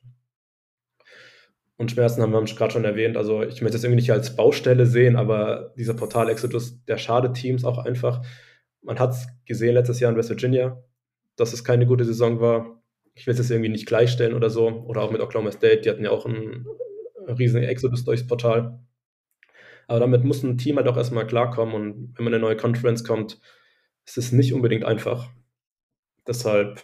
Und 1.76 1.90
Schmerzen 1.90 2.22
haben 2.22 2.32
wir 2.32 2.42
gerade 2.44 2.72
schon 2.72 2.84
erwähnt. 2.84 3.16
Also 3.16 3.42
ich 3.42 3.60
möchte 3.60 3.76
es 3.76 3.84
irgendwie 3.84 4.00
nicht 4.00 4.12
als 4.12 4.36
Baustelle 4.36 4.86
sehen, 4.86 5.16
aber 5.16 5.74
dieser 5.76 5.94
Portal-Exodus, 5.94 6.84
der 6.84 6.98
schadet 6.98 7.34
Teams 7.34 7.64
auch 7.64 7.78
einfach. 7.78 8.24
Man 8.80 8.98
hat 8.98 9.10
es 9.10 9.26
gesehen 9.44 9.74
letztes 9.74 10.00
Jahr 10.00 10.12
in 10.12 10.16
West 10.16 10.30
Virginia 10.30 10.82
dass 11.36 11.52
es 11.52 11.64
keine 11.64 11.86
gute 11.86 12.04
Saison 12.04 12.40
war. 12.40 12.82
Ich 13.14 13.26
will 13.26 13.32
es 13.32 13.38
jetzt 13.38 13.50
irgendwie 13.50 13.70
nicht 13.70 13.86
gleichstellen 13.86 14.34
oder 14.34 14.50
so. 14.50 14.68
Oder 14.68 15.02
auch 15.02 15.10
mit 15.10 15.20
Oklahoma 15.20 15.52
State, 15.52 15.82
die 15.82 15.90
hatten 15.90 16.04
ja 16.04 16.10
auch 16.10 16.26
einen 16.26 16.66
riesen 17.28 17.62
Exodus 17.62 18.04
durchs 18.04 18.26
Portal. 18.26 18.80
Aber 19.86 20.00
damit 20.00 20.24
muss 20.24 20.42
ein 20.42 20.58
Team 20.58 20.76
halt 20.76 20.88
auch 20.88 20.96
erstmal 20.96 21.26
klarkommen 21.26 21.74
und 21.74 22.14
wenn 22.16 22.24
man 22.24 22.32
in 22.32 22.38
eine 22.38 22.40
neue 22.40 22.56
Conference 22.56 23.04
kommt, 23.04 23.38
ist 24.06 24.18
es 24.18 24.32
nicht 24.32 24.52
unbedingt 24.52 24.84
einfach. 24.84 25.30
Deshalb, 26.26 26.82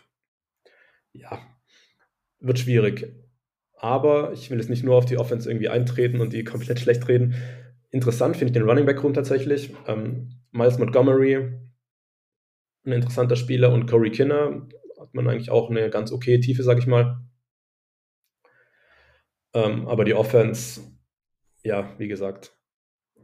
ja, 1.13 1.41
wird 2.41 2.59
schwierig. 2.59 3.15
Aber 3.75 4.33
ich 4.33 4.51
will 4.51 4.59
jetzt 4.59 4.69
nicht 4.69 4.85
nur 4.85 4.97
auf 4.97 5.07
die 5.07 5.17
Offense 5.17 5.49
irgendwie 5.49 5.71
eintreten 5.71 6.21
und 6.21 6.33
die 6.33 6.45
komplett 6.45 6.81
schlecht 6.81 7.09
reden. 7.09 7.35
Interessant 7.91 8.37
finde 8.37 8.51
ich 8.51 8.59
den 8.59 8.69
Running 8.69 8.85
Back 8.85 9.03
Room 9.03 9.15
tatsächlich. 9.15 9.73
Ähm, 9.87 10.31
Miles 10.53 10.79
Montgomery 10.79 11.53
ein 12.85 12.93
interessanter 12.93 13.37
Spieler 13.37 13.73
und 13.73 13.87
Corey 13.87 14.11
Kinner 14.11 14.67
hat 14.99 15.15
man 15.15 15.29
eigentlich 15.29 15.51
auch 15.51 15.71
eine 15.71 15.91
ganz 15.91 16.13
okay 16.13 16.41
Tiefe, 16.41 16.63
sag 16.63 16.79
ich 16.79 16.87
mal. 16.87 17.21
Ähm, 19.55 19.89
aber 19.89 20.05
die 20.05 20.15
Offense, 20.15 20.81
ja, 21.63 21.93
wie 21.99 22.09
gesagt, 22.09 22.57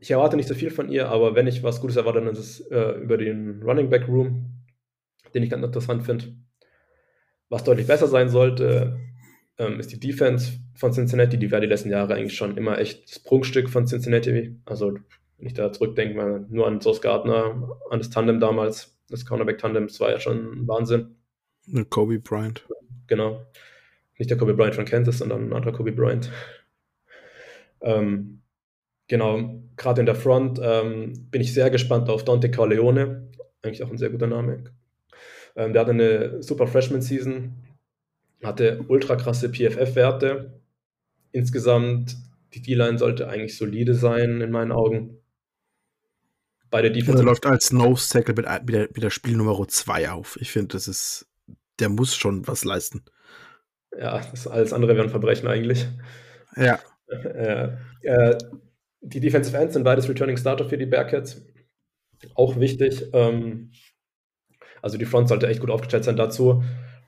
ich 0.00 0.10
erwarte 0.10 0.36
nicht 0.36 0.48
so 0.48 0.54
viel 0.54 0.70
von 0.70 0.90
ihr, 0.90 1.08
aber 1.08 1.34
wenn 1.34 1.46
ich 1.46 1.62
was 1.62 1.80
Gutes 1.80 1.96
erwarte, 1.96 2.20
dann 2.20 2.32
ist 2.32 2.38
es 2.38 2.60
äh, 2.70 3.00
über 3.00 3.16
den 3.16 3.62
Running 3.62 3.88
Back 3.88 4.08
Room, 4.08 4.64
den 5.34 5.42
ich 5.42 5.50
ganz 5.50 5.64
interessant 5.64 6.04
finde. 6.04 6.34
Was 7.48 7.64
deutlich 7.64 7.86
besser 7.86 8.08
sein 8.08 8.28
sollte, 8.28 8.98
ähm, 9.58 9.80
ist 9.80 9.92
die 9.92 10.00
Defense 10.00 10.58
von 10.74 10.92
Cincinnati. 10.92 11.38
Die 11.38 11.50
war 11.50 11.60
die 11.60 11.66
letzten 11.66 11.90
Jahre 11.90 12.14
eigentlich 12.14 12.36
schon 12.36 12.56
immer 12.56 12.78
echt 12.78 13.08
das 13.08 13.20
Prunkstück 13.20 13.70
von 13.70 13.86
Cincinnati. 13.86 14.56
Also, 14.66 14.98
wenn 15.38 15.46
ich 15.46 15.54
da 15.54 15.72
zurückdenke, 15.72 16.46
nur 16.50 16.66
an 16.66 16.80
Sauce 16.80 17.00
Gardner, 17.00 17.78
an 17.90 17.98
das 17.98 18.10
Tandem 18.10 18.40
damals, 18.40 18.95
das 19.08 19.24
Cornerback-Tandem, 19.24 19.86
das 19.86 20.00
war 20.00 20.10
ja 20.10 20.20
schon 20.20 20.62
ein 20.62 20.68
Wahnsinn. 20.68 21.16
Kobe 21.90 22.18
Bryant. 22.18 22.66
Genau. 23.06 23.44
Nicht 24.18 24.30
der 24.30 24.38
Kobe 24.38 24.54
Bryant 24.54 24.74
von 24.74 24.84
Kansas, 24.84 25.18
sondern 25.18 25.48
ein 25.48 25.52
anderer 25.52 25.72
Kobe 25.72 25.92
Bryant. 25.92 26.30
Ähm, 27.80 28.42
genau, 29.08 29.62
gerade 29.76 30.00
in 30.00 30.06
der 30.06 30.14
Front 30.14 30.58
ähm, 30.62 31.28
bin 31.30 31.40
ich 31.40 31.52
sehr 31.52 31.70
gespannt 31.70 32.08
auf 32.08 32.24
Dante 32.24 32.50
Corleone. 32.50 33.28
Eigentlich 33.62 33.82
auch 33.82 33.90
ein 33.90 33.98
sehr 33.98 34.10
guter 34.10 34.26
Name. 34.26 34.64
Ähm, 35.54 35.72
der 35.72 35.82
hatte 35.82 35.92
eine 35.92 36.42
super 36.42 36.66
Freshman-Season, 36.66 37.54
hatte 38.42 38.84
ultra 38.88 39.16
krasse 39.16 39.50
PFF-Werte. 39.50 40.60
Insgesamt, 41.32 42.16
die 42.54 42.62
D-Line 42.62 42.98
sollte 42.98 43.28
eigentlich 43.28 43.56
solide 43.56 43.94
sein, 43.94 44.40
in 44.40 44.50
meinen 44.50 44.72
Augen. 44.72 45.18
Beide 46.76 46.92
Defense. 46.92 47.22
Er 47.22 47.24
läuft 47.24 47.46
als 47.46 47.72
Nose 47.72 48.12
Tackle 48.12 48.34
mit, 48.34 48.46
mit, 48.66 48.74
der, 48.74 48.88
mit 48.92 49.02
der 49.02 49.08
Spiel 49.08 49.34
Nummer 49.34 49.66
2 49.66 50.10
auf. 50.10 50.36
Ich 50.42 50.50
finde, 50.50 50.74
das 50.74 50.88
ist, 50.88 51.26
der 51.78 51.88
muss 51.88 52.14
schon 52.14 52.46
was 52.46 52.66
leisten. 52.66 53.02
Ja, 53.98 54.20
das 54.30 54.46
alles 54.46 54.74
andere 54.74 54.94
wäre 54.94 55.04
ein 55.04 55.10
Verbrechen 55.10 55.48
eigentlich. 55.48 55.86
Ja. 56.56 56.78
Äh, 57.08 57.68
äh, 58.02 58.36
die 59.00 59.20
Defensive 59.20 59.56
Ends 59.56 59.74
sind 59.74 59.84
beides 59.84 60.08
Returning 60.08 60.36
Starter 60.36 60.68
für 60.68 60.76
die 60.76 60.86
Bearcats. 60.86 61.40
Auch 62.34 62.58
wichtig. 62.58 63.04
Ähm, 63.12 63.70
also 64.82 64.98
die 64.98 65.04
Front 65.04 65.28
sollte 65.28 65.46
echt 65.46 65.60
gut 65.60 65.70
aufgestellt 65.70 66.02
sein. 66.02 66.16
Dazu 66.16 66.64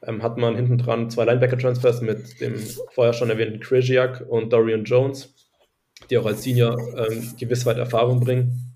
ähm, 0.06 0.22
hat 0.22 0.38
man 0.38 0.54
hinten 0.54 0.78
dran 0.78 1.10
zwei 1.10 1.24
Linebacker-Transfers 1.24 2.00
mit 2.02 2.40
dem 2.40 2.54
vorher 2.94 3.12
schon 3.12 3.28
erwähnten 3.28 3.58
Krzyzak 3.58 4.24
und 4.28 4.52
Dorian 4.52 4.84
Jones, 4.84 5.34
die 6.08 6.16
auch 6.16 6.26
als 6.26 6.44
Senior 6.44 6.78
ähm, 6.96 7.34
gewiss 7.36 7.66
weit 7.66 7.78
Erfahrung 7.78 8.20
bringen. 8.20 8.67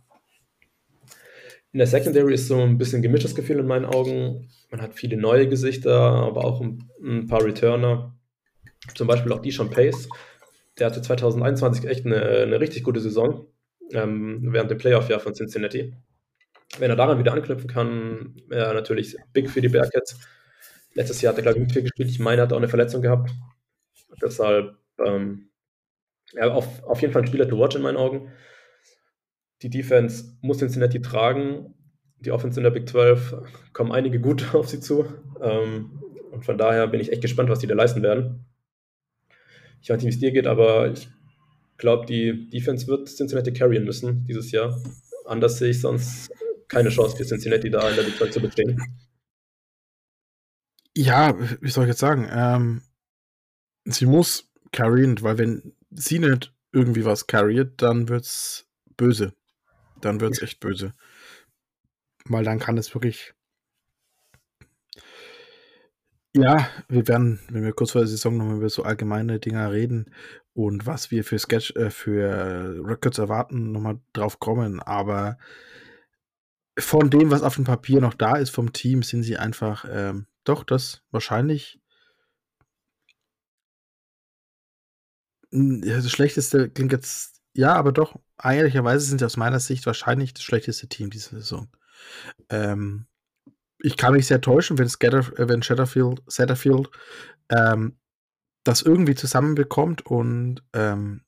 In 1.72 1.78
der 1.78 1.86
Secondary 1.86 2.34
ist 2.34 2.48
so 2.48 2.60
ein 2.60 2.76
bisschen 2.76 3.00
gemischtes 3.00 3.34
Gefühl 3.34 3.58
in 3.58 3.66
meinen 3.66 3.86
Augen. 3.86 4.50
Man 4.70 4.82
hat 4.82 4.94
viele 4.94 5.16
neue 5.16 5.48
Gesichter, 5.48 5.98
aber 5.98 6.44
auch 6.44 6.60
ein, 6.60 7.26
paar 7.26 7.42
Returner. 7.42 8.14
Zum 8.94 9.06
Beispiel 9.06 9.32
auch 9.32 9.40
Deshaun 9.40 9.70
Pace. 9.70 10.08
Der 10.78 10.86
hatte 10.86 11.00
2021 11.00 11.86
echt 11.86 12.04
eine, 12.04 12.20
eine 12.20 12.60
richtig 12.60 12.82
gute 12.82 13.00
Saison 13.00 13.46
ähm, 13.92 14.52
während 14.52 14.70
dem 14.70 14.78
Playoff-Jahr 14.78 15.20
von 15.20 15.34
Cincinnati. 15.34 15.94
Wenn 16.78 16.90
er 16.90 16.96
daran 16.96 17.18
wieder 17.18 17.32
anknüpfen 17.32 17.68
kann, 17.68 18.36
wäre 18.48 18.66
er 18.66 18.74
natürlich 18.74 19.16
big 19.32 19.48
für 19.48 19.62
die 19.62 19.68
Bearcats. 19.68 20.18
Letztes 20.94 21.22
Jahr 21.22 21.32
hat 21.32 21.38
er, 21.38 21.42
glaube 21.42 21.58
ich, 21.58 21.64
mit 21.64 21.72
viel 21.72 21.82
gespielt. 21.82 22.10
Ich 22.10 22.18
meine, 22.18 22.42
er 22.42 22.44
hat 22.44 22.52
auch 22.52 22.58
eine 22.58 22.68
Verletzung 22.68 23.00
gehabt. 23.00 23.30
Deshalb 24.20 24.76
ähm, 24.98 25.48
ja, 26.32 26.52
auf, 26.52 26.82
auf 26.84 27.00
jeden 27.00 27.12
Fall 27.12 27.22
ein 27.22 27.28
Spieler 27.28 27.48
to 27.48 27.58
watch 27.58 27.76
in 27.76 27.82
meinen 27.82 27.96
Augen. 27.96 28.30
Die 29.62 29.70
Defense 29.70 30.36
muss 30.40 30.58
Cincinnati 30.58 31.00
tragen. 31.00 31.74
Die 32.18 32.32
Offense 32.32 32.58
in 32.58 32.64
der 32.64 32.70
Big 32.70 32.88
12 32.88 33.36
kommen 33.72 33.92
einige 33.92 34.20
gut 34.20 34.54
auf 34.54 34.68
sie 34.68 34.80
zu. 34.80 35.06
Ähm, 35.40 36.00
und 36.30 36.44
von 36.44 36.58
daher 36.58 36.86
bin 36.88 37.00
ich 37.00 37.12
echt 37.12 37.22
gespannt, 37.22 37.48
was 37.48 37.60
die 37.60 37.66
da 37.66 37.74
leisten 37.74 38.02
werden. 38.02 38.44
Ich 39.80 39.90
weiß 39.90 39.96
nicht, 39.98 40.06
wie 40.06 40.14
es 40.14 40.20
dir 40.20 40.32
geht, 40.32 40.46
aber 40.46 40.90
ich 40.90 41.08
glaube, 41.76 42.06
die 42.06 42.48
Defense 42.50 42.86
wird 42.86 43.08
Cincinnati 43.08 43.52
carryen 43.52 43.84
müssen 43.84 44.24
dieses 44.26 44.50
Jahr. 44.52 44.80
Anders 45.26 45.58
sehe 45.58 45.70
ich 45.70 45.80
sonst 45.80 46.30
keine 46.68 46.88
Chance 46.88 47.16
für 47.16 47.24
Cincinnati 47.24 47.70
da 47.70 47.88
in 47.88 47.96
der 47.96 48.02
Big 48.02 48.16
12 48.16 48.30
zu 48.30 48.40
bestehen. 48.40 48.80
Ja, 50.96 51.36
wie 51.60 51.70
soll 51.70 51.84
ich 51.84 51.88
jetzt 51.88 52.00
sagen? 52.00 52.28
Ähm, 52.30 52.82
sie 53.84 54.06
muss 54.06 54.50
carryen, 54.72 55.20
weil 55.22 55.38
wenn 55.38 55.74
sie 55.90 56.18
nicht 56.18 56.54
irgendwie 56.72 57.04
was 57.04 57.26
carriert, 57.26 57.82
dann 57.82 58.08
wird's 58.08 58.68
böse. 58.96 59.34
Dann 60.02 60.20
wird's 60.20 60.42
echt 60.42 60.60
böse. 60.60 60.92
Weil 62.26 62.44
dann 62.44 62.58
kann 62.58 62.76
es 62.76 62.94
wirklich. 62.94 63.32
Ja, 66.34 66.68
wir 66.88 67.08
werden, 67.08 67.40
wenn 67.50 67.62
wir 67.64 67.72
kurz 67.72 67.92
vor 67.92 68.00
der 68.00 68.08
Saison 68.08 68.36
nochmal 68.36 68.56
über 68.56 68.70
so 68.70 68.84
allgemeine 68.84 69.38
Dinger 69.38 69.70
reden 69.70 70.14
und 70.54 70.86
was 70.86 71.10
wir 71.10 71.24
für 71.24 71.38
Sketch, 71.38 71.72
äh, 71.76 71.90
für 71.90 72.80
Records 72.82 73.18
erwarten, 73.18 73.72
nochmal 73.72 74.00
drauf 74.14 74.38
kommen. 74.38 74.80
Aber 74.80 75.36
von 76.78 77.10
dem, 77.10 77.30
was 77.30 77.42
auf 77.42 77.56
dem 77.56 77.64
Papier 77.64 78.00
noch 78.00 78.14
da 78.14 78.36
ist 78.36 78.50
vom 78.50 78.72
Team, 78.72 79.02
sind 79.02 79.24
sie 79.24 79.36
einfach 79.36 79.84
ähm, 79.90 80.26
doch 80.44 80.64
das 80.64 81.02
wahrscheinlich 81.10 81.82
ja, 85.52 85.96
das 85.96 86.10
schlechteste 86.10 86.70
klingt 86.70 86.92
jetzt 86.92 87.40
ja, 87.54 87.74
aber 87.74 87.92
doch 87.92 88.18
ehrlicherweise 88.50 89.04
sind 89.04 89.18
sie 89.18 89.24
aus 89.26 89.36
meiner 89.36 89.60
Sicht 89.60 89.86
wahrscheinlich 89.86 90.34
das 90.34 90.42
schlechteste 90.42 90.88
Team 90.88 91.10
diese 91.10 91.30
Saison. 91.36 91.68
Ähm, 92.48 93.06
ich 93.78 93.96
kann 93.96 94.14
mich 94.14 94.26
sehr 94.26 94.40
täuschen, 94.40 94.78
wenn, 94.78 94.88
Scatter, 94.88 95.20
äh, 95.38 95.48
wenn 95.48 95.62
Shatterfield, 95.62 96.22
Satterfield 96.26 96.88
ähm, 97.50 97.98
das 98.64 98.82
irgendwie 98.82 99.14
zusammenbekommt 99.14 100.06
und 100.06 100.62
ähm, 100.72 101.24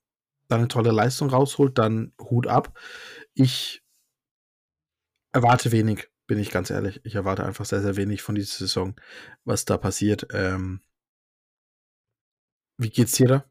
dann 0.48 0.60
eine 0.60 0.68
tolle 0.68 0.92
Leistung 0.92 1.30
rausholt, 1.30 1.78
dann 1.78 2.12
Hut 2.20 2.46
ab. 2.46 2.78
Ich 3.34 3.82
erwarte 5.32 5.72
wenig, 5.72 6.08
bin 6.26 6.38
ich 6.38 6.50
ganz 6.50 6.70
ehrlich. 6.70 7.00
Ich 7.04 7.16
erwarte 7.16 7.44
einfach 7.44 7.64
sehr, 7.64 7.82
sehr 7.82 7.96
wenig 7.96 8.22
von 8.22 8.34
dieser 8.34 8.58
Saison, 8.58 8.94
was 9.44 9.64
da 9.64 9.76
passiert. 9.76 10.28
Ähm, 10.32 10.80
wie 12.78 12.90
geht's 12.90 13.12
dir 13.12 13.26
da? 13.26 13.44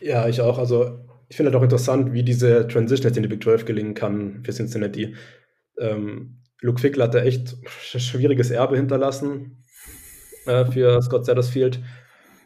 Ja, 0.00 0.28
ich 0.28 0.40
auch. 0.40 0.58
Also, 0.58 1.07
ich 1.28 1.36
finde 1.36 1.50
halt 1.50 1.60
auch 1.60 1.64
interessant, 1.64 2.12
wie 2.12 2.22
diese 2.22 2.66
Transition 2.68 3.08
jetzt 3.08 3.16
in 3.16 3.22
die 3.22 3.28
Big 3.28 3.42
12 3.42 3.64
gelingen 3.64 3.94
kann 3.94 4.42
für 4.44 4.52
Cincinnati. 4.52 5.14
Ähm, 5.78 6.42
Luke 6.60 6.80
Fickler 6.80 7.04
hat 7.04 7.14
da 7.14 7.20
echt 7.20 7.56
schwieriges 7.68 8.50
Erbe 8.50 8.76
hinterlassen 8.76 9.64
äh, 10.46 10.64
für 10.66 11.00
Scott 11.02 11.26
Satterfield. 11.26 11.80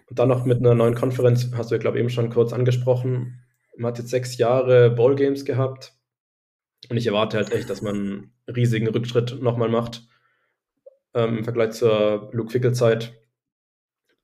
Und 0.08 0.18
dann 0.18 0.28
noch 0.28 0.44
mit 0.44 0.58
einer 0.58 0.74
neuen 0.74 0.94
Konferenz, 0.94 1.50
hast 1.54 1.70
du 1.70 1.76
ja, 1.76 1.80
glaube 1.80 1.96
ich, 1.96 2.00
eben 2.00 2.10
schon 2.10 2.30
kurz 2.30 2.52
angesprochen. 2.52 3.40
Man 3.76 3.92
hat 3.92 3.98
jetzt 3.98 4.10
sechs 4.10 4.36
Jahre 4.36 4.90
Ballgames 4.90 5.44
gehabt. 5.44 5.94
Und 6.90 6.96
ich 6.96 7.06
erwarte 7.06 7.38
halt 7.38 7.52
echt, 7.52 7.70
dass 7.70 7.80
man 7.80 7.94
einen 7.96 8.32
riesigen 8.54 8.88
Rückschritt 8.88 9.40
nochmal 9.40 9.68
macht 9.68 10.02
ähm, 11.14 11.38
im 11.38 11.44
Vergleich 11.44 11.72
zur 11.72 12.30
Luke 12.32 12.50
Fickel-Zeit. 12.50 13.14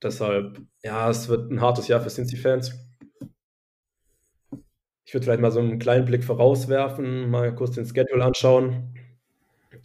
Deshalb, 0.03 0.61
ja, 0.83 1.09
es 1.09 1.29
wird 1.29 1.51
ein 1.51 1.61
hartes 1.61 1.89
Jahr 1.89 2.01
für 2.01 2.11
Cincy-Fans. 2.11 2.88
Ich 5.09 5.15
würde 5.15 5.25
vielleicht 5.25 5.41
mal 5.41 5.51
so 5.51 5.61
einen 5.61 5.79
kleinen 5.79 6.05
Blick 6.05 6.23
vorauswerfen, 6.23 7.31
mal 7.31 7.55
kurz 7.55 7.71
den 7.71 7.87
Schedule 7.87 8.23
anschauen. 8.23 8.93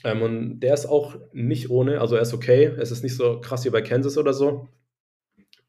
Ähm, 0.03 0.21
und 0.21 0.59
der 0.59 0.73
ist 0.73 0.85
auch 0.85 1.15
nicht 1.31 1.69
ohne, 1.69 2.01
also 2.01 2.17
er 2.17 2.23
ist 2.23 2.33
okay. 2.33 2.65
Es 2.65 2.91
ist 2.91 3.03
nicht 3.03 3.15
so 3.15 3.39
krass 3.39 3.63
wie 3.63 3.69
bei 3.69 3.81
Kansas 3.81 4.17
oder 4.17 4.33
so. 4.33 4.67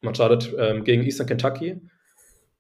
Man 0.00 0.12
startet 0.12 0.52
ähm, 0.58 0.82
gegen 0.82 1.04
Eastern 1.04 1.28
Kentucky. 1.28 1.80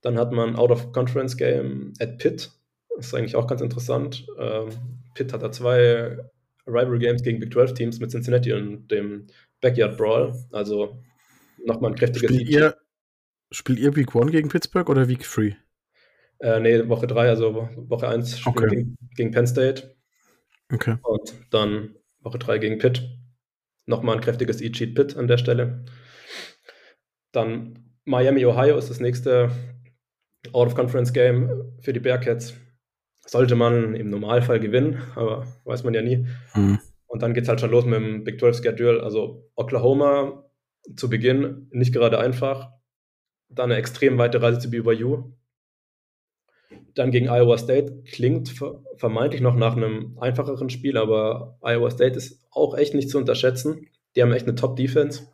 Dann 0.02 0.16
hat 0.16 0.30
man 0.30 0.54
Out-of-Conference-Game 0.54 1.94
at 1.98 2.18
Pitt. 2.18 2.52
Das 2.94 3.06
ist 3.06 3.14
eigentlich 3.14 3.34
auch 3.34 3.48
ganz 3.48 3.60
interessant. 3.60 4.24
Ähm, 4.38 4.68
Pitt 5.14 5.32
hat 5.32 5.42
da 5.42 5.50
zwei 5.50 6.16
Rivalry 6.64 7.00
Games 7.00 7.24
gegen 7.24 7.40
Big 7.40 7.52
12 7.52 7.74
Teams 7.74 7.98
mit 7.98 8.12
Cincinnati 8.12 8.52
und 8.52 8.86
dem 8.86 9.26
Backyard 9.60 9.96
Brawl. 9.96 10.32
Also 10.52 11.02
nochmal 11.66 11.90
ein 11.90 11.96
kräftiges 11.96 12.30
Spielt 12.30 12.48
ihr, 12.48 12.76
spielt 13.50 13.80
ihr 13.80 13.96
Week 13.96 14.14
1 14.14 14.30
gegen 14.30 14.48
Pittsburgh 14.48 14.88
oder 14.88 15.08
Week 15.08 15.24
3? 15.28 15.56
Äh, 16.40 16.60
nee, 16.60 16.88
Woche 16.88 17.06
3, 17.06 17.28
also 17.28 17.68
Woche 17.76 18.08
1 18.08 18.38
spielen 18.38 18.56
Okay. 18.56 18.68
gegen, 18.76 18.96
gegen 19.16 19.30
Penn 19.30 19.46
State 19.46 19.96
Okay. 20.72 20.96
und 21.02 21.34
dann 21.50 21.94
Woche 22.20 22.38
3 22.38 22.58
gegen 22.58 22.78
Pitt. 22.78 23.08
Nochmal 23.86 24.16
ein 24.16 24.20
kräftiges 24.22 24.60
E-Cheat 24.60 24.94
Pitt 24.94 25.16
an 25.16 25.28
der 25.28 25.38
Stelle. 25.38 25.84
Dann 27.32 27.78
Miami, 28.04 28.44
Ohio 28.46 28.76
ist 28.76 28.90
das 28.90 29.00
nächste 29.00 29.50
Out-of-Conference-Game 30.52 31.78
für 31.80 31.92
die 31.92 32.00
Bearcats. 32.00 32.54
Sollte 33.26 33.54
man 33.56 33.94
im 33.94 34.10
Normalfall 34.10 34.60
gewinnen, 34.60 35.02
aber 35.14 35.46
weiß 35.64 35.84
man 35.84 35.94
ja 35.94 36.02
nie. 36.02 36.26
Hm. 36.52 36.78
Und 37.06 37.22
dann 37.22 37.32
geht 37.32 37.44
es 37.44 37.48
halt 37.48 37.60
schon 37.60 37.70
los 37.70 37.84
mit 37.84 37.94
dem 37.94 38.24
Big 38.24 38.38
12 38.38 38.58
Schedule. 38.58 39.02
Also 39.02 39.50
Oklahoma 39.54 40.44
zu 40.96 41.08
Beginn 41.08 41.68
nicht 41.70 41.92
gerade 41.94 42.18
einfach. 42.18 42.70
Dann 43.48 43.70
eine 43.70 43.76
extrem 43.78 44.18
weite 44.18 44.42
Reise 44.42 44.58
zu 44.58 44.70
BYU. 44.70 45.32
Dann 46.94 47.10
gegen 47.10 47.28
Iowa 47.28 47.58
State 47.58 48.02
klingt 48.04 48.48
ver 48.48 48.82
vermeintlich 48.96 49.40
noch 49.40 49.56
nach 49.56 49.76
einem 49.76 50.16
einfacheren 50.20 50.70
Spiel, 50.70 50.96
aber 50.96 51.58
Iowa 51.62 51.90
State 51.90 52.16
ist 52.16 52.46
auch 52.50 52.76
echt 52.76 52.94
nicht 52.94 53.10
zu 53.10 53.18
unterschätzen. 53.18 53.88
Die 54.14 54.22
haben 54.22 54.32
echt 54.32 54.46
eine 54.46 54.54
Top-Defense. 54.54 55.26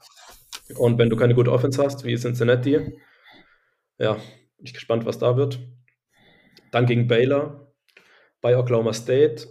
Und 0.77 0.99
wenn 0.99 1.11
du 1.11 1.17
keine 1.17 1.35
gute 1.35 1.53
Offense 1.53 1.83
hast, 1.83 2.05
wie 2.05 2.17
Cincinnati, 2.17 2.97
ja, 3.99 4.15
bin 4.15 4.67
ich 4.67 4.73
gespannt, 4.73 5.05
was 5.05 5.19
da 5.19 5.37
wird. 5.37 5.61
Dann 6.73 6.87
gegen 6.87 7.07
Baylor 7.07 7.75
bei 8.41 8.57
Oklahoma 8.57 8.93
State. 8.95 9.47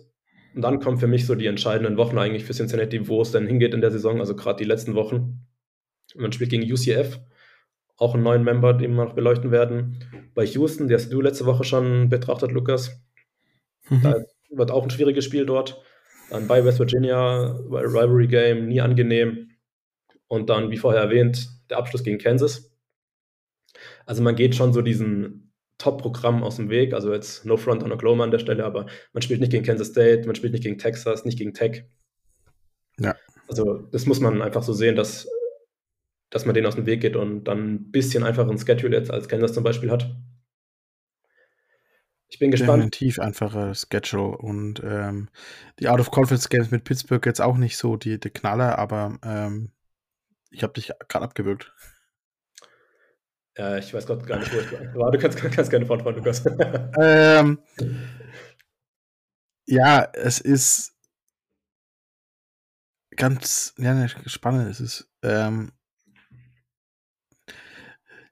Und 0.55 0.64
dann 0.64 0.80
kommen 0.80 0.97
für 0.97 1.07
mich 1.07 1.28
so 1.28 1.36
die 1.36 1.45
entscheidenden 1.45 1.97
Wochen 1.97 2.18
eigentlich 2.18 2.45
für 2.45 2.53
Cincinnati, 2.53 3.07
wo 3.07 3.22
es 3.22 3.32
denn 3.32 3.45
hingeht 3.45 3.76
in 3.76 3.82
der 3.82 3.91
Saison, 3.91 4.20
also 4.20 4.36
gerade 4.36 4.57
die 4.57 4.68
letzten 4.68 4.95
Wochen. 4.95 5.45
Man 6.16 6.32
spielt 6.32 6.49
gegen 6.49 6.64
UCF, 6.64 7.20
auch 8.00 8.14
einen 8.14 8.24
neuen 8.24 8.43
Member, 8.43 8.74
den 8.74 8.95
wir 8.95 9.06
noch 9.06 9.14
beleuchten 9.14 9.52
werden. 9.52 10.00
Bei 10.34 10.45
Houston, 10.45 10.88
der 10.88 10.97
hast 10.97 11.12
du 11.12 11.22
letzte 11.22 11.45
Woche 11.45 11.66
schon 11.66 12.10
betrachtet, 12.10 12.52
Lukas. 12.52 13.02
Mhm. 13.89 14.02
Da 14.02 14.16
wird 14.52 14.72
auch 14.72 14.84
ein 14.84 14.89
schwieriges 14.89 15.26
Spiel 15.26 15.45
dort. 15.45 15.82
Dann 16.30 16.47
bei 16.47 16.64
West 16.64 16.80
Virginia, 16.80 17.60
bei 17.70 17.82
Rivalry 17.82 18.28
Game, 18.28 18.68
nie 18.68 18.82
angenehm. 18.82 19.50
Und 20.28 20.50
dann, 20.50 20.72
wie 20.72 20.78
vorher 20.78 21.02
erwähnt, 21.02 21.50
der 21.70 21.78
Abschluss 21.78 22.04
gegen 22.04 22.20
Kansas. 22.20 22.72
Also 24.06 24.24
man 24.24 24.36
geht 24.36 24.56
schon 24.56 24.74
so 24.74 24.82
diesen 24.82 25.52
Top-Programm 25.78 26.43
aus 26.43 26.56
dem 26.56 26.70
Weg. 26.70 26.93
Also 26.93 27.14
jetzt 27.14 27.45
no 27.45 27.58
front 27.58 27.84
on 27.84 27.91
Oklahoma 27.91 28.24
an 28.24 28.32
der 28.32 28.39
Stelle, 28.39 28.64
aber 28.64 28.86
man 29.12 29.22
spielt 29.22 29.41
nicht 29.41 29.52
gegen 29.52 29.66
Kansas 29.66 29.88
State, 29.88 30.26
man 30.26 30.36
spielt 30.36 30.54
nicht 30.54 30.64
gegen 30.64 30.78
Texas, 30.78 31.26
nicht 31.26 31.38
gegen 31.38 31.54
Tech. 31.54 31.84
Ja. 33.00 33.16
Also 33.47 33.80
das 33.91 34.06
muss 34.06 34.20
man 34.20 34.41
einfach 34.41 34.64
so 34.64 34.74
sehen, 34.74 34.95
dass, 34.95 35.28
dass 36.30 36.46
man 36.46 36.54
den 36.56 36.66
aus 36.66 36.76
dem 36.76 36.86
Weg 36.86 37.02
geht 37.02 37.16
und 37.16 37.46
dann 37.46 37.74
ein 37.74 37.92
bisschen 37.92 38.24
einfacheren 38.24 38.58
Schedule 38.58 38.96
jetzt 38.96 39.12
als 39.12 39.28
Kansas 39.28 39.54
zum 39.54 39.64
Beispiel 39.64 39.92
hat. 39.92 40.16
Ich 42.28 42.38
bin 42.38 42.52
gespannt. 42.52 42.84
Definitiv 42.84 43.20
einfacher 43.20 43.74
Schedule 43.74 44.38
und 44.38 44.82
ähm, 44.84 45.30
die 45.80 45.90
Out-of-Conference-Games 45.90 46.70
mit 46.70 46.84
Pittsburgh 46.84 47.26
jetzt 47.26 47.42
auch 47.42 47.58
nicht 47.58 47.76
so 47.78 47.96
die, 47.96 48.20
die 48.20 48.30
Knaller, 48.30 48.78
aber 48.78 49.18
ähm, 49.24 49.72
ich 50.52 50.62
habe 50.62 50.74
dich 50.74 50.92
gerade 51.08 51.26
abgewürgt. 51.26 51.74
Ja, 53.58 53.78
ich 53.78 53.94
weiß 53.94 54.06
gerade 54.06 54.26
gar 54.26 54.40
nicht, 54.40 54.54
wo 54.54 54.60
ich 54.60 54.72
war. 54.96 55.12
Du 55.12 55.18
kannst, 55.18 55.40
kannst 55.40 55.72
gerne 55.72 55.86
fortfahren, 55.86 56.16
Lukas. 56.16 56.46
ähm, 57.00 57.60
ja, 59.66 60.08
es 60.14 60.40
ist 60.40 60.94
ganz 63.16 63.74
ja, 63.78 63.94
ne, 63.94 64.08
spannend. 64.28 64.70
Es 64.70 64.80
ist 64.80 65.10
ähm, 65.24 65.72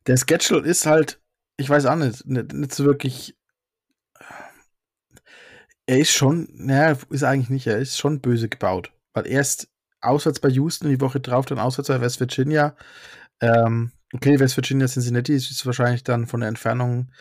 der 0.08 0.18
Schedule 0.18 0.68
ist 0.68 0.86
halt, 0.86 1.22
ich 1.58 1.70
weiß 1.70 1.86
auch 1.86 1.96
nicht, 1.96 2.26
nicht, 2.26 2.54
nicht 2.54 2.74
so 2.74 2.86
wirklich. 2.86 3.36
Er 5.86 6.00
ist 6.00 6.12
schon, 6.12 6.50
naja, 6.52 6.98
ist 7.10 7.24
eigentlich 7.24 7.50
nicht, 7.50 7.68
er 7.68 7.78
ist 7.78 7.98
schon 7.98 8.20
böse 8.20 8.50
gebaut. 8.50 8.92
Weil 9.14 9.28
erst 9.28 9.70
auswärts 10.02 10.40
bei 10.40 10.50
Houston, 10.50 10.90
die 10.90 11.02
Woche 11.02 11.20
drauf 11.20 11.46
dann 11.46 11.60
auswärts 11.60 11.88
bei 11.88 12.02
West 12.02 12.20
Virginia. 12.20 12.76
Ähm, 13.40 13.92
okay, 14.14 14.40
West 14.40 14.58
Virginia 14.58 14.88
Cincinnati 14.88 15.34
ist 15.34 15.66
wahrscheinlich 15.66 16.04
dann 16.04 16.28
von 16.28 16.42
der 16.42 16.50
Entfernung 16.50 17.12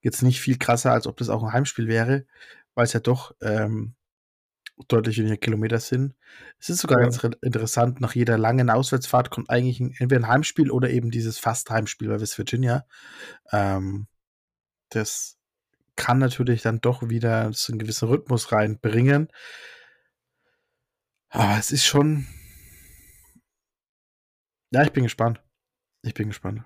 jetzt 0.00 0.22
nicht 0.22 0.40
viel 0.40 0.58
krasser, 0.58 0.92
als 0.92 1.06
ob 1.06 1.16
das 1.16 1.28
auch 1.28 1.42
ein 1.42 1.52
Heimspiel 1.52 1.88
wäre, 1.88 2.26
weil 2.74 2.84
es 2.84 2.92
ja 2.92 3.00
doch 3.00 3.34
ähm, 3.40 3.94
deutlich 4.88 5.18
weniger 5.18 5.36
Kilometer 5.36 5.80
sind. 5.80 6.14
Es 6.58 6.68
ist 6.68 6.80
sogar 6.80 6.98
ja. 6.98 7.04
ganz 7.04 7.22
interessant, 7.42 8.00
nach 8.00 8.14
jeder 8.14 8.36
langen 8.38 8.70
Auswärtsfahrt 8.70 9.30
kommt 9.30 9.50
eigentlich 9.50 9.80
ein, 9.80 9.94
entweder 9.98 10.20
ein 10.20 10.28
Heimspiel 10.28 10.70
oder 10.70 10.90
eben 10.90 11.10
dieses 11.10 11.38
Fast-Heimspiel 11.38 12.08
bei 12.08 12.20
West 12.20 12.36
Virginia. 12.38 12.86
Ähm, 13.52 14.06
das 14.90 15.38
kann 15.96 16.18
natürlich 16.18 16.62
dann 16.62 16.80
doch 16.80 17.08
wieder 17.08 17.52
so 17.52 17.72
einen 17.72 17.78
gewissen 17.78 18.08
Rhythmus 18.08 18.52
reinbringen. 18.52 19.28
Aber 21.30 21.58
es 21.58 21.72
ist 21.72 21.84
schon. 21.84 22.26
Ja, 24.70 24.82
ich 24.82 24.92
bin 24.92 25.04
gespannt. 25.04 25.42
Ich 26.02 26.14
bin 26.14 26.28
gespannt. 26.28 26.64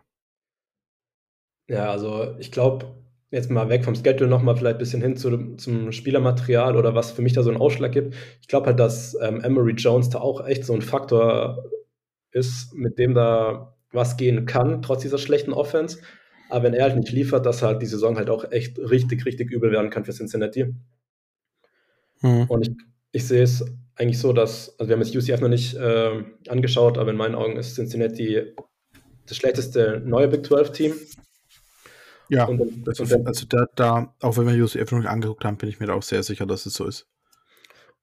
Ja, 1.69 1.91
also 1.91 2.37
ich 2.39 2.51
glaube, 2.51 2.93
jetzt 3.31 3.51
mal 3.51 3.69
weg 3.69 3.85
vom 3.85 3.95
Schedule 3.95 4.29
nochmal 4.29 4.57
vielleicht 4.57 4.77
ein 4.77 4.81
bisschen 4.81 5.03
hin 5.03 5.17
zu, 5.17 5.57
zum 5.57 5.93
Spielermaterial 5.93 6.77
oder 6.77 6.95
was 6.95 7.13
für 7.13 7.23
mich 7.23 7.33
da 7.33 7.43
so 7.43 7.51
einen 7.51 7.61
Ausschlag 7.61 7.93
gibt. 7.93 8.15
Ich 8.41 8.49
glaube 8.49 8.67
halt, 8.67 8.81
dass 8.81 9.17
ähm, 9.21 9.41
Emery 9.41 9.73
Jones 9.73 10.11
da 10.11 10.21
auch 10.21 10.47
echt 10.47 10.65
so 10.65 10.75
ein 10.75 10.83
Faktor 10.83 11.65
ist, 12.33 12.75
mit 12.75 12.99
dem 12.99 13.15
da 13.15 13.77
was 13.93 14.17
gehen 14.17 14.47
kann, 14.47 14.83
trotz 14.83 15.03
dieser 15.03 15.19
schlechten 15.19 15.53
Offense. 15.53 15.99
Aber 16.49 16.65
wenn 16.65 16.75
er 16.75 16.85
halt 16.85 16.97
nicht 16.97 17.13
liefert, 17.13 17.47
dass 17.47 17.63
halt 17.63 17.81
die 17.83 17.87
Saison 17.87 18.17
halt 18.17 18.31
auch 18.31 18.51
echt 18.51 18.79
richtig, 18.79 19.25
richtig 19.25 19.51
übel 19.51 19.71
werden 19.71 19.91
kann 19.91 20.05
für 20.05 20.13
Cincinnati. 20.13 20.75
Hm. 22.21 22.47
Und 22.49 22.67
ich, 22.67 22.73
ich 23.13 23.27
sehe 23.27 23.43
es 23.43 23.65
eigentlich 23.95 24.19
so, 24.19 24.33
dass, 24.33 24.79
also 24.79 24.89
wir 24.89 24.97
haben 24.97 25.03
jetzt 25.03 25.15
UCF 25.15 25.41
noch 25.41 25.49
nicht 25.49 25.75
äh, 25.75 26.25
angeschaut, 26.49 26.99
aber 26.99 27.11
in 27.11 27.17
meinen 27.17 27.35
Augen 27.35 27.57
ist 27.57 27.77
Cincinnati 27.77 28.43
das 29.27 29.37
schlechteste 29.37 30.03
neue 30.05 30.29
Big 30.29 30.43
12-Team. 30.43 30.95
Ja, 32.31 32.47
dann, 32.47 32.85
das 32.85 33.01
ist, 33.01 33.13
also 33.13 33.47
da, 33.47 33.67
da, 33.75 34.15
auch 34.21 34.37
wenn 34.37 34.47
wir 34.47 34.65
UCF 34.65 34.93
noch 34.93 35.05
angeguckt 35.05 35.45
haben, 35.45 35.57
bin 35.57 35.69
ich 35.69 35.81
mir 35.81 35.87
da 35.87 35.95
auch 35.95 36.03
sehr 36.05 36.23
sicher, 36.23 36.47
dass 36.47 36.65
es 36.65 36.75
so 36.75 36.87
ist. 36.87 37.09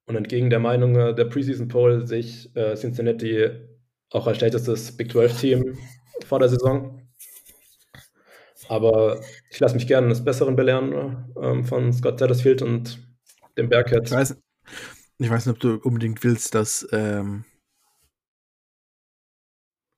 Und 0.05 0.17
entgegen 0.17 0.49
der 0.49 0.59
Meinung 0.59 0.95
äh, 0.97 1.15
der 1.15 1.25
Preseason 1.25 1.69
Poll 1.69 2.05
sehe 2.05 2.19
ich 2.19 2.53
äh, 2.55 2.75
Cincinnati 2.75 3.49
auch 4.09 4.28
als 4.28 4.38
schlechtestes 4.38 4.95
Big 4.97 5.11
12-Team 5.11 5.78
vor 6.25 6.39
der 6.39 6.49
Saison. 6.49 7.01
Aber 8.67 9.21
ich 9.49 9.59
lasse 9.61 9.75
mich 9.75 9.88
gerne 9.88 10.07
eines 10.07 10.23
Besseren 10.23 10.57
belehren 10.57 11.32
äh, 11.41 11.63
von 11.63 11.93
Scott 11.93 12.19
Satterfield 12.19 12.61
und 12.61 12.99
dem 13.57 13.69
Bearcats. 13.69 14.11
Ich 14.11 14.17
weiß, 14.17 14.38
ich 15.19 15.30
weiß 15.30 15.45
nicht, 15.45 15.55
ob 15.55 15.59
du 15.61 15.75
unbedingt 15.75 16.21
willst, 16.25 16.53
dass 16.53 16.86
ähm, 16.91 17.45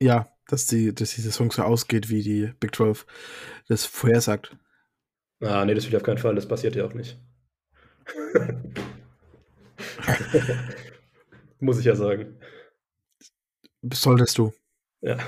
ja, 0.00 0.28
dass 0.52 0.66
die, 0.66 0.94
dass 0.94 1.14
die 1.14 1.20
Saison 1.20 1.50
so 1.50 1.62
ausgeht, 1.62 2.08
wie 2.08 2.22
die 2.22 2.52
Big 2.60 2.74
12 2.74 3.06
das 3.68 3.84
vorhersagt. 3.86 4.56
Ah, 5.40 5.64
nee, 5.64 5.74
das 5.74 5.84
will 5.84 5.90
ich 5.90 5.96
auf 5.96 6.02
keinen 6.02 6.18
Fall, 6.18 6.34
das 6.34 6.48
passiert 6.48 6.76
ja 6.76 6.84
auch 6.84 6.92
nicht. 6.94 7.18
Muss 11.60 11.78
ich 11.78 11.84
ja 11.84 11.94
sagen. 11.94 12.38
Solltest 13.92 14.36
du. 14.38 14.52
Ja. 15.00 15.18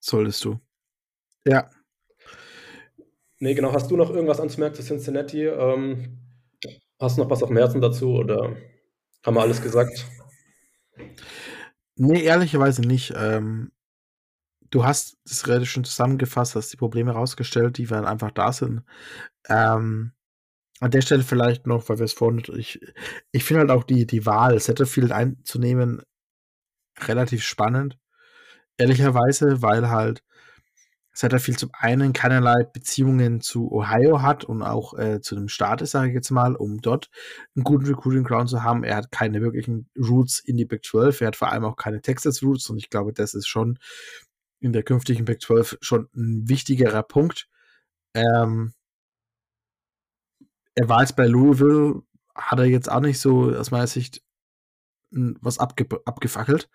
Solltest 0.00 0.44
du. 0.44 0.58
Ja. 1.44 1.70
Nee, 3.38 3.54
genau. 3.54 3.72
Hast 3.72 3.90
du 3.90 3.96
noch 3.96 4.10
irgendwas 4.10 4.40
anzumerken 4.40 4.76
zu 4.76 4.82
Cincinnati? 4.82 5.46
Ähm, 5.46 6.18
hast 6.98 7.16
du 7.16 7.22
noch 7.22 7.30
was 7.30 7.42
auf 7.42 7.48
dem 7.48 7.56
Herzen 7.56 7.80
dazu 7.80 8.14
oder 8.14 8.56
haben 9.24 9.34
wir 9.34 9.40
alles 9.40 9.62
gesagt? 9.62 10.06
Nee, 11.96 12.22
ehrlicherweise 12.22 12.82
nicht. 12.82 13.12
Ähm, 13.16 13.72
du 14.70 14.84
hast 14.84 15.18
das 15.24 15.46
relativ 15.46 15.70
schon 15.70 15.84
zusammengefasst, 15.84 16.54
hast 16.54 16.72
die 16.72 16.76
Probleme 16.76 17.12
rausgestellt, 17.12 17.78
die 17.78 17.86
dann 17.86 18.06
einfach 18.06 18.30
da 18.30 18.52
sind. 18.52 18.82
Ähm, 19.48 20.12
an 20.80 20.90
der 20.90 21.02
Stelle 21.02 21.22
vielleicht 21.22 21.66
noch, 21.66 21.88
weil 21.88 21.98
wir 21.98 22.04
es 22.04 22.14
vorhin, 22.14 22.42
ich, 22.56 22.80
ich 23.32 23.44
finde 23.44 23.60
halt 23.60 23.70
auch 23.70 23.84
die, 23.84 24.06
die 24.06 24.24
Wahl, 24.26 24.58
Setterfield 24.58 25.12
einzunehmen, 25.12 26.02
relativ 27.00 27.44
spannend. 27.44 27.98
Ehrlicherweise, 28.78 29.60
weil 29.60 29.90
halt 29.90 30.22
Setterfield 31.12 31.58
zum 31.58 31.70
einen 31.74 32.14
keinerlei 32.14 32.64
Beziehungen 32.64 33.42
zu 33.42 33.70
Ohio 33.70 34.22
hat 34.22 34.44
und 34.44 34.62
auch 34.62 34.94
äh, 34.96 35.20
zu 35.20 35.34
dem 35.34 35.48
Staat 35.48 35.82
ist, 35.82 35.90
sage 35.90 36.08
ich 36.08 36.14
jetzt 36.14 36.30
mal, 36.30 36.56
um 36.56 36.80
dort 36.80 37.10
einen 37.54 37.64
guten 37.64 37.86
Recruiting 37.86 38.24
Ground 38.24 38.48
zu 38.48 38.62
haben. 38.62 38.84
Er 38.84 38.96
hat 38.96 39.12
keine 39.12 39.42
wirklichen 39.42 39.90
Roots 39.98 40.38
in 40.38 40.56
die 40.56 40.64
Big 40.64 40.84
12, 40.84 41.20
er 41.20 41.26
hat 41.28 41.36
vor 41.36 41.52
allem 41.52 41.64
auch 41.64 41.76
keine 41.76 42.00
Texas 42.00 42.42
Roots 42.42 42.70
und 42.70 42.78
ich 42.78 42.88
glaube, 42.88 43.12
das 43.12 43.34
ist 43.34 43.48
schon 43.48 43.78
in 44.60 44.72
der 44.72 44.82
künftigen 44.82 45.24
Big 45.24 45.40
12 45.40 45.78
schon 45.80 46.08
ein 46.14 46.48
wichtigerer 46.48 47.02
Punkt. 47.02 47.48
Ähm, 48.14 48.74
er 50.74 50.88
war 50.88 51.00
jetzt 51.00 51.16
bei 51.16 51.26
Louisville, 51.26 52.02
hat 52.34 52.58
er 52.58 52.66
jetzt 52.66 52.90
auch 52.90 53.00
nicht 53.00 53.18
so 53.18 53.50
aus 53.54 53.70
meiner 53.70 53.86
Sicht 53.86 54.22
was 55.10 55.58
abge 55.58 55.86
abgefackelt. 56.04 56.68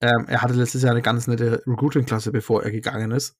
Ähm, 0.00 0.26
er 0.28 0.42
hatte 0.42 0.54
letztes 0.54 0.82
Jahr 0.82 0.92
eine 0.92 1.02
ganz 1.02 1.26
nette 1.26 1.62
Recruiting-Klasse, 1.66 2.30
bevor 2.30 2.62
er 2.62 2.70
gegangen 2.70 3.10
ist, 3.10 3.38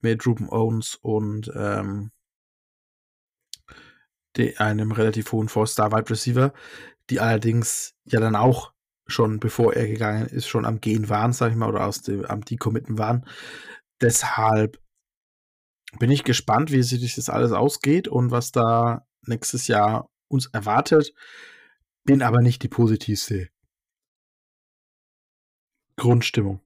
mit 0.00 0.26
Ruben 0.26 0.48
Owens 0.50 0.96
und 0.96 1.50
ähm, 1.54 2.10
einem 4.56 4.92
relativ 4.92 5.30
hohen 5.32 5.48
Four-Star-Wide 5.48 6.10
Receiver, 6.10 6.52
die 7.10 7.20
allerdings 7.20 7.94
ja 8.04 8.18
dann 8.18 8.34
auch 8.34 8.71
schon 9.06 9.40
bevor 9.40 9.74
er 9.74 9.86
gegangen 9.86 10.26
ist, 10.26 10.46
schon 10.46 10.64
am 10.64 10.80
Gehen 10.80 11.08
waren, 11.08 11.32
sag 11.32 11.50
ich 11.50 11.56
mal, 11.56 11.68
oder 11.68 11.86
aus 11.86 12.02
dem, 12.02 12.24
am 12.24 12.44
Decommitten 12.44 12.98
waren. 12.98 13.26
Deshalb 14.00 14.78
bin 15.98 16.10
ich 16.10 16.24
gespannt, 16.24 16.72
wie 16.72 16.82
sich 16.82 17.14
das 17.14 17.28
alles 17.28 17.52
ausgeht 17.52 18.08
und 18.08 18.30
was 18.30 18.52
da 18.52 19.06
nächstes 19.26 19.66
Jahr 19.66 20.10
uns 20.28 20.46
erwartet. 20.46 21.12
Bin 22.04 22.22
aber 22.22 22.40
nicht 22.40 22.62
die 22.62 22.68
positivste 22.68 23.48
Grundstimmung, 25.96 26.60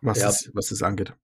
was, 0.00 0.18
ja. 0.20 0.28
es, 0.28 0.50
was 0.54 0.70
es 0.70 0.82
angeht. 0.82 1.14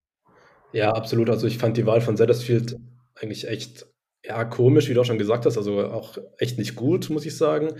Ja, 0.71 0.93
absolut. 0.93 1.29
Also 1.29 1.47
ich 1.47 1.57
fand 1.57 1.75
die 1.77 1.85
Wahl 1.85 2.01
von 2.01 2.17
Sattersfield 2.17 2.77
eigentlich 3.15 3.47
echt 3.47 3.87
ja, 4.27 4.43
komisch, 4.45 4.89
wie 4.89 4.93
du 4.93 5.01
auch 5.01 5.05
schon 5.05 5.17
gesagt 5.17 5.45
hast. 5.45 5.57
Also 5.57 5.85
auch 5.87 6.17
echt 6.37 6.57
nicht 6.57 6.75
gut, 6.75 7.09
muss 7.09 7.25
ich 7.25 7.37
sagen. 7.37 7.79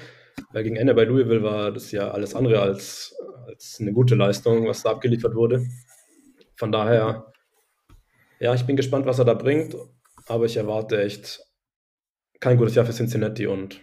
Weil 0.51 0.63
gegen 0.63 0.75
Ende 0.75 0.93
bei 0.93 1.03
Louisville 1.03 1.43
war 1.43 1.71
das 1.71 1.91
ja 1.91 2.11
alles 2.11 2.35
andere 2.35 2.61
als, 2.61 3.15
als 3.47 3.77
eine 3.81 3.91
gute 3.91 4.15
Leistung, 4.15 4.67
was 4.67 4.83
da 4.83 4.91
abgeliefert 4.91 5.35
wurde. 5.35 5.65
Von 6.55 6.71
daher, 6.71 7.31
ja, 8.39 8.53
ich 8.53 8.65
bin 8.65 8.75
gespannt, 8.75 9.05
was 9.05 9.19
er 9.19 9.25
da 9.25 9.33
bringt, 9.33 9.75
aber 10.27 10.45
ich 10.45 10.57
erwarte 10.57 11.01
echt 11.01 11.41
kein 12.39 12.57
gutes 12.57 12.75
Jahr 12.75 12.85
für 12.85 12.93
Cincinnati 12.93 13.47
und 13.47 13.81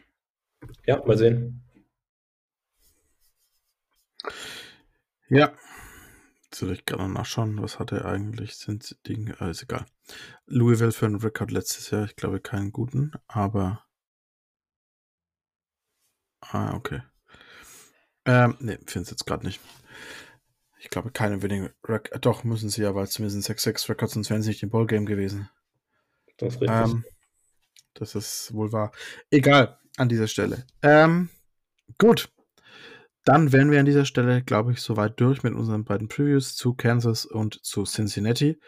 ja, 0.86 1.02
mal 1.04 1.18
sehen. 1.18 1.64
Ja, 5.28 5.52
soll 6.54 6.72
ich 6.72 6.84
gerade 6.84 7.08
nachschauen, 7.08 7.62
was 7.62 7.78
hat 7.78 7.92
er 7.92 8.04
eigentlich? 8.04 8.56
Sind 8.56 8.96
Dinge, 9.06 9.40
alles 9.40 9.62
äh, 9.62 9.64
egal. 9.64 9.86
Louisville 10.46 10.92
für 10.92 11.06
einen 11.06 11.16
Rekord 11.16 11.50
letztes 11.50 11.90
Jahr, 11.90 12.04
ich 12.04 12.16
glaube 12.16 12.40
keinen 12.40 12.72
guten, 12.72 13.12
aber 13.26 13.84
Ah, 16.52 16.74
okay. 16.74 17.00
Ähm, 18.26 18.56
ne, 18.60 18.78
finde 18.86 19.04
es 19.04 19.10
jetzt 19.10 19.26
gerade 19.26 19.46
nicht. 19.46 19.60
Ich 20.80 20.90
glaube, 20.90 21.10
keine 21.10 21.42
Winning 21.42 21.70
Record. 21.84 22.12
Äh, 22.12 22.20
doch, 22.20 22.44
müssen 22.44 22.68
sie 22.68 22.82
ja, 22.82 22.94
weil 22.94 23.04
es 23.04 23.10
zumindest 23.10 23.48
6-6 23.48 23.88
Records, 23.88 24.14
sonst 24.14 24.30
wären 24.30 24.42
sie 24.42 24.50
nicht 24.50 24.62
im 24.62 24.70
Ballgame 24.70 25.06
gewesen. 25.06 25.48
Das 26.36 26.54
ist 26.54 26.60
richtig. 26.60 26.76
Ähm, 26.76 27.04
das 27.94 28.14
ist 28.14 28.52
wohl 28.52 28.72
wahr. 28.72 28.92
Egal, 29.30 29.78
an 29.96 30.08
dieser 30.08 30.26
Stelle. 30.26 30.66
Ähm, 30.82 31.30
gut. 31.98 32.28
Dann 33.24 33.52
wären 33.52 33.70
wir 33.70 33.80
an 33.80 33.86
dieser 33.86 34.04
Stelle, 34.04 34.42
glaube 34.42 34.72
ich, 34.72 34.80
soweit 34.80 35.18
durch 35.18 35.42
mit 35.42 35.54
unseren 35.54 35.84
beiden 35.84 36.08
Previews 36.08 36.56
zu 36.56 36.74
Kansas 36.74 37.24
und 37.24 37.64
zu 37.64 37.84
Cincinnati. 37.84 38.60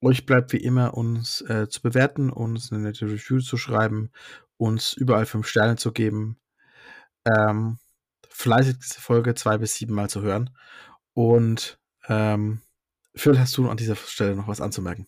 Euch 0.00 0.26
bleibt 0.26 0.52
wie 0.52 0.58
immer, 0.58 0.94
uns 0.94 1.40
äh, 1.42 1.68
zu 1.68 1.80
bewerten, 1.80 2.30
uns 2.30 2.70
eine 2.70 2.82
nette 2.82 3.06
Review 3.06 3.40
zu 3.40 3.56
schreiben, 3.56 4.10
uns 4.56 4.92
überall 4.92 5.26
fünf 5.26 5.46
Sterne 5.46 5.76
zu 5.76 5.92
geben 5.92 6.38
ähm, 7.24 7.78
fleißig 8.28 8.78
diese 8.78 9.00
Folge 9.00 9.34
zwei 9.34 9.58
bis 9.58 9.76
sieben 9.76 9.94
Mal 9.94 10.08
zu 10.08 10.22
hören. 10.22 10.50
Und 11.14 11.78
ähm, 12.08 12.60
Phil, 13.14 13.38
hast 13.38 13.56
du 13.56 13.68
an 13.68 13.76
dieser 13.76 13.96
Stelle 13.96 14.34
noch 14.34 14.48
was 14.48 14.60
anzumerken? 14.60 15.06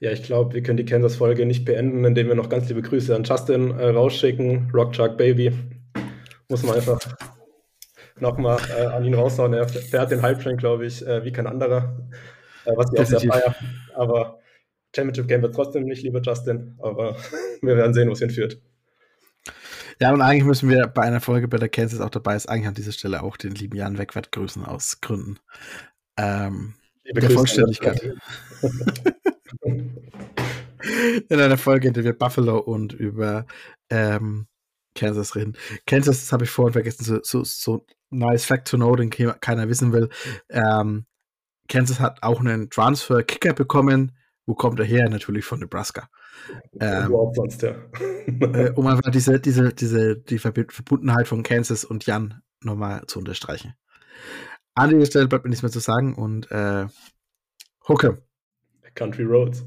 Ja, 0.00 0.10
ich 0.10 0.22
glaube, 0.22 0.54
wir 0.54 0.62
können 0.62 0.76
die 0.76 0.84
Kansas-Folge 0.84 1.46
nicht 1.46 1.64
beenden, 1.64 2.04
indem 2.04 2.28
wir 2.28 2.34
noch 2.34 2.48
ganz 2.48 2.68
liebe 2.68 2.82
Grüße 2.82 3.14
an 3.14 3.24
Justin 3.24 3.70
äh, 3.70 3.90
rausschicken. 3.90 4.70
Rock 4.72 4.92
Baby. 5.16 5.52
Muss 6.48 6.62
man 6.62 6.76
einfach 6.76 7.00
nochmal 8.20 8.58
äh, 8.76 8.86
an 8.86 9.04
ihn 9.04 9.14
raushauen. 9.14 9.52
Er 9.54 9.68
fährt 9.68 10.10
den 10.10 10.22
Hype-Train, 10.22 10.56
glaube 10.56 10.86
ich, 10.86 11.06
äh, 11.06 11.24
wie 11.24 11.32
kein 11.32 11.46
anderer. 11.46 11.96
Äh, 12.64 12.72
was 12.76 12.92
ich 12.92 13.00
auch 13.00 13.06
sehr 13.06 13.20
feier. 13.20 13.54
Aber 13.94 14.40
Championship 14.94 15.28
Game 15.28 15.42
wird 15.42 15.54
trotzdem 15.54 15.84
nicht, 15.84 16.02
lieber 16.02 16.20
Justin. 16.20 16.76
Aber 16.80 17.16
wir 17.62 17.76
werden 17.76 17.94
sehen, 17.94 18.08
wo 18.08 18.12
es 18.12 18.20
hinführt. 18.20 18.60
Ja, 20.00 20.12
und 20.12 20.22
eigentlich 20.22 20.44
müssen 20.44 20.68
wir 20.68 20.88
bei 20.88 21.02
einer 21.02 21.20
Folge, 21.20 21.46
bei 21.46 21.58
der 21.58 21.68
Kansas 21.68 22.00
auch 22.00 22.10
dabei 22.10 22.34
ist, 22.34 22.48
eigentlich 22.48 22.66
an 22.68 22.74
dieser 22.74 22.92
Stelle 22.92 23.22
auch 23.22 23.36
den 23.36 23.54
lieben 23.54 23.76
Jan 23.76 23.98
Wegwert 23.98 24.32
grüßen 24.32 24.64
aus 24.64 25.00
Gründen. 25.00 25.38
Ähm, 26.16 26.74
der 27.04 27.30
Vollständigkeit. 27.30 28.12
In 31.28 31.40
einer 31.40 31.56
Folge, 31.56 31.88
in 31.88 31.94
der 31.94 32.04
wir 32.04 32.12
Buffalo 32.12 32.58
und 32.58 32.92
über 32.92 33.46
ähm, 33.88 34.46
Kansas 34.94 35.34
reden. 35.34 35.56
Kansas, 35.86 36.20
das 36.20 36.32
habe 36.32 36.44
ich 36.44 36.50
vorhin 36.50 36.72
vergessen, 36.74 37.04
so, 37.04 37.20
so, 37.22 37.42
so 37.44 37.86
nice 38.18 38.44
Fact 38.44 38.68
to 38.68 38.76
know, 38.76 38.94
den 38.96 39.10
keiner 39.10 39.68
wissen 39.68 39.92
will. 39.92 40.08
Ähm, 40.50 41.06
Kansas 41.68 42.00
hat 42.00 42.22
auch 42.22 42.40
einen 42.40 42.70
Transfer-Kicker 42.70 43.54
bekommen. 43.54 44.12
Wo 44.46 44.54
kommt 44.54 44.78
er 44.78 44.84
her? 44.84 45.08
Natürlich 45.08 45.44
von 45.44 45.60
Nebraska. 45.60 46.08
Ähm, 46.78 47.14
sonst, 47.32 47.62
ja. 47.62 47.74
äh, 48.26 48.70
um 48.74 48.86
einfach 48.86 49.10
diese, 49.10 49.40
diese, 49.40 49.72
diese, 49.72 50.16
die 50.16 50.38
Verbundenheit 50.38 51.28
von 51.28 51.42
Kansas 51.42 51.84
und 51.84 52.04
Jan 52.04 52.42
nochmal 52.60 53.06
zu 53.06 53.18
unterstreichen. 53.18 53.74
An 54.74 54.90
dieser 54.90 55.06
Stelle 55.06 55.28
bleibt 55.28 55.44
mir 55.44 55.50
nichts 55.50 55.62
mehr 55.62 55.72
zu 55.72 55.80
sagen 55.80 56.14
und 56.14 56.50
äh, 56.50 56.86
Hucke. 57.88 58.22
Country 58.94 59.24
Roads. 59.24 59.64